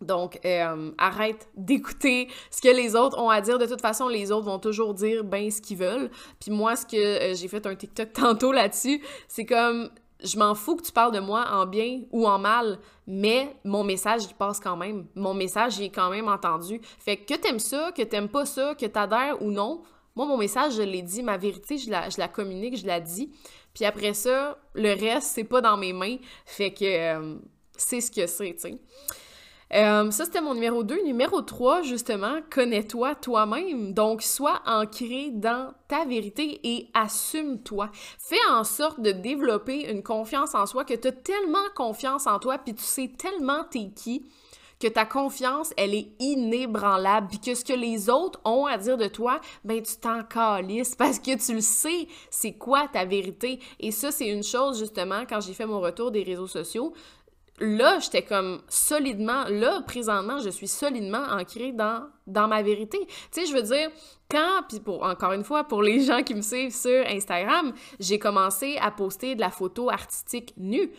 Donc, 0.00 0.38
euh, 0.44 0.92
arrête 0.96 1.48
d'écouter 1.56 2.28
ce 2.50 2.60
que 2.60 2.68
les 2.68 2.94
autres 2.94 3.18
ont 3.18 3.30
à 3.30 3.40
dire. 3.40 3.58
De 3.58 3.66
toute 3.66 3.80
façon, 3.80 4.08
les 4.08 4.30
autres 4.30 4.46
vont 4.46 4.60
toujours 4.60 4.94
dire 4.94 5.24
ben 5.24 5.50
ce 5.50 5.60
qu'ils 5.60 5.78
veulent. 5.78 6.10
Puis 6.40 6.52
moi, 6.52 6.76
ce 6.76 6.86
que 6.86 7.34
j'ai 7.34 7.48
fait 7.48 7.66
un 7.66 7.74
TikTok 7.74 8.12
tantôt 8.14 8.52
là-dessus, 8.52 9.02
c'est 9.26 9.44
comme 9.44 9.90
je 10.22 10.38
m'en 10.38 10.54
fous 10.54 10.76
que 10.76 10.82
tu 10.82 10.92
parles 10.92 11.12
de 11.12 11.20
moi 11.20 11.46
en 11.50 11.66
bien 11.66 12.02
ou 12.10 12.26
en 12.26 12.38
mal, 12.38 12.78
mais 13.06 13.56
mon 13.64 13.84
message, 13.84 14.24
il 14.28 14.34
passe 14.34 14.60
quand 14.60 14.76
même. 14.76 15.06
Mon 15.14 15.34
message, 15.34 15.78
il 15.78 15.84
est 15.84 15.90
quand 15.90 16.10
même 16.10 16.28
entendu. 16.28 16.80
Fait 16.98 17.16
que 17.16 17.34
t'aimes 17.34 17.58
ça, 17.58 17.92
que 17.92 18.02
t'aimes 18.02 18.28
pas 18.28 18.46
ça, 18.46 18.74
que 18.74 18.86
t'adhères 18.86 19.40
ou 19.42 19.50
non, 19.50 19.82
moi, 20.18 20.26
mon 20.26 20.36
message, 20.36 20.74
je 20.74 20.82
l'ai 20.82 21.02
dit, 21.02 21.22
ma 21.22 21.36
vérité, 21.36 21.78
je 21.78 21.90
la, 21.90 22.10
je 22.10 22.18
la 22.18 22.26
communique, 22.26 22.76
je 22.76 22.84
la 22.84 22.98
dis. 22.98 23.30
Puis 23.72 23.84
après 23.84 24.14
ça, 24.14 24.58
le 24.74 24.88
reste, 24.88 25.28
c'est 25.28 25.44
pas 25.44 25.60
dans 25.60 25.76
mes 25.76 25.92
mains. 25.92 26.16
Fait 26.44 26.72
que 26.72 26.84
euh, 26.84 27.36
c'est 27.76 28.00
ce 28.00 28.10
que 28.10 28.26
c'est, 28.26 28.52
tu 28.54 28.62
sais. 28.62 28.78
Euh, 29.74 30.10
ça, 30.10 30.24
c'était 30.24 30.40
mon 30.40 30.54
numéro 30.54 30.82
2. 30.82 31.02
Numéro 31.04 31.42
3, 31.42 31.82
justement, 31.82 32.36
connais-toi 32.50 33.14
toi-même. 33.14 33.92
Donc, 33.92 34.22
sois 34.22 34.60
ancré 34.66 35.30
dans 35.30 35.74
ta 35.88 36.04
vérité 36.04 36.60
et 36.64 36.88
assume-toi. 36.94 37.90
Fais 38.18 38.36
en 38.50 38.64
sorte 38.64 39.00
de 39.00 39.12
développer 39.12 39.90
une 39.90 40.02
confiance 40.02 40.54
en 40.54 40.66
soi, 40.66 40.84
que 40.84 40.94
tu 40.94 41.08
as 41.08 41.12
tellement 41.12 41.58
confiance 41.76 42.26
en 42.26 42.38
toi, 42.38 42.58
puis 42.58 42.74
tu 42.74 42.82
sais 42.82 43.10
tellement 43.18 43.64
t'es 43.70 43.90
qui, 43.94 44.26
que 44.80 44.86
ta 44.86 45.04
confiance, 45.04 45.72
elle 45.76 45.94
est 45.94 46.08
inébranlable, 46.20 47.28
puis 47.28 47.40
que 47.40 47.54
ce 47.54 47.64
que 47.64 47.72
les 47.72 48.08
autres 48.08 48.40
ont 48.44 48.66
à 48.66 48.78
dire 48.78 48.96
de 48.96 49.08
toi, 49.08 49.40
ben 49.64 49.82
tu 49.82 49.96
t'en 49.96 50.22
calisses 50.22 50.94
parce 50.98 51.18
que 51.18 51.36
tu 51.36 51.54
le 51.54 51.60
sais, 51.60 52.06
c'est 52.30 52.52
quoi 52.52 52.88
ta 52.88 53.04
vérité. 53.04 53.60
Et 53.80 53.90
ça, 53.90 54.10
c'est 54.10 54.28
une 54.28 54.44
chose, 54.44 54.78
justement, 54.78 55.24
quand 55.28 55.40
j'ai 55.40 55.52
fait 55.52 55.66
mon 55.66 55.80
retour 55.80 56.10
des 56.10 56.22
réseaux 56.22 56.46
sociaux, 56.46 56.94
là, 57.60 57.98
j'étais 58.00 58.22
comme 58.22 58.60
solidement, 58.68 59.44
là, 59.48 59.82
présentement, 59.86 60.40
je 60.40 60.50
suis 60.50 60.68
solidement 60.68 61.24
ancrée 61.30 61.72
dans 61.72 62.06
dans 62.28 62.48
ma 62.48 62.62
vérité. 62.62 62.98
Tu 63.06 63.16
sais, 63.30 63.46
je 63.46 63.54
veux 63.54 63.62
dire, 63.62 63.90
quand, 64.30 64.62
puis 64.68 64.78
pour, 64.78 65.04
encore 65.04 65.32
une 65.32 65.44
fois, 65.44 65.64
pour 65.64 65.82
les 65.82 66.00
gens 66.04 66.22
qui 66.22 66.34
me 66.34 66.42
suivent 66.42 66.74
sur 66.74 67.06
Instagram, 67.06 67.72
j'ai 67.98 68.18
commencé 68.18 68.76
à 68.80 68.90
poster 68.90 69.34
de 69.34 69.40
la 69.40 69.50
photo 69.50 69.88
artistique 69.88 70.52
nue. 70.58 70.92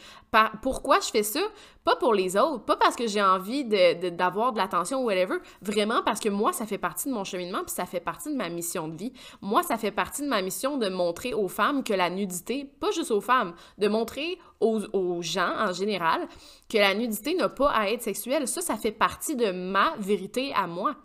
pourquoi 0.63 0.99
je 0.99 1.09
fais 1.11 1.23
ça? 1.23 1.41
Pas 1.83 1.95
pour 1.95 2.13
les 2.13 2.35
autres, 2.35 2.65
pas 2.65 2.75
parce 2.75 2.95
que 2.95 3.07
j'ai 3.07 3.21
envie 3.21 3.65
d'avoir 3.65 4.51
de, 4.51 4.55
de 4.55 4.61
l'attention 4.61 5.01
ou 5.01 5.05
whatever, 5.05 5.37
vraiment 5.61 6.01
parce 6.03 6.19
que 6.19 6.29
moi, 6.29 6.53
ça 6.53 6.65
fait 6.65 6.77
partie 6.77 7.07
de 7.07 7.13
mon 7.13 7.23
cheminement, 7.23 7.63
puis 7.63 7.73
ça 7.73 7.85
fait 7.85 7.99
partie 7.99 8.31
de 8.31 8.35
ma 8.35 8.49
mission 8.49 8.87
de 8.87 8.97
vie. 8.97 9.13
Moi, 9.41 9.61
ça 9.63 9.77
fait 9.77 9.91
partie 9.91 10.23
de 10.23 10.27
ma 10.27 10.41
mission 10.41 10.77
de 10.77 10.89
montrer 10.89 11.33
aux 11.33 11.47
femmes 11.47 11.83
que 11.83 11.93
la 11.93 12.09
nudité, 12.09 12.65
pas 12.79 12.91
juste 12.91 13.11
aux 13.11 13.21
femmes, 13.21 13.53
de 13.77 13.87
montrer 13.87 14.39
aux, 14.59 14.81
aux 14.93 15.21
gens 15.21 15.53
en 15.57 15.71
général 15.71 16.27
que 16.67 16.77
la 16.77 16.93
nudité 16.95 17.35
n'a 17.35 17.49
pas 17.49 17.69
à 17.69 17.89
être 17.89 18.01
sexuelle. 18.01 18.47
Ça, 18.47 18.61
ça 18.61 18.75
fait 18.75 18.91
partie 18.91 19.35
de 19.35 19.51
ma 19.51 19.95
vérité 19.99 20.51
à 20.55 20.67
moi. 20.67 20.95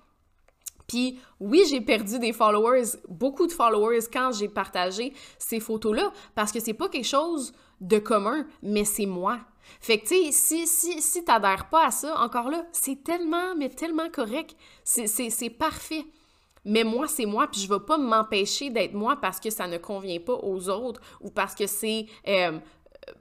Puis 0.87 1.19
oui, 1.41 1.65
j'ai 1.69 1.81
perdu 1.81 2.19
des 2.19 2.33
followers, 2.33 2.99
beaucoup 3.09 3.47
de 3.47 3.53
followers 3.53 4.07
quand 4.13 4.33
j'ai 4.33 4.49
partagé 4.49 5.13
ces 5.39 5.61
photos-là, 5.61 6.13
parce 6.35 6.53
que 6.53 6.61
c'est 6.61 6.75
pas 6.75 6.89
quelque 6.89 7.07
chose 7.07 7.53
de 7.81 7.99
commun, 7.99 8.47
mais 8.63 8.85
c'est 8.85 9.07
moi. 9.07 9.41
Fait 9.81 9.99
que, 9.99 10.07
tu 10.07 10.15
sais, 10.15 10.33
si, 10.33 10.67
si, 10.67 11.01
si 11.01 11.25
t'adhères 11.25 11.69
pas 11.71 11.87
à 11.87 11.91
ça, 11.91 12.19
encore 12.21 12.51
là, 12.51 12.65
c'est 12.73 13.03
tellement, 13.03 13.55
mais 13.57 13.71
tellement 13.71 14.11
correct. 14.11 14.57
C'est 14.85 15.51
parfait. 15.51 16.05
Mais 16.65 16.85
moi, 16.85 17.07
c'est 17.09 17.27
moi, 17.27 17.47
puis 17.47 17.61
je 17.61 17.69
vais 17.69 17.81
pas 17.81 17.99
m'empêcher 17.99 18.71
d'être 18.71 18.95
moi 18.95 19.17
parce 19.21 19.39
que 19.39 19.51
ça 19.51 19.67
ne 19.67 19.77
convient 19.77 20.21
pas 20.21 20.35
aux 20.35 20.69
autres 20.71 21.01
ou 21.21 21.31
parce 21.31 21.55
que 21.55 21.67
c'est 21.67 22.07
euh, 22.27 22.59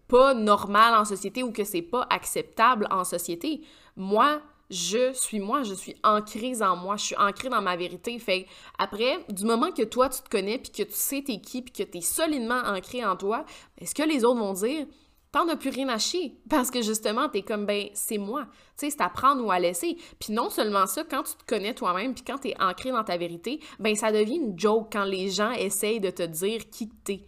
pas 0.08 0.34
normal 0.34 0.96
en 0.96 1.04
société 1.04 1.44
ou 1.44 1.52
que 1.52 1.66
c'est 1.66 1.82
pas 1.82 2.08
acceptable 2.10 2.88
en 2.90 3.04
société. 3.04 3.62
Moi, 3.98 4.42
je 4.70 5.14
suis 5.14 5.40
moi, 5.40 5.64
je 5.64 5.74
suis 5.74 5.96
ancrée 6.04 6.62
en 6.62 6.76
moi, 6.76 6.98
je 6.98 7.06
suis 7.06 7.16
ancrée 7.16 7.50
dans 7.50 7.62
ma 7.62 7.76
vérité. 7.76 8.18
Fait 8.20 8.48
après, 8.78 9.24
du 9.30 9.46
moment 9.46 9.72
que 9.72 9.84
toi, 9.84 10.10
tu 10.10 10.22
te 10.22 10.30
connais, 10.30 10.58
puis 10.58 10.72
que 10.72 10.84
tu 10.84 10.96
sais 10.96 11.24
t'es 11.26 11.40
qui, 11.40 11.62
puis 11.62 11.74
que 11.74 11.84
t'es 11.84 12.02
solidement 12.02 12.62
ancré 12.66 13.06
en 13.06 13.16
toi, 13.16 13.46
est-ce 13.80 13.94
que 13.94 14.04
les 14.04 14.26
autres 14.26 14.40
vont 14.40 14.54
dire, 14.54 14.86
t'en 15.32 15.48
as 15.50 15.56
plus 15.56 15.70
rien 15.70 15.90
à 15.90 15.98
chier? 15.98 16.38
Parce 16.50 16.72
que 16.72 16.82
justement, 16.82 17.30
t'es 17.30 17.42
comme, 17.42 17.66
ben, 17.66 17.88
c'est 17.94 18.18
moi. 18.18 18.46
Tu 18.78 18.88
sais, 18.88 18.90
c'est 18.90 19.02
à 19.02 19.10
prendre 19.10 19.46
ou 19.46 19.52
à 19.52 19.60
laisser. 19.60 19.98
Puis 20.20 20.34
non 20.34 20.50
seulement 20.50 20.88
ça, 20.88 21.04
quand 21.04 21.24
tu 21.24 21.34
te 21.34 21.46
connais 21.46 21.74
toi-même, 21.74 22.14
puis 22.14 22.24
quand 22.26 22.40
t'es 22.40 22.56
ancré 22.60 22.92
dans 22.92 23.04
ta 23.04 23.18
vérité, 23.18 23.60
ben, 23.80 23.96
ça 23.96 24.12
devient 24.12 24.38
une 24.38 24.58
joke 24.58 24.90
quand 24.92 25.06
les 25.06 25.30
gens 25.30 25.52
essayent 25.52 26.00
de 26.00 26.10
te 26.10 26.24
dire 26.24 26.70
qui 26.70 26.90
t'es 26.90 27.26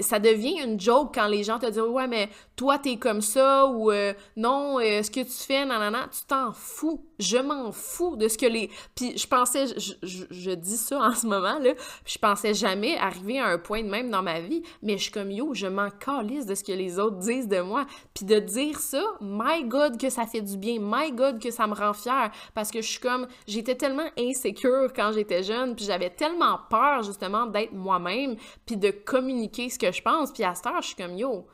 ça 0.00 0.18
devient 0.18 0.62
une 0.62 0.80
joke 0.80 1.14
quand 1.14 1.26
les 1.26 1.44
gens 1.44 1.58
te 1.58 1.66
disent 1.66 1.80
ouais 1.80 2.06
mais 2.06 2.30
toi 2.56 2.78
t'es 2.78 2.96
comme 2.96 3.20
ça 3.20 3.66
ou 3.66 3.90
euh, 3.90 4.14
non 4.36 4.78
euh, 4.80 5.02
ce 5.02 5.10
que 5.10 5.20
tu 5.20 5.32
fais 5.46 5.64
nanana. 5.66 6.08
Tu 6.10 6.24
t'en 6.26 6.52
fous. 6.52 7.04
Je 7.18 7.38
m'en 7.38 7.72
fous 7.72 8.16
de 8.16 8.28
ce 8.28 8.38
que 8.38 8.46
les 8.46 8.70
puis 8.94 9.16
je 9.16 9.26
pensais 9.26 9.66
je, 9.66 10.24
je, 10.30 10.50
dis 10.50 10.76
ça 10.76 11.00
en 11.02 11.14
ce 11.14 11.26
moment 11.26 11.58
là 11.58 11.72
je 12.04 12.18
pensais 12.18 12.54
jamais 12.54 12.96
arriver 12.96 13.38
à 13.38 13.46
un 13.46 13.58
point 13.58 13.82
de 13.82 13.88
même 13.88 14.10
dans 14.10 14.22
ma 14.22 14.40
vie 14.40 14.62
mais 14.82 14.96
je 14.96 15.04
suis 15.04 15.12
comme 15.12 15.30
yo 15.30 15.54
je 15.54 15.66
m'en 15.66 15.90
calisse 15.90 16.46
de 16.46 16.54
ce 16.54 16.64
que 16.64 16.72
les 16.72 16.98
autres 16.98 17.18
disent 17.18 17.48
de 17.48 17.60
moi. 17.60 17.86
Puis 18.14 18.24
de 18.24 18.38
dire 18.38 18.78
ça 18.78 19.02
my 19.20 19.64
god 19.64 19.98
que 20.00 20.10
ça 20.10 20.26
fait 20.26 20.42
du 20.42 20.56
bien. 20.56 20.78
My 20.80 21.12
god 21.12 21.38
que 21.38 21.50
ça 21.50 21.66
me 21.66 21.74
rend 21.74 21.92
fière. 21.92 22.30
Parce 22.54 22.70
que 22.70 22.80
je 22.80 22.88
suis 22.88 23.00
comme 23.00 23.26
j'étais 23.46 23.74
tellement 23.74 24.08
insécure 24.18 24.92
quand 24.94 25.12
j'étais 25.12 25.42
jeune 25.42 25.74
puis 25.74 25.84
j'avais 25.84 26.10
tellement 26.10 26.58
peur 26.70 27.02
justement 27.02 27.46
d'être 27.46 27.72
moi-même 27.72 28.36
puis 28.64 28.76
de 28.76 28.90
communiquer 28.90 29.65
ce 29.70 29.78
que 29.78 29.92
je 29.92 30.02
pense. 30.02 30.32
Puis 30.32 30.44
à 30.44 30.54
cette 30.54 30.66
heure, 30.66 30.82
je 30.82 30.88
suis 30.88 30.96
comme, 30.96 31.16
yo, 31.16 31.46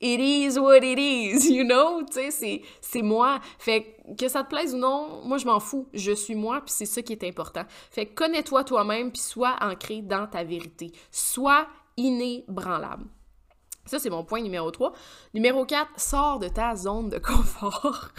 it 0.00 0.20
is 0.20 0.58
what 0.58 0.78
it 0.78 0.98
is, 0.98 1.50
you 1.52 1.64
know? 1.64 2.02
Tu 2.04 2.30
sais, 2.30 2.62
c'est 2.80 3.02
moi. 3.02 3.40
Fait 3.58 3.96
que 4.18 4.28
ça 4.28 4.44
te 4.44 4.48
plaise 4.48 4.74
ou 4.74 4.78
non, 4.78 5.22
moi, 5.24 5.38
je 5.38 5.46
m'en 5.46 5.60
fous. 5.60 5.88
Je 5.92 6.12
suis 6.12 6.34
moi, 6.34 6.60
puis 6.60 6.74
c'est 6.76 6.86
ça 6.86 7.02
qui 7.02 7.12
est 7.12 7.24
important. 7.24 7.64
Fait 7.90 8.06
que 8.06 8.14
connais-toi 8.14 8.64
toi-même, 8.64 9.12
puis 9.12 9.22
sois 9.22 9.56
ancré 9.60 10.02
dans 10.02 10.26
ta 10.26 10.44
vérité. 10.44 10.92
Sois 11.10 11.66
inébranlable. 11.96 13.06
Ça, 13.86 13.98
c'est 13.98 14.10
mon 14.10 14.24
point 14.24 14.40
numéro 14.40 14.70
3. 14.70 14.92
Numéro 15.32 15.64
4, 15.64 15.90
sors 15.96 16.38
de 16.40 16.48
ta 16.48 16.74
zone 16.74 17.08
de 17.08 17.18
confort. 17.18 18.10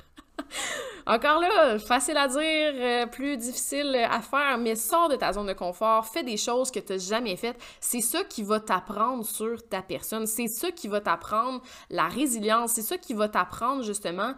Encore 1.07 1.39
là, 1.39 1.79
facile 1.79 2.17
à 2.17 2.27
dire, 2.27 2.41
euh, 2.41 3.05
plus 3.05 3.37
difficile 3.37 3.95
à 4.09 4.21
faire, 4.21 4.57
mais 4.57 4.75
sors 4.75 5.07
de 5.09 5.15
ta 5.15 5.31
zone 5.33 5.47
de 5.47 5.53
confort, 5.53 6.05
fais 6.05 6.23
des 6.23 6.37
choses 6.37 6.69
que 6.69 6.79
tu 6.79 6.93
n'as 6.93 6.99
jamais 6.99 7.37
faites. 7.37 7.57
C'est 7.79 8.01
ça 8.01 8.23
qui 8.23 8.43
va 8.43 8.59
t'apprendre 8.59 9.25
sur 9.25 9.67
ta 9.67 9.81
personne. 9.81 10.27
C'est 10.27 10.47
ça 10.47 10.71
qui 10.71 10.87
va 10.87 10.99
t'apprendre 10.99 11.61
la 11.89 12.07
résilience. 12.07 12.73
C'est 12.73 12.81
ça 12.81 12.97
qui 12.97 13.13
va 13.13 13.29
t'apprendre 13.29 13.83
justement. 13.83 14.33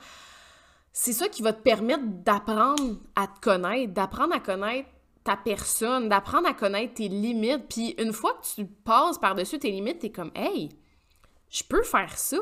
C'est 0.94 1.14
ça 1.14 1.28
qui 1.28 1.42
va 1.42 1.54
te 1.54 1.62
permettre 1.62 2.04
d'apprendre 2.06 2.98
à 3.16 3.28
te 3.28 3.40
connaître, 3.40 3.94
d'apprendre 3.94 4.36
à 4.36 4.40
connaître 4.40 4.90
ta 5.24 5.38
personne, 5.38 6.10
d'apprendre 6.10 6.48
à 6.48 6.54
connaître 6.54 6.96
tes 6.96 7.08
limites. 7.08 7.68
Puis 7.68 7.96
une 7.98 8.14
fois 8.14 8.34
que 8.34 8.46
tu 8.56 8.66
passes 8.66 9.18
par-dessus 9.18 9.60
tes 9.60 9.72
limites, 9.72 10.00
tu 10.00 10.08
es 10.08 10.12
comme, 10.12 10.32
hey, 10.36 10.70
je 11.50 11.64
peux 11.64 11.84
faire 11.84 12.18
ça. 12.18 12.38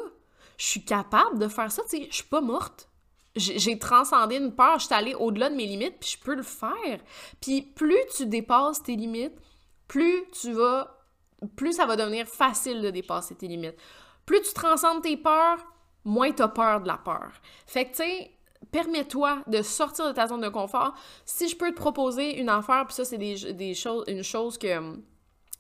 Je 0.58 0.66
suis 0.66 0.84
capable 0.84 1.40
de 1.40 1.48
faire 1.48 1.72
ça. 1.72 1.84
Tu 1.90 2.08
je 2.10 2.16
suis 2.16 2.24
pas 2.24 2.42
morte 2.42 2.87
j'ai 3.38 3.80
transcendé 3.80 4.38
une 4.38 4.54
peur, 4.54 4.80
je 4.80 4.86
suis 4.86 4.94
allée 4.94 5.16
au-delà 5.16 5.50
de 5.50 5.56
mes 5.56 5.66
limites, 5.66 5.98
puis 6.00 6.18
je 6.18 6.24
peux 6.24 6.36
le 6.36 6.44
faire. 6.44 7.00
Puis 7.42 7.62
plus 7.62 8.00
tu 8.16 8.26
dépasses 8.26 8.84
tes 8.84 8.96
limites, 8.96 9.38
plus 9.88 10.24
tu 10.40 10.54
vas, 10.54 10.98
plus 11.56 11.74
ça 11.74 11.86
va 11.86 11.96
devenir 11.96 12.28
facile 12.28 12.82
de 12.82 12.90
dépasser 12.90 13.36
tes 13.36 13.48
limites. 13.48 13.78
Plus 14.26 14.42
tu 14.42 14.54
transcendes 14.54 15.02
tes 15.02 15.18
peurs, 15.18 15.66
moins 16.04 16.32
tu 16.32 16.42
as 16.42 16.48
peur 16.48 16.82
de 16.82 16.88
la 16.88 16.98
peur. 16.98 17.32
Fait 17.66 17.86
que, 17.86 17.92
tu 17.92 17.96
sais, 17.98 18.32
permets-toi 18.72 19.44
de 19.48 19.62
sortir 19.62 20.08
de 20.08 20.12
ta 20.12 20.28
zone 20.28 20.42
de 20.42 20.50
confort. 20.50 20.94
Si 21.26 21.48
je 21.48 21.56
peux 21.56 21.72
te 21.72 21.76
proposer 21.76 22.40
une 22.40 22.50
affaire, 22.50 22.86
puis 22.86 22.96
ça, 22.96 23.06
c'est 23.06 23.18
des, 23.18 23.54
des 23.54 23.74
choses, 23.74 24.04
une 24.08 24.24
chose 24.24 24.58
que 24.58 24.98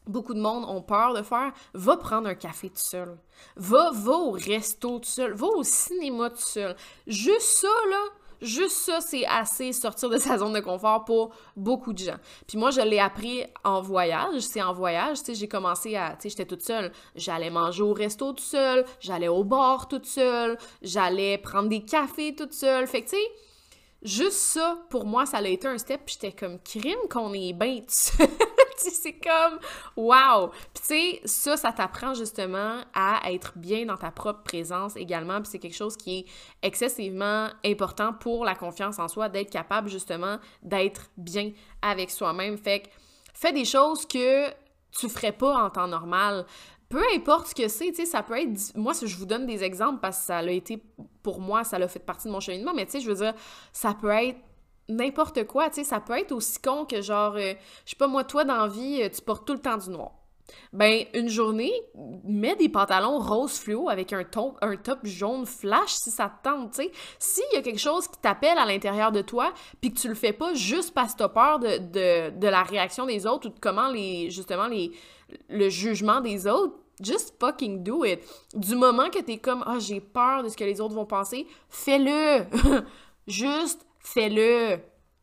beaucoup 0.07 0.33
de 0.33 0.39
monde 0.39 0.65
ont 0.65 0.81
peur 0.81 1.13
de 1.13 1.21
faire, 1.21 1.51
va 1.73 1.97
prendre 1.97 2.27
un 2.27 2.35
café 2.35 2.69
tout 2.69 2.75
seul. 2.77 3.17
Va, 3.55 3.91
va 3.93 4.13
au 4.13 4.31
resto 4.31 4.99
tout 4.99 5.05
seul. 5.05 5.33
Va 5.33 5.47
au 5.47 5.63
cinéma 5.63 6.29
tout 6.29 6.37
seul. 6.37 6.75
Juste 7.05 7.59
ça, 7.61 7.67
là, 7.89 8.03
juste 8.41 8.77
ça, 8.77 9.01
c'est 9.01 9.25
assez 9.25 9.73
sortir 9.73 10.09
de 10.09 10.17
sa 10.19 10.37
zone 10.37 10.53
de 10.53 10.59
confort 10.59 11.05
pour 11.05 11.33
beaucoup 11.55 11.93
de 11.93 11.99
gens. 11.99 12.17
Puis 12.47 12.57
moi, 12.57 12.71
je 12.71 12.81
l'ai 12.81 12.99
appris 12.99 13.43
en 13.63 13.81
voyage. 13.81 14.41
C'est 14.41 14.61
en 14.61 14.73
voyage, 14.73 15.19
tu 15.19 15.25
sais, 15.25 15.35
j'ai 15.35 15.47
commencé 15.47 15.95
à, 15.95 16.11
tu 16.11 16.23
sais, 16.23 16.29
j'étais 16.29 16.45
toute 16.45 16.63
seule. 16.63 16.91
J'allais 17.15 17.49
manger 17.49 17.83
au 17.83 17.93
resto 17.93 18.33
tout 18.33 18.43
seul, 18.43 18.85
j'allais 18.99 19.27
au 19.27 19.43
bar 19.43 19.87
toute 19.87 20.05
seule, 20.05 20.57
j'allais 20.81 21.37
prendre 21.37 21.69
des 21.69 21.83
cafés 21.83 22.35
toute 22.35 22.53
seule. 22.53 22.87
Fait 22.87 23.01
que, 23.01 23.09
tu 23.09 23.15
sais, 23.15 23.31
juste 24.01 24.37
ça, 24.37 24.77
pour 24.89 25.05
moi, 25.05 25.25
ça 25.25 25.37
a 25.37 25.47
été 25.47 25.67
un 25.67 25.77
step. 25.77 26.01
Puis 26.05 26.17
j'étais 26.21 26.35
comme, 26.35 26.59
crime 26.59 26.99
qu'on 27.09 27.33
est 27.33 27.53
bien 27.53 27.81
c'est 28.77 29.19
comme 29.19 29.59
wow. 29.95 30.49
Puis 30.73 30.81
tu 30.81 30.83
sais, 30.83 31.21
ça, 31.25 31.57
ça 31.57 31.71
t'apprend 31.71 32.13
justement 32.13 32.81
à 32.93 33.31
être 33.31 33.53
bien 33.57 33.85
dans 33.85 33.97
ta 33.97 34.11
propre 34.11 34.43
présence 34.43 34.95
également. 34.95 35.41
Puis 35.41 35.49
c'est 35.51 35.59
quelque 35.59 35.75
chose 35.75 35.97
qui 35.97 36.19
est 36.19 36.25
excessivement 36.61 37.49
important 37.65 38.13
pour 38.13 38.45
la 38.45 38.55
confiance 38.55 38.99
en 38.99 39.07
soi, 39.07 39.29
d'être 39.29 39.51
capable 39.51 39.89
justement 39.89 40.37
d'être 40.61 41.09
bien 41.17 41.51
avec 41.81 42.11
soi-même. 42.11 42.57
Fait 42.57 42.81
que 42.81 42.87
fais 43.33 43.53
des 43.53 43.65
choses 43.65 44.05
que 44.05 44.49
tu 44.91 45.09
ferais 45.09 45.31
pas 45.31 45.63
en 45.63 45.69
temps 45.69 45.87
normal. 45.87 46.45
Peu 46.89 47.03
importe 47.15 47.47
ce 47.47 47.55
que 47.55 47.67
c'est, 47.67 47.89
tu 47.89 47.95
sais, 47.95 48.05
ça 48.05 48.23
peut 48.23 48.39
être... 48.39 48.75
Moi, 48.75 48.93
je 48.93 49.15
vous 49.17 49.25
donne 49.25 49.45
des 49.45 49.63
exemples 49.63 49.99
parce 49.99 50.19
que 50.19 50.25
ça 50.25 50.37
a 50.37 50.43
été, 50.43 50.81
pour 51.21 51.41
moi, 51.41 51.63
ça 51.63 51.77
a 51.77 51.87
fait 51.87 51.99
partie 51.99 52.27
de 52.27 52.33
mon 52.33 52.39
cheminement, 52.39 52.73
mais 52.73 52.85
tu 52.85 52.93
sais, 52.93 52.99
je 53.01 53.09
veux 53.09 53.17
dire, 53.25 53.33
ça 53.73 53.93
peut 53.93 54.09
être 54.09 54.39
n'importe 54.87 55.45
quoi, 55.45 55.69
tu 55.69 55.75
sais, 55.75 55.83
ça 55.83 55.99
peut 55.99 56.17
être 56.17 56.31
aussi 56.31 56.61
con 56.61 56.85
que 56.85 57.01
genre, 57.01 57.35
euh, 57.35 57.53
je 57.85 57.89
sais 57.91 57.95
pas, 57.97 58.07
moi, 58.07 58.23
toi, 58.23 58.45
dans 58.45 58.55
la 58.55 58.67
vie, 58.67 59.01
euh, 59.01 59.09
tu 59.09 59.21
portes 59.21 59.45
tout 59.45 59.53
le 59.53 59.59
temps 59.59 59.77
du 59.77 59.89
noir. 59.89 60.11
Ben, 60.73 61.05
une 61.13 61.29
journée, 61.29 61.73
mets 62.23 62.55
des 62.55 62.69
pantalons 62.69 63.19
rose 63.19 63.57
fluo 63.57 63.89
avec 63.89 64.13
un, 64.13 64.23
top, 64.23 64.57
un 64.61 64.75
top 64.75 64.99
jaune 65.03 65.45
flash 65.45 65.91
si 65.91 66.11
ça 66.11 66.29
te 66.29 66.49
tente, 66.49 66.71
tu 66.71 66.83
sais. 66.83 66.91
S'il 67.19 67.43
y 67.53 67.57
a 67.57 67.61
quelque 67.61 67.79
chose 67.79 68.07
qui 68.07 68.17
t'appelle 68.19 68.57
à 68.57 68.65
l'intérieur 68.65 69.11
de 69.11 69.21
toi, 69.21 69.53
puis 69.81 69.93
que 69.93 69.99
tu 69.99 70.07
le 70.07 70.15
fais 70.15 70.33
pas 70.33 70.53
juste 70.53 70.93
parce 70.93 71.13
que 71.13 71.19
t'as 71.19 71.29
peur 71.29 71.59
de, 71.59 71.77
de, 71.77 72.37
de, 72.37 72.47
la 72.47 72.63
réaction 72.63 73.05
des 73.05 73.25
autres 73.25 73.47
ou 73.47 73.51
de 73.51 73.59
comment 73.59 73.89
les, 73.89 74.29
justement, 74.29 74.67
les, 74.67 74.91
le 75.49 75.69
jugement 75.69 76.21
des 76.21 76.47
autres, 76.47 76.75
Just 76.99 77.35
fucking 77.39 77.83
do 77.83 78.03
it. 78.05 78.21
Du 78.55 78.75
moment 78.75 79.11
que 79.11 79.19
t'es 79.19 79.37
comme, 79.37 79.63
ah, 79.67 79.73
oh, 79.75 79.79
j'ai 79.79 80.01
peur 80.01 80.41
de 80.41 80.49
ce 80.49 80.57
que 80.57 80.63
les 80.63 80.81
autres 80.81 80.95
vont 80.95 81.05
penser, 81.05 81.45
fais-le. 81.69 82.47
Juste 83.27 83.87
Fais-le. 84.07 84.79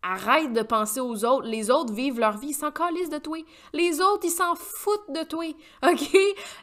Arrête 0.06 0.52
de 0.52 0.60
penser 0.62 1.00
aux 1.00 1.24
autres. 1.24 1.46
Les 1.46 1.70
autres 1.70 1.92
vivent 1.92 2.20
leur 2.20 2.36
vie, 2.36 2.48
ils 2.48 2.54
s'en 2.54 2.70
calissent 2.70 3.08
de 3.08 3.18
toi. 3.18 3.38
Les 3.72 4.00
autres, 4.00 4.24
ils 4.24 4.30
s'en 4.30 4.54
foutent 4.54 5.10
de 5.10 5.24
toi. 5.24 5.46
OK? 5.82 6.16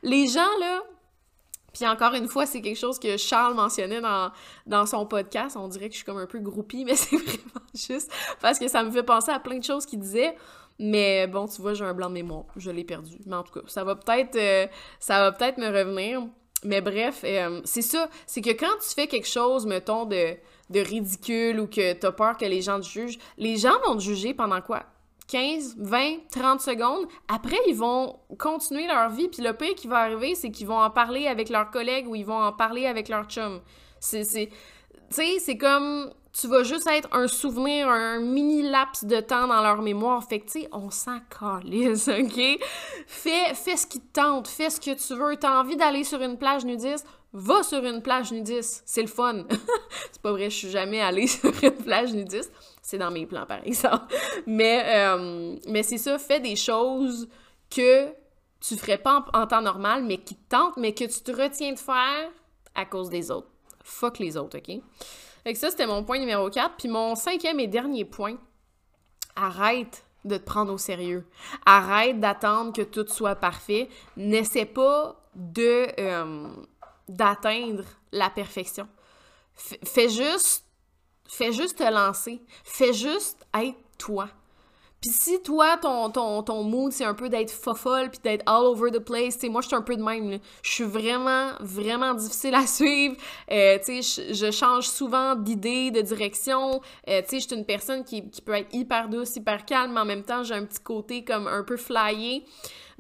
Les 0.04 0.28
gens, 0.28 0.58
là, 0.60 0.84
puis 1.74 1.88
encore 1.88 2.14
une 2.14 2.28
fois, 2.28 2.46
c'est 2.46 2.62
quelque 2.62 2.78
chose 2.78 3.00
que 3.00 3.18
Charles 3.18 3.56
mentionnait 3.56 4.02
dans, 4.02 4.32
dans 4.66 4.86
son 4.86 5.06
podcast. 5.06 5.56
On 5.58 5.68
dirait 5.68 5.88
que 5.88 5.94
je 5.94 5.98
suis 5.98 6.06
comme 6.06 6.18
un 6.18 6.26
peu 6.26 6.40
groupie, 6.40 6.86
mais 6.86 6.96
c'est 6.96 7.16
vraiment 7.16 7.66
juste 7.74 8.12
parce 8.42 8.60
que 8.60 8.68
ça 8.68 8.84
me 8.84 8.92
fait 8.92 9.04
penser 9.04 9.32
à 9.32 9.40
plein 9.40 9.58
de 9.58 9.64
choses 9.64 9.86
qu'il 9.86 10.00
disait. 10.00 10.36
Mais 10.80 11.28
bon, 11.28 11.48
tu 11.48 11.62
vois, 11.62 11.74
j'ai 11.74 11.86
un 11.86 11.94
blanc 11.94 12.10
de 12.10 12.16
mémoire. 12.16 12.46
Je 12.56 12.72
l'ai 12.72 12.84
perdu. 12.84 13.18
Mais 13.26 13.36
en 13.36 13.44
tout 13.44 13.54
cas, 13.54 13.66
ça 13.68 13.84
va 13.84 13.96
peut-être 13.96 14.36
euh, 14.36 14.68
ça 15.00 15.20
va 15.20 15.32
peut-être 15.32 15.58
me 15.58 15.68
revenir. 15.68 16.24
Mais 16.64 16.82
bref, 16.82 17.22
euh, 17.24 17.62
c'est 17.64 17.82
ça. 17.82 18.10
C'est 18.26 18.42
que 18.42 18.52
quand 18.52 18.78
tu 18.82 18.94
fais 18.94 19.08
quelque 19.08 19.28
chose, 19.28 19.66
mettons, 19.66 20.06
de 20.06 20.36
de 20.72 20.80
ridicule 20.80 21.60
ou 21.60 21.68
que 21.68 21.94
t'as 21.94 22.12
peur 22.12 22.38
que 22.38 22.46
les 22.46 22.62
gens 22.62 22.80
te 22.80 22.86
jugent, 22.86 23.18
les 23.38 23.58
gens 23.58 23.74
vont 23.86 23.96
te 23.96 24.02
juger 24.02 24.34
pendant 24.34 24.62
quoi? 24.62 24.86
15, 25.28 25.78
20, 25.78 26.28
30 26.30 26.60
secondes. 26.60 27.08
Après, 27.30 27.58
ils 27.68 27.76
vont 27.76 28.20
continuer 28.38 28.86
leur 28.86 29.10
vie. 29.10 29.30
Puis 29.30 29.42
le 29.42 29.54
pire 29.54 29.76
qui 29.76 29.88
va 29.88 30.00
arriver, 30.00 30.36
c'est 30.36 30.52
qu'ils 30.52 30.68
vont 30.68 30.80
en 30.80 30.90
parler 30.90 31.28
avec 31.28 31.50
leurs 31.50 31.72
collègues 31.72 32.08
ou 32.08 32.16
ils 32.16 32.26
vont 32.26 32.42
en 32.42 32.52
parler 32.52 32.86
avec 32.86 33.08
leur 33.08 33.26
chum. 33.26 33.62
C'est, 34.00 34.26
tu 34.26 34.50
sais, 35.10 35.40
c'est 35.40 35.58
comme 35.58 36.12
tu 36.34 36.48
vas 36.48 36.64
juste 36.64 36.88
être 36.88 37.10
un 37.12 37.28
souvenir, 37.28 37.90
un 37.90 38.20
mini 38.20 38.62
laps 38.62 39.04
de 39.04 39.20
temps 39.20 39.48
dans 39.48 39.62
leur 39.62 39.82
mémoire. 39.82 40.24
Fait 40.24 40.40
que, 40.40 40.46
tu 40.46 40.62
sais, 40.62 40.70
on 40.72 40.90
s'en 40.90 41.20
calisse, 41.30 42.08
OK? 42.08 42.60
Fais, 43.06 43.54
fais 43.54 43.76
ce 43.76 43.86
qui 43.86 44.00
te 44.00 44.14
tente, 44.14 44.48
fais 44.48 44.70
ce 44.70 44.80
que 44.80 44.96
tu 44.96 45.16
veux. 45.16 45.36
T'as 45.36 45.60
envie 45.60 45.76
d'aller 45.76 46.04
sur 46.04 46.22
une 46.22 46.38
plage 46.38 46.64
nudiste? 46.64 47.06
Va 47.34 47.64
sur 47.64 47.84
une 47.84 48.02
plage 48.02 48.32
nudiste. 48.32 48.84
C'est 48.86 49.02
le 49.02 49.08
fun. 49.08 49.46
c'est 50.12 50.22
pas 50.22 50.32
vrai, 50.32 50.50
je 50.50 50.56
suis 50.56 50.70
jamais 50.70 51.02
allée 51.02 51.28
sur 51.28 51.52
une 51.64 51.72
plage 51.72 52.14
nudiste. 52.14 52.52
C'est 52.82 52.98
dans 52.98 53.12
mes 53.12 53.26
plans, 53.26 53.46
par 53.46 53.66
exemple. 53.66 54.14
Mais, 54.48 54.84
euh, 54.88 55.56
mais 55.68 55.84
c'est 55.84 55.98
ça, 55.98 56.18
fais 56.18 56.40
des 56.40 56.56
choses 56.56 57.28
que 57.70 58.08
tu 58.62 58.78
ferais 58.78 58.98
pas 58.98 59.26
en, 59.34 59.42
en 59.42 59.48
temps 59.48 59.62
normal, 59.62 60.04
mais 60.04 60.18
qui 60.18 60.36
te 60.36 60.50
tentent, 60.50 60.78
mais 60.78 60.94
que 60.94 61.06
tu 61.06 61.22
te 61.22 61.32
retiens 61.32 61.74
de 61.74 61.80
faire 61.80 62.30
à 62.76 62.86
cause 62.86 63.10
des 63.10 63.32
autres. 63.32 63.50
Fuck 63.84 64.20
les 64.20 64.38
autres, 64.38 64.58
OK? 64.60 64.82
Fait 65.44 65.56
ça, 65.56 65.70
c'était 65.70 65.88
mon 65.88 66.04
point 66.04 66.20
numéro 66.20 66.50
4. 66.50 66.76
Puis 66.78 66.88
mon 66.88 67.16
cinquième 67.16 67.60
et 67.60 67.68
dernier 67.68 68.06
point, 68.06 68.38
arrête 69.36 70.04
de 70.24 70.38
te 70.38 70.44
prendre 70.44 70.74
au 70.74 70.78
sérieux. 70.78 71.26
Arrête 71.66 72.20
d'attendre 72.20 72.74
que 72.74 72.82
tout 72.82 73.08
soit 73.08 73.36
parfait. 73.36 73.90
N'essaie 74.18 74.66
pas 74.66 75.20
de 75.36 75.88
euh, 76.00 76.50
d'atteindre 77.08 77.84
la 78.12 78.30
perfection. 78.30 78.88
fais 79.56 80.10
juste 80.10 80.66
fais 81.28 81.52
juste 81.52 81.78
te 81.78 81.92
lancer. 81.92 82.42
Fais 82.64 82.94
juste 82.94 83.46
être 83.54 83.78
toi. 83.98 84.28
Puis 85.02 85.10
si 85.10 85.42
toi, 85.42 85.78
ton, 85.78 86.12
ton, 86.12 86.44
ton 86.44 86.64
mood, 86.64 86.92
c'est 86.92 87.06
un 87.06 87.16
peu 87.16 87.28
d'être 87.28 87.50
fofolle 87.50 88.12
puis 88.12 88.20
d'être 88.24 88.44
all 88.46 88.66
over 88.66 88.92
the 88.92 89.00
place, 89.00 89.34
tu 89.34 89.42
sais, 89.42 89.50
moi, 89.50 89.62
je 89.62 89.68
suis 89.68 89.76
un 89.76 89.82
peu 89.82 89.96
de 89.96 90.04
même, 90.04 90.38
Je 90.62 90.72
suis 90.72 90.84
vraiment, 90.84 91.54
vraiment 91.60 92.14
difficile 92.14 92.54
à 92.54 92.68
suivre. 92.68 93.16
Euh, 93.52 93.80
tu 93.84 94.04
sais, 94.04 94.34
je, 94.34 94.52
change 94.52 94.88
souvent 94.88 95.34
d'idée, 95.34 95.90
de 95.90 96.02
direction. 96.02 96.82
Euh, 97.10 97.22
tu 97.24 97.30
sais, 97.30 97.40
je 97.40 97.48
suis 97.48 97.56
une 97.56 97.66
personne 97.66 98.04
qui, 98.04 98.30
qui 98.30 98.44
peut 98.44 98.54
être 98.54 98.74
hyper 98.76 99.10
douce, 99.10 99.36
hyper 99.36 99.66
calme, 99.66 99.94
mais 99.94 100.02
en 100.02 100.06
même 100.06 100.24
temps, 100.24 100.44
j'ai 100.44 100.54
un 100.54 100.66
petit 100.66 100.82
côté 100.82 101.24
comme 101.24 101.48
un 101.48 101.64
peu 101.64 101.78
flyé 101.78 102.46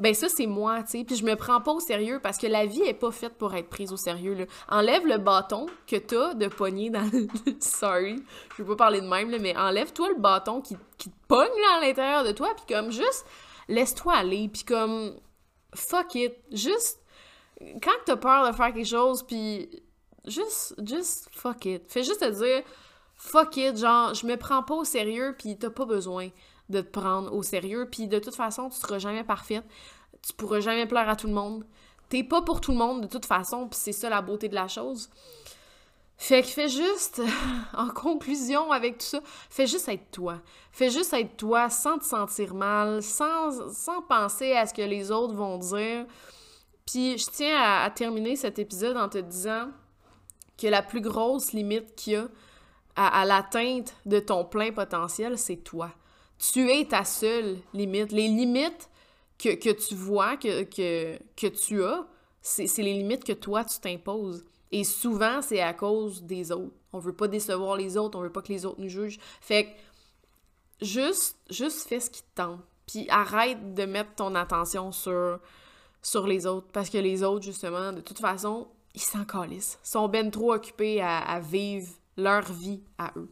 ben 0.02 0.16
ça, 0.16 0.28
c'est 0.30 0.48
moi, 0.48 0.82
tu 0.82 0.98
sais. 0.98 1.04
Puis 1.04 1.16
je 1.16 1.24
me 1.24 1.36
prends 1.36 1.62
pas 1.62 1.72
au 1.72 1.80
sérieux 1.80 2.20
parce 2.22 2.40
que 2.40 2.48
la 2.48 2.66
vie 2.66 2.82
est 2.82 2.96
pas 2.96 3.12
faite 3.12 3.38
pour 3.38 3.54
être 3.54 3.70
prise 3.70 3.94
au 3.94 3.98
sérieux. 3.98 4.48
Enlève 4.68 5.06
le 5.06 5.20
bâton 5.20 5.68
que 5.86 5.96
t'as 5.96 6.34
de 6.34 6.48
poignée 6.48 6.90
dans... 6.90 7.08
Sorry, 7.60 8.16
je 8.58 8.64
veux 8.64 8.70
pas 8.70 8.86
parler 8.86 9.00
de 9.02 9.06
même, 9.06 9.30
là, 9.30 9.38
mais 9.38 9.56
enlève-toi 9.56 10.10
le 10.10 10.16
bâton 10.16 10.60
qui, 10.60 10.76
qui 10.98 11.12
te 11.12 11.16
pogne, 11.28 11.48
là, 11.48 11.78
à 11.78 11.82
l'intérieur 11.82 12.24
de 12.24 12.32
toi, 12.32 12.50
puis 12.56 12.76
comme, 12.76 12.92
juste, 12.92 13.28
laisse-toi 13.68 14.14
aller, 14.14 14.50
puis 14.52 14.64
comme, 14.64 15.14
fuck 15.76 16.16
it, 16.16 16.34
juste... 16.52 17.00
Quand 17.84 17.92
t'as 18.08 18.16
peur 18.16 18.50
de 18.50 18.56
faire 18.56 18.74
quelque 18.74 18.88
chose, 18.88 19.22
puis 19.22 19.70
juste, 20.26 20.74
juste 20.84 21.30
fuck 21.32 21.64
it. 21.66 21.84
Fais 21.88 22.02
juste 22.02 22.22
te 22.22 22.30
dire, 22.30 22.64
fuck 23.16 23.56
it, 23.58 23.78
genre, 23.78 24.16
je 24.16 24.26
me 24.26 24.36
prends 24.36 24.64
pas 24.64 24.74
au 24.74 24.84
sérieux, 24.84 25.36
puis 25.38 25.60
t'as 25.60 25.70
pas 25.70 25.86
besoin 25.86 26.30
de 26.72 26.82
te 26.82 26.90
prendre 26.90 27.34
au 27.34 27.44
sérieux. 27.44 27.88
Puis 27.92 28.08
de 28.08 28.20
toute 28.20 28.36
façon, 28.36 28.70
tu 28.70 28.80
seras 28.80 29.00
jamais 29.00 29.24
parfaite. 29.24 29.66
Tu 30.22 30.34
pourras 30.34 30.60
jamais 30.60 30.88
plaire 30.88 31.10
à 31.10 31.16
tout 31.16 31.28
le 31.28 31.34
monde. 31.34 31.66
T'es 32.10 32.24
pas 32.24 32.42
pour 32.42 32.60
tout 32.60 32.72
le 32.72 32.78
monde 32.78 33.02
de 33.02 33.08
toute 33.08 33.26
façon, 33.26 33.70
puis 33.70 33.80
c'est 33.82 33.94
ça 33.94 34.10
la 34.10 34.22
beauté 34.22 34.50
de 34.50 34.56
la 34.56 34.68
chose. 34.68 35.10
Fait 36.18 36.42
que 36.42 36.50
fais 36.50 36.70
juste, 36.70 37.22
en 37.74 37.88
conclusion 37.88 38.72
avec 38.72 39.00
tout 39.00 39.06
ça, 39.06 39.22
fais 39.50 39.66
juste 39.66 39.88
être 39.88 40.12
toi. 40.12 40.42
Fais 40.72 40.90
juste 40.90 41.14
être 41.14 41.38
toi 41.38 41.70
sans 41.70 41.98
te 41.98 42.04
sentir 42.04 42.54
mal, 42.54 43.02
sans, 43.02 43.74
sans 43.74 44.02
penser 44.02 44.52
à 44.52 44.68
ce 44.68 44.74
que 44.74 44.82
les 44.82 45.10
autres 45.10 45.34
vont 45.34 45.58
dire. 45.58 46.06
Puis 46.86 47.18
je 47.18 47.26
tiens 47.32 47.58
à, 47.58 47.90
terminer 47.90 48.36
cet 48.36 48.60
épisode 48.60 48.98
en 48.98 49.08
te 49.08 49.18
disant 49.18 49.70
que 50.58 50.68
la 50.68 50.82
plus 50.82 51.02
grosse 51.02 51.54
limite 51.54 51.96
qu'il 51.96 52.14
y 52.14 52.16
a 52.18 52.28
à 52.96 53.26
l'atteinte 53.26 53.96
de 54.06 54.20
ton 54.20 54.44
plein 54.44 54.72
potentiel, 54.72 55.38
c'est 55.38 55.64
toi 55.64 55.92
tu 56.42 56.70
es 56.72 56.86
ta 56.86 57.06
seule 57.06 57.58
limite. 57.74 58.12
Les 58.12 58.28
limites 58.28 58.90
que, 59.38 59.72
tu 59.72 59.96
vois, 59.96 60.38
que, 60.38 60.64
que, 60.64 61.48
tu 61.48 61.84
as, 61.84 62.06
c'est 62.42 62.66
les 62.78 62.94
limites 62.94 63.24
que 63.24 63.34
toi, 63.34 63.64
tu 63.64 63.80
t'imposes. 63.80 64.44
Et 64.72 64.84
souvent, 64.84 65.42
c'est 65.42 65.62
à 65.62 65.74
cause 65.74 66.24
des 66.24 66.52
autres. 66.52 66.74
On 66.94 67.00
veut 67.00 67.14
pas 67.14 67.28
décevoir 67.28 67.76
les 67.76 67.98
autres, 67.98 68.18
on 68.18 68.22
veut 68.22 68.32
pas 68.32 68.42
que 68.42 68.52
les 68.52 68.66
autres 68.66 68.80
nous 68.80 68.90
jugent. 68.90 69.20
Fait 69.40 69.66
que, 69.66 70.86
juste, 70.86 71.38
juste 71.50 71.88
fais 71.88 72.00
ce 72.00 72.10
qui 72.10 72.22
te 72.22 72.36
tente. 72.36 72.62
Puis 72.88 73.06
arrête 73.10 73.74
de 73.74 73.86
mettre 73.86 74.16
ton 74.16 74.34
attention 74.36 74.92
sur, 74.92 75.40
les 76.28 76.46
autres. 76.48 76.68
Parce 76.74 76.90
que 76.90 76.98
les 76.98 77.24
autres, 77.24 77.46
justement, 77.46 77.94
de 77.94 78.02
toute 78.02 78.20
façon, 78.20 78.68
ils 78.96 79.02
s'en 79.02 79.26
calissent. 79.26 79.78
Ils 79.86 79.90
sont 79.90 80.08
ben 80.10 80.32
trop 80.32 80.54
occupés 80.54 81.02
à 81.02 81.40
vivre 81.40 81.90
leur 82.18 82.52
vie 82.52 82.82
à 82.98 83.12
eux. 83.16 83.30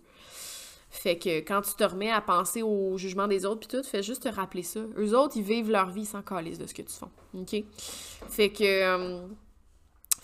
Fait 0.89 1.17
que 1.17 1.39
quand 1.39 1.61
tu 1.61 1.73
te 1.73 1.83
remets 1.83 2.11
à 2.11 2.21
penser 2.21 2.63
au 2.63 2.97
jugement 2.97 3.27
des 3.27 3.45
autres 3.45 3.67
puis 3.67 3.77
tout, 3.77 3.83
fais 3.87 4.03
juste 4.03 4.23
te 4.23 4.29
rappeler 4.29 4.63
ça. 4.63 4.79
Eux 4.97 5.15
autres, 5.15 5.37
ils 5.37 5.43
vivent 5.43 5.69
leur 5.69 5.89
vie 5.89 6.05
sans 6.05 6.21
calice 6.21 6.57
de 6.57 6.65
ce 6.65 6.73
que 6.73 6.81
tu 6.81 6.93
fais. 6.93 7.05
OK? 7.39 7.63
Fait 8.29 8.49
que... 8.49 8.63
Euh, 8.63 9.27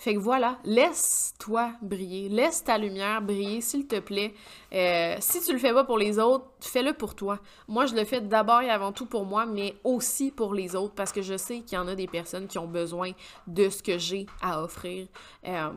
fait 0.06 0.14
que 0.14 0.20
voilà, 0.20 0.58
laisse-toi 0.64 1.72
briller, 1.82 2.28
laisse 2.28 2.62
ta 2.62 2.78
lumière 2.78 3.20
briller, 3.22 3.60
s'il 3.60 3.88
te 3.88 3.98
plaît. 3.98 4.34
Euh, 4.72 5.16
si 5.18 5.40
tu 5.42 5.52
le 5.52 5.58
fais 5.58 5.72
pas 5.72 5.82
pour 5.82 5.98
les 5.98 6.20
autres, 6.20 6.44
fais-le 6.60 6.92
pour 6.92 7.16
toi. 7.16 7.40
Moi, 7.66 7.86
je 7.86 7.94
le 7.96 8.04
fais 8.04 8.20
d'abord 8.20 8.60
et 8.60 8.70
avant 8.70 8.92
tout 8.92 9.06
pour 9.06 9.24
moi, 9.24 9.46
mais 9.46 9.74
aussi 9.82 10.30
pour 10.30 10.54
les 10.54 10.76
autres, 10.76 10.94
parce 10.94 11.10
que 11.10 11.22
je 11.22 11.36
sais 11.36 11.58
qu'il 11.60 11.76
y 11.76 11.80
en 11.80 11.88
a 11.88 11.96
des 11.96 12.06
personnes 12.06 12.46
qui 12.46 12.56
ont 12.58 12.68
besoin 12.68 13.10
de 13.48 13.68
ce 13.68 13.82
que 13.82 13.98
j'ai 13.98 14.26
à 14.40 14.62
offrir. 14.62 15.08
Euh, 15.44 15.70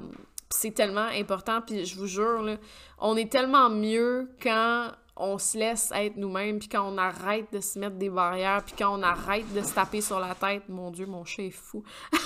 c'est 0.49 0.71
tellement 0.71 1.07
important, 1.07 1.61
puis 1.61 1.85
je 1.85 1.95
vous 1.95 2.07
jure, 2.07 2.41
là, 2.41 2.57
on 2.97 3.15
est 3.15 3.31
tellement 3.31 3.69
mieux 3.69 4.29
quand 4.41 4.91
on 5.15 5.37
se 5.37 5.57
laisse 5.57 5.91
être 5.93 6.15
nous-mêmes, 6.15 6.59
puis 6.59 6.69
quand 6.69 6.91
on 6.91 6.97
arrête 6.97 7.51
de 7.53 7.59
se 7.59 7.77
mettre 7.77 7.97
des 7.97 8.09
barrières, 8.09 8.63
puis 8.63 8.73
quand 8.77 8.97
on 8.97 9.03
arrête 9.03 9.51
de 9.53 9.61
se 9.61 9.73
taper 9.73 10.01
sur 10.01 10.19
la 10.19 10.33
tête. 10.33 10.67
Mon 10.69 10.91
Dieu, 10.91 11.05
mon 11.05 11.25
chat 11.25 11.43
est 11.43 11.51
fou. 11.51 11.83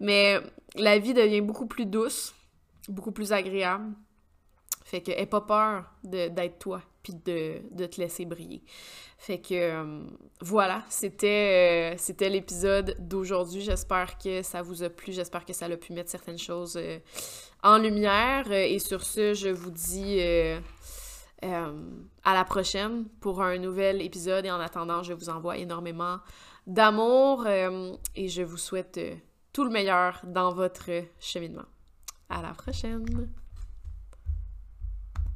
Mais 0.00 0.40
la 0.76 0.98
vie 0.98 1.12
devient 1.12 1.40
beaucoup 1.40 1.66
plus 1.66 1.86
douce, 1.86 2.34
beaucoup 2.88 3.12
plus 3.12 3.32
agréable. 3.32 3.92
Fait 4.84 5.00
que 5.00 5.10
aie 5.10 5.26
pas 5.26 5.40
peur 5.40 5.84
d'être 6.04 6.58
toi, 6.58 6.82
puis 7.02 7.14
de, 7.14 7.86
te 7.86 8.00
laisser 8.00 8.24
briller. 8.24 8.62
Fait 9.18 9.38
que 9.40 9.54
euh, 9.54 10.02
voilà, 10.40 10.82
c'était 10.88 11.94
euh, 11.94 11.98
c'était 11.98 12.28
l'épisode 12.28 12.96
d'aujourd'hui. 12.98 13.60
J'espère 13.60 14.18
que 14.18 14.42
ça 14.42 14.62
vous 14.62 14.82
a 14.82 14.90
plu, 14.90 15.12
j'espère 15.12 15.44
que 15.44 15.52
ça 15.52 15.66
a 15.66 15.76
pu 15.76 15.92
mettre 15.92 16.10
certaines 16.10 16.38
choses 16.38 16.76
euh, 16.76 16.98
en 17.62 17.78
lumière. 17.78 18.50
et 18.50 18.78
sur 18.78 19.02
ce, 19.04 19.34
je 19.34 19.48
vous 19.48 19.70
dis 19.70 20.20
à 21.42 22.34
la 22.34 22.44
prochaine 22.44 23.06
pour 23.20 23.42
un 23.42 23.58
nouvel 23.58 24.02
épisode. 24.02 24.46
Et 24.46 24.50
en 24.50 24.60
attendant, 24.60 25.02
je 25.02 25.12
vous 25.12 25.28
envoie 25.28 25.58
énormément 25.58 26.18
d'amour 26.66 27.46
et 27.46 28.28
je 28.28 28.42
vous 28.42 28.56
souhaite 28.56 29.00
tout 29.52 29.64
le 29.64 29.70
meilleur 29.70 30.20
dans 30.24 30.52
votre 30.52 30.90
cheminement. 31.20 31.66
À 32.28 32.42
la 32.42 32.52
prochaine! 32.54 33.04